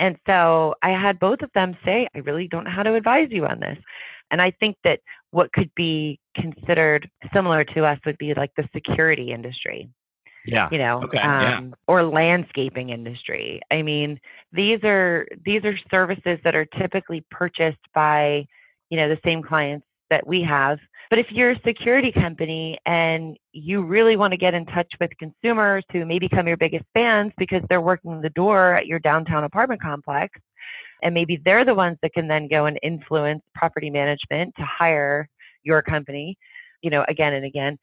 And 0.00 0.16
so 0.26 0.74
I 0.82 0.90
had 0.90 1.18
both 1.18 1.42
of 1.42 1.50
them 1.54 1.76
say, 1.84 2.08
I 2.14 2.18
really 2.18 2.48
don't 2.48 2.64
know 2.64 2.70
how 2.70 2.82
to 2.82 2.94
advise 2.94 3.28
you 3.30 3.46
on 3.46 3.60
this. 3.60 3.78
And 4.30 4.40
I 4.42 4.50
think 4.60 4.76
that 4.84 5.00
what 5.30 5.52
could 5.52 5.70
be 5.74 6.18
considered 6.36 7.08
similar 7.34 7.64
to 7.64 7.84
us 7.84 7.98
would 8.06 8.18
be 8.18 8.34
like 8.34 8.50
the 8.56 8.68
security 8.74 9.32
industry 9.32 9.88
Yeah. 10.46 10.68
you 10.70 10.78
know, 10.78 11.02
Okay, 11.04 11.18
yeah. 11.18 11.58
um, 11.58 11.74
or 11.86 12.02
landscaping 12.02 12.90
industry. 12.90 13.60
I 13.70 13.82
mean, 13.82 14.18
these 14.52 14.82
are 14.84 15.26
these 15.44 15.64
are 15.64 15.76
services 15.90 16.38
that 16.44 16.54
are 16.54 16.64
typically 16.64 17.24
purchased 17.30 17.78
by, 17.94 18.46
you 18.90 18.96
know, 18.96 19.08
the 19.08 19.18
same 19.24 19.42
clients 19.42 19.86
that 20.10 20.26
we 20.26 20.42
have. 20.42 20.78
But 21.10 21.18
if 21.18 21.30
you're 21.30 21.52
a 21.52 21.60
security 21.64 22.12
company 22.12 22.78
and 22.86 23.36
you 23.52 23.82
really 23.82 24.16
want 24.16 24.32
to 24.32 24.36
get 24.36 24.54
in 24.54 24.66
touch 24.66 24.90
with 25.00 25.10
consumers 25.18 25.84
who 25.92 26.04
may 26.04 26.18
become 26.18 26.46
your 26.46 26.56
biggest 26.56 26.84
fans 26.94 27.32
because 27.38 27.62
they're 27.68 27.80
working 27.80 28.20
the 28.20 28.30
door 28.30 28.74
at 28.74 28.86
your 28.86 28.98
downtown 28.98 29.44
apartment 29.44 29.80
complex, 29.80 30.38
and 31.02 31.14
maybe 31.14 31.40
they're 31.44 31.64
the 31.64 31.74
ones 31.74 31.96
that 32.02 32.12
can 32.12 32.28
then 32.28 32.48
go 32.48 32.66
and 32.66 32.78
influence 32.82 33.42
property 33.54 33.90
management 33.90 34.54
to 34.56 34.64
hire 34.64 35.28
your 35.62 35.82
company, 35.82 36.36
you 36.82 36.90
know, 36.90 37.04
again 37.08 37.34
and 37.34 37.44
again 37.44 37.78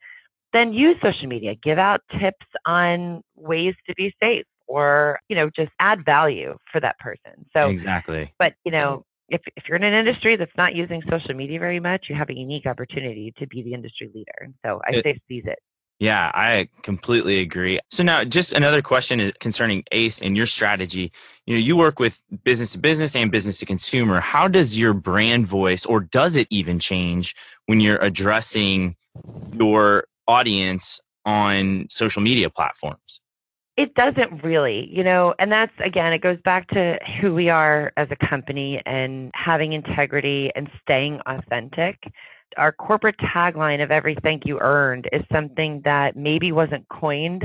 then 0.52 0.72
use 0.72 0.96
social 1.02 1.26
media 1.28 1.54
give 1.62 1.78
out 1.78 2.00
tips 2.18 2.46
on 2.64 3.22
ways 3.34 3.74
to 3.86 3.94
be 3.94 4.14
safe 4.22 4.46
or 4.66 5.18
you 5.28 5.36
know 5.36 5.50
just 5.50 5.70
add 5.80 6.04
value 6.04 6.56
for 6.72 6.80
that 6.80 6.98
person 6.98 7.32
so 7.54 7.68
exactly. 7.68 8.32
but 8.38 8.54
you 8.64 8.72
know 8.72 9.04
if, 9.28 9.40
if 9.56 9.64
you're 9.68 9.76
in 9.76 9.84
an 9.84 9.94
industry 9.94 10.36
that's 10.36 10.56
not 10.56 10.74
using 10.74 11.02
social 11.10 11.34
media 11.34 11.58
very 11.58 11.80
much 11.80 12.06
you 12.08 12.14
have 12.14 12.30
a 12.30 12.34
unique 12.34 12.66
opportunity 12.66 13.32
to 13.38 13.46
be 13.46 13.62
the 13.62 13.72
industry 13.72 14.10
leader 14.14 14.52
so 14.64 14.80
i 14.86 14.92
say 15.02 15.18
seize 15.28 15.44
it 15.46 15.58
Yeah, 15.98 16.30
I 16.34 16.68
completely 16.82 17.40
agree. 17.40 17.80
So 17.90 18.02
now 18.02 18.22
just 18.22 18.52
another 18.52 18.82
question 18.82 19.18
is 19.18 19.32
concerning 19.40 19.82
ACE 19.92 20.20
and 20.20 20.36
your 20.36 20.44
strategy. 20.44 21.10
You 21.46 21.54
know, 21.54 21.60
you 21.60 21.74
work 21.74 21.98
with 21.98 22.20
business 22.44 22.72
to 22.72 22.78
business 22.78 23.16
and 23.16 23.30
business 23.30 23.58
to 23.60 23.66
consumer. 23.66 24.20
How 24.20 24.46
does 24.46 24.78
your 24.78 24.92
brand 24.92 25.46
voice 25.46 25.86
or 25.86 26.00
does 26.00 26.36
it 26.36 26.48
even 26.50 26.78
change 26.78 27.34
when 27.64 27.80
you're 27.80 27.96
addressing 27.96 28.94
your 29.54 30.04
audience 30.28 31.00
on 31.24 31.86
social 31.88 32.20
media 32.20 32.50
platforms? 32.50 33.22
It 33.76 33.94
doesn't 33.94 34.42
really 34.42 34.88
you 34.90 35.04
know 35.04 35.34
and 35.38 35.52
that's 35.52 35.72
again 35.80 36.12
it 36.12 36.20
goes 36.20 36.38
back 36.44 36.66
to 36.68 36.98
who 37.20 37.34
we 37.34 37.48
are 37.48 37.92
as 37.96 38.08
a 38.10 38.26
company 38.26 38.82
and 38.86 39.30
having 39.34 39.72
integrity 39.72 40.50
and 40.56 40.68
staying 40.82 41.20
authentic. 41.26 41.96
Our 42.56 42.72
corporate 42.72 43.16
tagline 43.18 43.82
of 43.82 43.90
every 43.90 44.16
thank 44.22 44.46
you 44.46 44.58
earned 44.60 45.08
is 45.12 45.22
something 45.30 45.82
that 45.84 46.16
maybe 46.16 46.52
wasn't 46.52 46.88
coined 46.88 47.44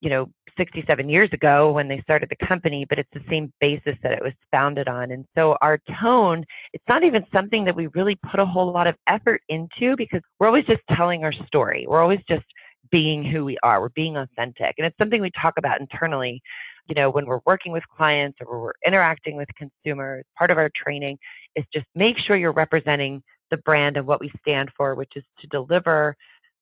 you 0.00 0.10
know 0.10 0.28
67 0.58 1.08
years 1.08 1.30
ago 1.32 1.72
when 1.72 1.88
they 1.88 2.00
started 2.00 2.28
the 2.28 2.46
company 2.46 2.84
but 2.86 2.98
it's 2.98 3.08
the 3.14 3.24
same 3.30 3.50
basis 3.60 3.96
that 4.02 4.12
it 4.12 4.22
was 4.22 4.32
founded 4.50 4.88
on. 4.88 5.12
And 5.12 5.24
so 5.36 5.56
our 5.62 5.78
tone 6.00 6.44
it's 6.72 6.84
not 6.88 7.04
even 7.04 7.24
something 7.32 7.64
that 7.64 7.76
we 7.76 7.86
really 7.88 8.18
put 8.30 8.40
a 8.40 8.46
whole 8.46 8.72
lot 8.72 8.88
of 8.88 8.96
effort 9.06 9.42
into 9.48 9.94
because 9.96 10.22
we're 10.40 10.48
always 10.48 10.66
just 10.66 10.82
telling 10.90 11.22
our 11.22 11.32
story. 11.46 11.86
We're 11.88 12.02
always 12.02 12.20
just 12.28 12.44
being 12.90 13.24
who 13.24 13.44
we 13.44 13.56
are. 13.62 13.80
We're 13.80 13.88
being 13.90 14.16
authentic. 14.16 14.74
And 14.78 14.86
it's 14.86 14.96
something 14.98 15.20
we 15.20 15.30
talk 15.30 15.54
about 15.56 15.80
internally, 15.80 16.42
you 16.88 16.94
know, 16.94 17.10
when 17.10 17.26
we're 17.26 17.40
working 17.46 17.72
with 17.72 17.84
clients 17.96 18.38
or 18.40 18.60
we're 18.60 18.72
interacting 18.86 19.36
with 19.36 19.48
consumers. 19.56 20.24
Part 20.36 20.50
of 20.50 20.58
our 20.58 20.70
training 20.74 21.18
is 21.56 21.64
just 21.72 21.86
make 21.94 22.18
sure 22.18 22.36
you're 22.36 22.52
representing 22.52 23.22
the 23.50 23.56
brand 23.58 23.96
and 23.96 24.06
what 24.06 24.20
we 24.20 24.32
stand 24.40 24.70
for, 24.76 24.94
which 24.94 25.12
is 25.16 25.24
to 25.40 25.46
deliver 25.48 26.16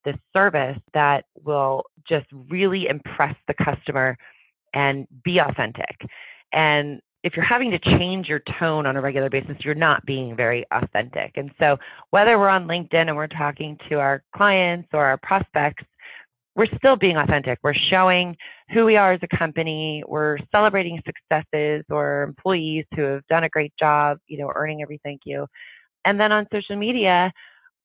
this 0.04 0.16
service 0.34 0.78
that 0.94 1.24
will 1.44 1.84
just 2.08 2.26
really 2.48 2.86
impress 2.88 3.36
the 3.46 3.54
customer 3.54 4.16
and 4.74 5.06
be 5.24 5.38
authentic. 5.38 5.96
And 6.52 7.00
if 7.22 7.36
you're 7.36 7.44
having 7.44 7.70
to 7.70 7.78
change 7.78 8.28
your 8.28 8.40
tone 8.58 8.86
on 8.86 8.96
a 8.96 9.00
regular 9.00 9.28
basis, 9.28 9.56
you're 9.60 9.74
not 9.74 10.04
being 10.06 10.34
very 10.34 10.64
authentic. 10.72 11.32
And 11.36 11.50
so, 11.58 11.78
whether 12.10 12.38
we're 12.38 12.48
on 12.48 12.66
LinkedIn 12.66 13.08
and 13.08 13.16
we're 13.16 13.26
talking 13.26 13.78
to 13.88 14.00
our 14.00 14.22
clients 14.34 14.88
or 14.92 15.04
our 15.04 15.18
prospects, 15.18 15.84
we're 16.56 16.66
still 16.76 16.96
being 16.96 17.16
authentic. 17.16 17.58
We're 17.62 17.74
showing 17.74 18.36
who 18.72 18.84
we 18.84 18.96
are 18.96 19.12
as 19.12 19.20
a 19.22 19.36
company. 19.36 20.02
We're 20.06 20.38
celebrating 20.52 21.00
successes 21.06 21.84
or 21.90 22.22
employees 22.22 22.84
who 22.94 23.02
have 23.02 23.26
done 23.28 23.44
a 23.44 23.48
great 23.48 23.72
job, 23.78 24.18
you 24.26 24.38
know, 24.38 24.50
earning 24.54 24.82
every 24.82 25.00
thank 25.04 25.22
you. 25.24 25.46
And 26.04 26.20
then 26.20 26.32
on 26.32 26.46
social 26.52 26.76
media, 26.76 27.32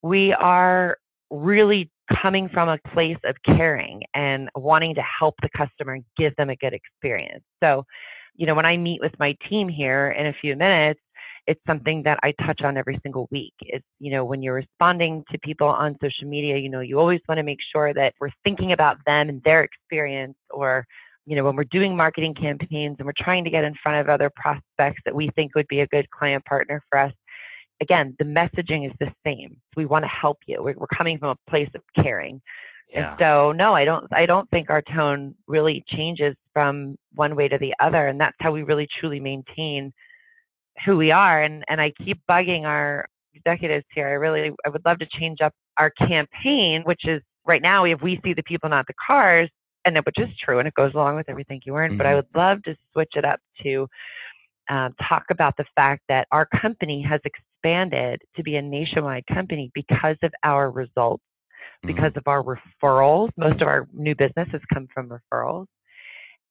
we 0.01 0.33
are 0.33 0.97
really 1.29 1.89
coming 2.21 2.49
from 2.49 2.69
a 2.69 2.77
place 2.93 3.17
of 3.23 3.35
caring 3.45 4.03
and 4.13 4.49
wanting 4.55 4.95
to 4.95 5.01
help 5.01 5.35
the 5.41 5.49
customer 5.55 5.93
and 5.93 6.05
give 6.17 6.35
them 6.35 6.49
a 6.49 6.55
good 6.55 6.73
experience. 6.73 7.43
So, 7.63 7.85
you 8.35 8.45
know, 8.45 8.55
when 8.55 8.65
I 8.65 8.77
meet 8.77 9.01
with 9.01 9.13
my 9.19 9.35
team 9.49 9.69
here 9.69 10.11
in 10.11 10.27
a 10.27 10.33
few 10.33 10.55
minutes, 10.55 10.99
it's 11.47 11.61
something 11.67 12.03
that 12.03 12.19
I 12.23 12.33
touch 12.43 12.61
on 12.63 12.77
every 12.77 12.99
single 13.03 13.27
week. 13.31 13.53
It's, 13.61 13.85
you 13.99 14.11
know, 14.11 14.25
when 14.25 14.41
you're 14.41 14.55
responding 14.55 15.23
to 15.31 15.37
people 15.39 15.67
on 15.67 15.97
social 16.01 16.27
media, 16.27 16.57
you 16.57 16.69
know, 16.69 16.79
you 16.79 16.99
always 16.99 17.21
want 17.27 17.37
to 17.37 17.43
make 17.43 17.59
sure 17.71 17.93
that 17.93 18.13
we're 18.19 18.31
thinking 18.43 18.71
about 18.71 18.97
them 19.05 19.29
and 19.29 19.43
their 19.43 19.63
experience 19.63 20.37
or, 20.49 20.85
you 21.25 21.35
know, 21.35 21.43
when 21.43 21.55
we're 21.55 21.65
doing 21.65 21.95
marketing 21.95 22.33
campaigns 22.33 22.95
and 22.97 23.05
we're 23.05 23.13
trying 23.17 23.43
to 23.43 23.49
get 23.49 23.63
in 23.63 23.75
front 23.75 23.99
of 23.99 24.09
other 24.09 24.31
prospects 24.35 25.01
that 25.05 25.13
we 25.13 25.29
think 25.35 25.55
would 25.55 25.67
be 25.67 25.81
a 25.81 25.87
good 25.87 26.09
client 26.09 26.43
partner 26.45 26.81
for 26.89 26.99
us. 26.99 27.13
Again, 27.81 28.15
the 28.19 28.25
messaging 28.25 28.87
is 28.87 28.93
the 28.99 29.11
same. 29.25 29.57
We 29.75 29.85
want 29.85 30.03
to 30.03 30.09
help 30.09 30.39
you. 30.47 30.63
We're, 30.63 30.75
we're 30.77 30.87
coming 30.87 31.19
from 31.19 31.29
a 31.29 31.49
place 31.49 31.69
of 31.75 31.81
caring. 32.01 32.41
Yeah. 32.89 33.11
And 33.11 33.19
so 33.19 33.51
no, 33.51 33.73
I 33.73 33.83
don't 33.83 34.07
I 34.11 34.25
don't 34.25 34.49
think 34.51 34.69
our 34.69 34.81
tone 34.81 35.35
really 35.47 35.83
changes 35.87 36.35
from 36.53 36.97
one 37.15 37.35
way 37.35 37.47
to 37.47 37.57
the 37.57 37.73
other. 37.79 38.07
And 38.07 38.21
that's 38.21 38.37
how 38.39 38.51
we 38.51 38.63
really 38.63 38.87
truly 38.99 39.19
maintain 39.19 39.91
who 40.85 40.97
we 40.97 41.11
are. 41.11 41.41
And 41.41 41.63
and 41.67 41.79
I 41.79 41.91
keep 41.91 42.19
bugging 42.29 42.63
our 42.63 43.07
executives 43.33 43.85
here. 43.93 44.07
I 44.07 44.11
really 44.13 44.51
I 44.65 44.69
would 44.69 44.83
love 44.85 44.99
to 44.99 45.05
change 45.05 45.41
up 45.41 45.53
our 45.77 45.89
campaign, 45.89 46.83
which 46.83 47.05
is 47.05 47.21
right 47.45 47.61
now 47.61 47.83
we 47.83 47.91
have 47.91 48.01
we 48.01 48.19
see 48.23 48.33
the 48.33 48.43
people, 48.43 48.69
not 48.69 48.87
the 48.87 48.93
cars, 49.05 49.49
and 49.85 49.95
that 49.95 50.05
which 50.05 50.19
is 50.19 50.29
true 50.37 50.59
and 50.59 50.67
it 50.67 50.73
goes 50.73 50.93
along 50.93 51.15
with 51.15 51.29
everything 51.29 51.61
you 51.65 51.75
earn. 51.75 51.97
But 51.97 52.07
I 52.07 52.13
Mhm. 52.13 52.15
would 52.15 52.35
love 52.35 52.63
to 52.63 52.75
switch 52.91 53.13
it 53.15 53.25
up 53.25 53.39
to 53.63 53.87
um, 54.67 54.95
talk 54.99 55.25
about 55.29 55.55
the 55.57 55.65
fact 55.75 56.01
that 56.09 56.27
our 56.31 56.47
company 56.47 56.99
has 57.03 57.21
expanded 57.23 58.21
to 58.35 58.41
be 58.41 58.55
a 58.55 58.61
nationwide 58.63 59.27
company 59.27 59.69
because 59.75 60.17
of 60.23 60.33
our 60.43 60.71
results 60.71 61.23
Mhm. 61.83 61.87
because 61.87 62.11
of 62.15 62.27
our 62.27 62.41
referrals. 62.43 63.29
Most 63.37 63.61
of 63.61 63.67
our 63.67 63.87
new 63.93 64.15
business 64.15 64.49
has 64.51 64.61
come 64.73 64.87
from 64.87 65.09
referrals. 65.09 65.67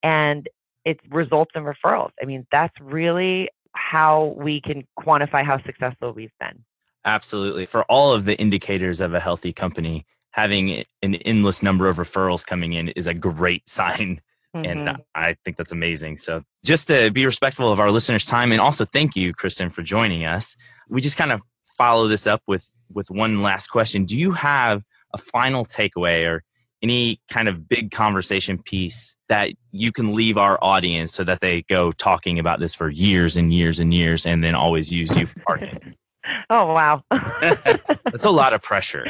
And 0.03 0.49
it 0.85 1.01
results 1.11 1.53
in 1.55 1.65
referrals. 1.65 2.13
I 2.23 2.27
mean, 2.27 2.47
that's 2.53 2.79
really 2.81 3.49
how 3.91 4.35
we 4.39 4.61
can 4.61 4.87
quantify 4.99 5.45
how 5.45 5.63
successful 5.65 6.13
we've 6.13 6.33
been. 6.41 6.65
Absolutely. 7.05 7.67
For 7.67 7.83
all 7.85 8.13
of 8.13 8.25
the 8.25 8.39
indicators 8.39 9.01
of 9.01 9.13
a 9.15 9.21
healthy 9.21 9.53
company, 9.53 10.07
having 10.31 10.83
an 11.03 11.15
endless 11.17 11.63
number 11.63 11.89
of 11.89 11.97
referrals 11.99 12.47
coming 12.47 12.73
in 12.73 12.89
is 12.91 13.07
a 13.07 13.15
great 13.15 13.69
sign. 13.79 14.21
And 14.55 14.89
Mhm. 14.89 14.97
I 15.15 15.35
think 15.45 15.57
that's 15.57 15.73
amazing. 15.73 16.17
So, 16.17 16.45
just 16.65 16.87
to 16.89 17.11
be 17.11 17.27
respectful 17.27 17.71
of 17.73 17.81
our 17.81 17.91
listeners' 17.91 18.25
time, 18.27 18.53
and 18.53 18.61
also 18.61 18.85
thank 18.85 19.17
you, 19.17 19.33
Kristen, 19.35 19.69
for 19.69 19.83
joining 19.83 20.25
us. 20.25 20.57
We 20.89 21.01
just 21.01 21.17
kind 21.17 21.33
of 21.33 21.43
follow 21.77 22.07
this 22.09 22.27
up 22.27 22.41
with 22.47 22.71
with 22.93 23.11
one 23.11 23.43
last 23.43 23.67
question. 23.69 24.05
Do 24.05 24.17
you 24.17 24.31
have 24.33 24.83
a 25.13 25.19
final 25.19 25.65
takeaway 25.65 26.25
or 26.29 26.45
any 26.85 27.19
kind 27.31 27.49
of 27.49 27.67
big 27.67 27.91
conversation 27.91 28.63
piece 28.63 29.17
that 29.29 29.51
you 29.73 29.91
can 29.91 30.15
leave 30.15 30.37
our 30.37 30.59
audience 30.63 31.15
so 31.15 31.25
that 31.25 31.41
they 31.41 31.63
go 31.63 31.91
talking 31.91 32.39
about 32.39 32.61
this 32.61 32.75
for 32.75 32.91
years 32.91 33.39
and 33.39 33.55
years 33.55 33.81
and 33.81 33.95
years, 33.95 34.27
and 34.27 34.45
then 34.45 34.55
always 34.55 34.93
use 34.93 35.17
you 35.17 35.25
for 35.25 35.41
marketing? 35.49 35.95
oh, 36.51 36.67
wow. 36.67 37.03
That's 37.11 38.27
a 38.27 38.31
lot 38.31 38.53
of 38.53 38.61
pressure. 38.61 39.07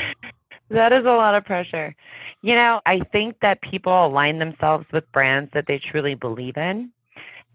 that 0.71 0.93
is 0.93 1.05
a 1.05 1.13
lot 1.13 1.35
of 1.35 1.45
pressure. 1.45 1.95
You 2.43 2.55
know, 2.55 2.81
I 2.87 3.01
think 3.01 3.41
that 3.43 3.61
people 3.61 4.07
align 4.07 4.39
themselves 4.39 4.87
with 4.93 5.11
brands 5.11 5.51
that 5.55 5.67
they 5.67 5.81
truly 5.81 6.15
believe 6.15 6.57
in. 6.57 6.93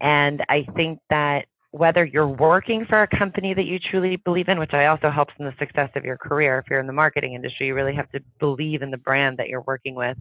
And 0.02 0.44
I 0.50 0.66
think 0.76 1.00
that 1.08 1.46
whether 1.72 2.04
you're 2.04 2.26
working 2.26 2.84
for 2.84 3.02
a 3.02 3.06
company 3.06 3.54
that 3.54 3.64
you 3.64 3.78
truly 3.78 4.16
believe 4.16 4.48
in, 4.48 4.58
which 4.58 4.74
I 4.74 4.86
also 4.86 5.08
helps 5.08 5.34
in 5.38 5.44
the 5.44 5.54
success 5.58 5.90
of 5.94 6.04
your 6.04 6.16
career. 6.16 6.58
If 6.58 6.68
you're 6.68 6.80
in 6.80 6.86
the 6.86 6.92
marketing 6.92 7.34
industry, 7.34 7.68
you 7.68 7.74
really 7.74 7.94
have 7.94 8.10
to 8.10 8.20
believe 8.40 8.82
in 8.82 8.90
the 8.90 8.98
brand 8.98 9.38
that 9.38 9.48
you're 9.48 9.62
working 9.62 9.94
with, 9.94 10.18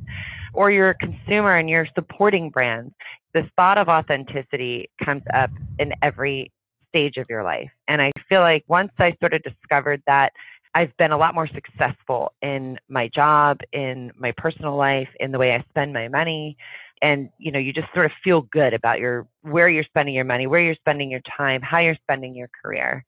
or 0.53 0.69
you're 0.69 0.89
a 0.89 0.95
consumer 0.95 1.55
and 1.55 1.69
you're 1.69 1.87
supporting 1.95 2.51
brands. 2.51 2.93
This 3.33 3.45
thought 3.55 3.79
of 3.79 3.89
authenticity 3.89 4.89
comes 5.03 5.23
up 5.33 5.49
in 5.79 5.93
every 6.03 6.51
stage 6.89 7.17
of 7.17 7.25
your 7.29 7.43
life. 7.43 7.71
And 7.87 8.01
I 8.01 8.11
feel 8.27 8.41
like 8.41 8.63
once 8.67 8.91
I 8.99 9.15
sort 9.19 9.33
of 9.33 9.41
discovered 9.41 10.03
that, 10.05 10.33
I've 10.75 10.95
been 10.97 11.11
a 11.11 11.17
lot 11.17 11.33
more 11.33 11.47
successful 11.47 12.33
in 12.43 12.77
my 12.89 13.07
job, 13.07 13.61
in 13.71 14.11
my 14.15 14.31
personal 14.37 14.75
life, 14.75 15.09
in 15.19 15.31
the 15.31 15.39
way 15.39 15.55
I 15.55 15.63
spend 15.69 15.93
my 15.93 16.07
money 16.09 16.57
and 17.01 17.29
you 17.37 17.51
know 17.51 17.59
you 17.59 17.73
just 17.73 17.87
sort 17.93 18.05
of 18.05 18.11
feel 18.23 18.41
good 18.41 18.73
about 18.73 18.99
your 18.99 19.27
where 19.41 19.69
you're 19.69 19.83
spending 19.83 20.15
your 20.15 20.25
money 20.25 20.47
where 20.47 20.61
you're 20.61 20.75
spending 20.75 21.09
your 21.09 21.21
time 21.37 21.61
how 21.61 21.79
you're 21.79 21.97
spending 22.03 22.35
your 22.35 22.49
career. 22.63 23.05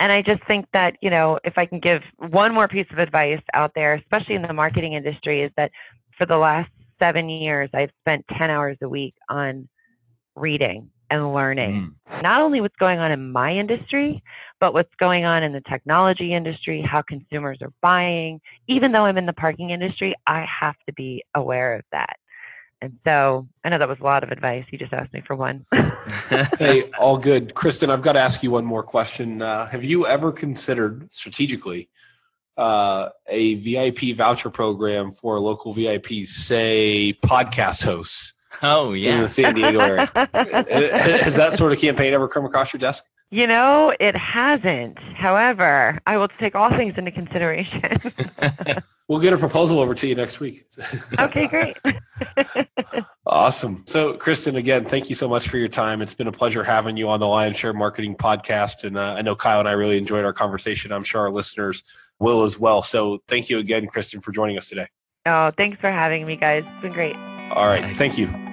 And 0.00 0.10
i 0.10 0.22
just 0.22 0.44
think 0.46 0.66
that 0.72 0.96
you 1.00 1.10
know 1.10 1.38
if 1.44 1.56
i 1.56 1.66
can 1.66 1.78
give 1.78 2.02
one 2.16 2.54
more 2.54 2.68
piece 2.68 2.86
of 2.90 2.98
advice 2.98 3.42
out 3.54 3.72
there 3.74 3.94
especially 3.94 4.34
in 4.34 4.42
the 4.42 4.52
marketing 4.52 4.94
industry 4.94 5.42
is 5.42 5.52
that 5.56 5.70
for 6.18 6.26
the 6.26 6.36
last 6.36 6.70
seven 6.98 7.28
years 7.28 7.70
i've 7.74 7.90
spent 8.00 8.24
10 8.36 8.50
hours 8.50 8.76
a 8.82 8.88
week 8.88 9.14
on 9.28 9.68
reading 10.34 10.90
and 11.10 11.34
learning. 11.34 11.94
Mm. 12.10 12.22
not 12.22 12.40
only 12.40 12.60
what's 12.62 12.76
going 12.76 12.98
on 12.98 13.12
in 13.12 13.30
my 13.30 13.52
industry 13.54 14.22
but 14.60 14.72
what's 14.72 14.94
going 14.98 15.24
on 15.24 15.42
in 15.42 15.52
the 15.52 15.60
technology 15.68 16.32
industry 16.32 16.80
how 16.80 17.02
consumers 17.02 17.58
are 17.60 17.72
buying. 17.82 18.40
Even 18.66 18.92
though 18.92 19.04
i'm 19.04 19.18
in 19.18 19.26
the 19.26 19.32
parking 19.34 19.70
industry 19.70 20.14
i 20.26 20.44
have 20.60 20.76
to 20.86 20.92
be 20.94 21.22
aware 21.34 21.74
of 21.74 21.82
that 21.92 22.16
and 22.82 22.98
so 23.04 23.46
I 23.62 23.68
know 23.68 23.78
that 23.78 23.88
was 23.88 24.00
a 24.00 24.04
lot 24.04 24.24
of 24.24 24.32
advice. 24.32 24.64
You 24.70 24.78
just 24.78 24.92
asked 24.92 25.12
me 25.12 25.22
for 25.24 25.36
one. 25.36 25.64
hey, 26.58 26.90
all 26.98 27.16
good. 27.16 27.54
Kristen, 27.54 27.90
I've 27.90 28.02
got 28.02 28.14
to 28.14 28.18
ask 28.18 28.42
you 28.42 28.50
one 28.50 28.64
more 28.64 28.82
question. 28.82 29.40
Uh, 29.40 29.68
have 29.68 29.84
you 29.84 30.04
ever 30.04 30.32
considered 30.32 31.08
strategically 31.12 31.88
uh, 32.56 33.10
a 33.28 33.54
VIP 33.54 34.16
voucher 34.16 34.50
program 34.50 35.12
for 35.12 35.38
local 35.38 35.72
VIPs, 35.72 36.26
say 36.26 37.16
podcast 37.22 37.84
hosts? 37.84 38.34
Oh, 38.62 38.94
yeah. 38.94 39.14
In 39.14 39.20
the 39.22 39.28
San 39.28 39.54
Diego 39.54 39.78
area. 39.78 40.10
Has 40.34 41.36
that 41.36 41.56
sort 41.56 41.72
of 41.72 41.78
campaign 41.78 42.12
ever 42.12 42.26
come 42.26 42.44
across 42.44 42.72
your 42.72 42.80
desk? 42.80 43.04
You 43.32 43.46
know, 43.46 43.94
it 43.98 44.14
hasn't. 44.14 44.98
However, 45.16 45.98
I 46.06 46.18
will 46.18 46.28
take 46.28 46.54
all 46.54 46.68
things 46.68 46.92
into 46.98 47.10
consideration. 47.10 47.98
we'll 49.08 49.20
get 49.20 49.32
a 49.32 49.38
proposal 49.38 49.80
over 49.80 49.94
to 49.94 50.06
you 50.06 50.14
next 50.14 50.38
week. 50.38 50.66
okay, 51.18 51.46
great. 51.46 51.74
awesome. 53.26 53.84
So, 53.86 54.18
Kristen, 54.18 54.56
again, 54.56 54.84
thank 54.84 55.08
you 55.08 55.14
so 55.14 55.30
much 55.30 55.48
for 55.48 55.56
your 55.56 55.68
time. 55.68 56.02
It's 56.02 56.12
been 56.12 56.26
a 56.26 56.32
pleasure 56.32 56.62
having 56.62 56.98
you 56.98 57.08
on 57.08 57.20
the 57.20 57.26
Lion 57.26 57.54
Share 57.54 57.72
Marketing 57.72 58.16
Podcast. 58.16 58.84
And 58.84 58.98
uh, 58.98 59.14
I 59.16 59.22
know 59.22 59.34
Kyle 59.34 59.60
and 59.60 59.68
I 59.68 59.72
really 59.72 59.96
enjoyed 59.96 60.26
our 60.26 60.34
conversation. 60.34 60.92
I'm 60.92 61.02
sure 61.02 61.22
our 61.22 61.30
listeners 61.30 61.84
will 62.18 62.42
as 62.42 62.58
well. 62.58 62.82
So, 62.82 63.22
thank 63.28 63.48
you 63.48 63.60
again, 63.60 63.86
Kristen, 63.86 64.20
for 64.20 64.32
joining 64.32 64.58
us 64.58 64.68
today. 64.68 64.88
Oh, 65.24 65.52
thanks 65.56 65.80
for 65.80 65.90
having 65.90 66.26
me, 66.26 66.36
guys. 66.36 66.64
It's 66.66 66.82
been 66.82 66.92
great. 66.92 67.16
All 67.50 67.66
right. 67.66 67.96
Thank 67.96 68.18
you. 68.18 68.51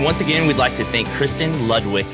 And 0.00 0.06
once 0.06 0.22
again, 0.22 0.46
we'd 0.46 0.56
like 0.56 0.76
to 0.76 0.84
thank 0.86 1.06
Kristen 1.08 1.68
Ludwig 1.68 2.06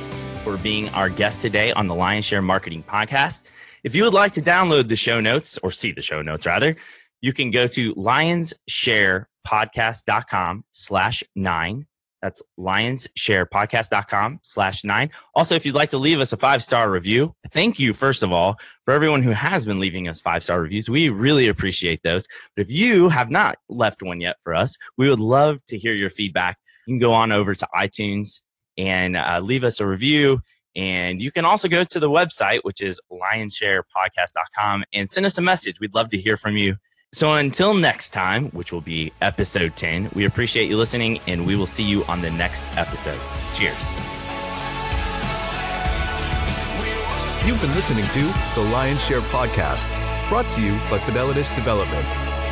for 0.43 0.57
being 0.57 0.89
our 0.89 1.09
guest 1.09 1.41
today 1.41 1.70
on 1.70 1.87
the 1.87 1.95
Lion 1.95 2.20
Share 2.20 2.43
Marketing 2.43 2.82
Podcast. 2.82 3.45
If 3.84 3.95
you 3.95 4.03
would 4.03 4.12
like 4.12 4.32
to 4.32 4.43
download 4.43 4.89
the 4.89 4.97
show 4.97 5.20
notes 5.20 5.57
or 5.59 5.70
see 5.70 5.93
the 5.93 6.03
show 6.03 6.20
notes 6.20 6.47
rather, 6.47 6.74
you 7.20 7.32
can 7.32 7.53
go 7.53 7.68
to 7.68 7.95
lionsharepodcast.com 7.95 10.64
slash 10.72 11.22
nine. 11.37 11.87
That's 12.20 12.43
lionsharepodcast.com 12.59 14.41
slash 14.43 14.82
nine. 14.82 15.12
Also, 15.37 15.55
if 15.55 15.64
you'd 15.64 15.76
like 15.76 15.91
to 15.91 15.99
leave 15.99 16.18
us 16.18 16.32
a 16.32 16.37
five 16.37 16.64
star 16.64 16.91
review, 16.91 17.37
thank 17.53 17.78
you, 17.78 17.93
first 17.93 18.24
of 18.24 18.32
all, 18.32 18.59
for 18.84 18.95
everyone 18.95 19.22
who 19.22 19.30
has 19.30 19.64
been 19.64 19.78
leaving 19.78 20.09
us 20.09 20.20
five 20.20 20.43
star 20.43 20.61
reviews. 20.61 20.91
We 20.91 21.09
really 21.09 21.47
appreciate 21.47 22.03
those. 22.03 22.26
But 22.57 22.62
if 22.62 22.70
you 22.72 23.11
have 23.11 23.30
not 23.30 23.59
left 23.68 24.03
one 24.03 24.20
yet 24.20 24.39
for 24.43 24.57
us, 24.57 24.76
we 24.99 25.09
would 25.09 25.20
love 25.20 25.64
to 25.66 25.78
hear 25.78 25.95
your 25.95 26.11
feedback 26.11 26.59
you 26.87 26.95
can 26.95 26.99
go 26.99 27.12
on 27.12 27.32
over 27.32 27.55
to 27.55 27.68
iTunes 27.74 28.41
and 28.78 29.16
uh, 29.16 29.41
leave 29.43 29.64
us 29.64 29.80
a 29.80 29.87
review. 29.87 30.41
And 30.74 31.22
you 31.22 31.32
can 31.32 31.45
also 31.45 31.68
go 31.68 31.84
to 31.84 32.01
the 32.01 32.11
website, 32.11 32.61
which 32.62 32.80
is 32.82 33.01
lionsharepodcast.com, 33.11 34.84
and 34.93 35.09
send 35.09 35.24
us 35.24 35.39
a 35.39 35.43
message. 35.43 35.80
We'd 35.80 35.95
love 35.95 36.11
to 36.11 36.18
hear 36.18 36.37
from 36.37 36.57
you. 36.57 36.76
So 37.12 37.32
until 37.32 37.72
next 37.72 38.11
time, 38.11 38.51
which 38.51 38.72
will 38.72 38.82
be 38.82 39.12
episode 39.22 39.74
10, 39.76 40.11
we 40.14 40.26
appreciate 40.26 40.68
you 40.68 40.76
listening, 40.76 41.20
and 41.26 41.47
we 41.47 41.57
will 41.57 41.66
see 41.66 41.84
you 41.84 42.05
on 42.05 42.20
the 42.20 42.30
next 42.30 42.64
episode. 42.76 43.18
Cheers. 43.55 43.78
You've 47.47 47.61
been 47.61 47.74
listening 47.74 48.05
to 48.07 48.20
the 48.55 48.68
Lion 48.70 48.99
Share 48.99 49.20
Podcast, 49.20 49.89
brought 50.28 50.51
to 50.51 50.61
you 50.61 50.72
by 50.91 50.99
Fidelitas 50.99 51.55
Development, 51.55 52.07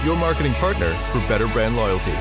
your 0.05 0.17
marketing 0.17 0.55
partner 0.55 0.95
for 1.13 1.19
better 1.27 1.49
brand 1.49 1.77
loyalty. 1.77 2.15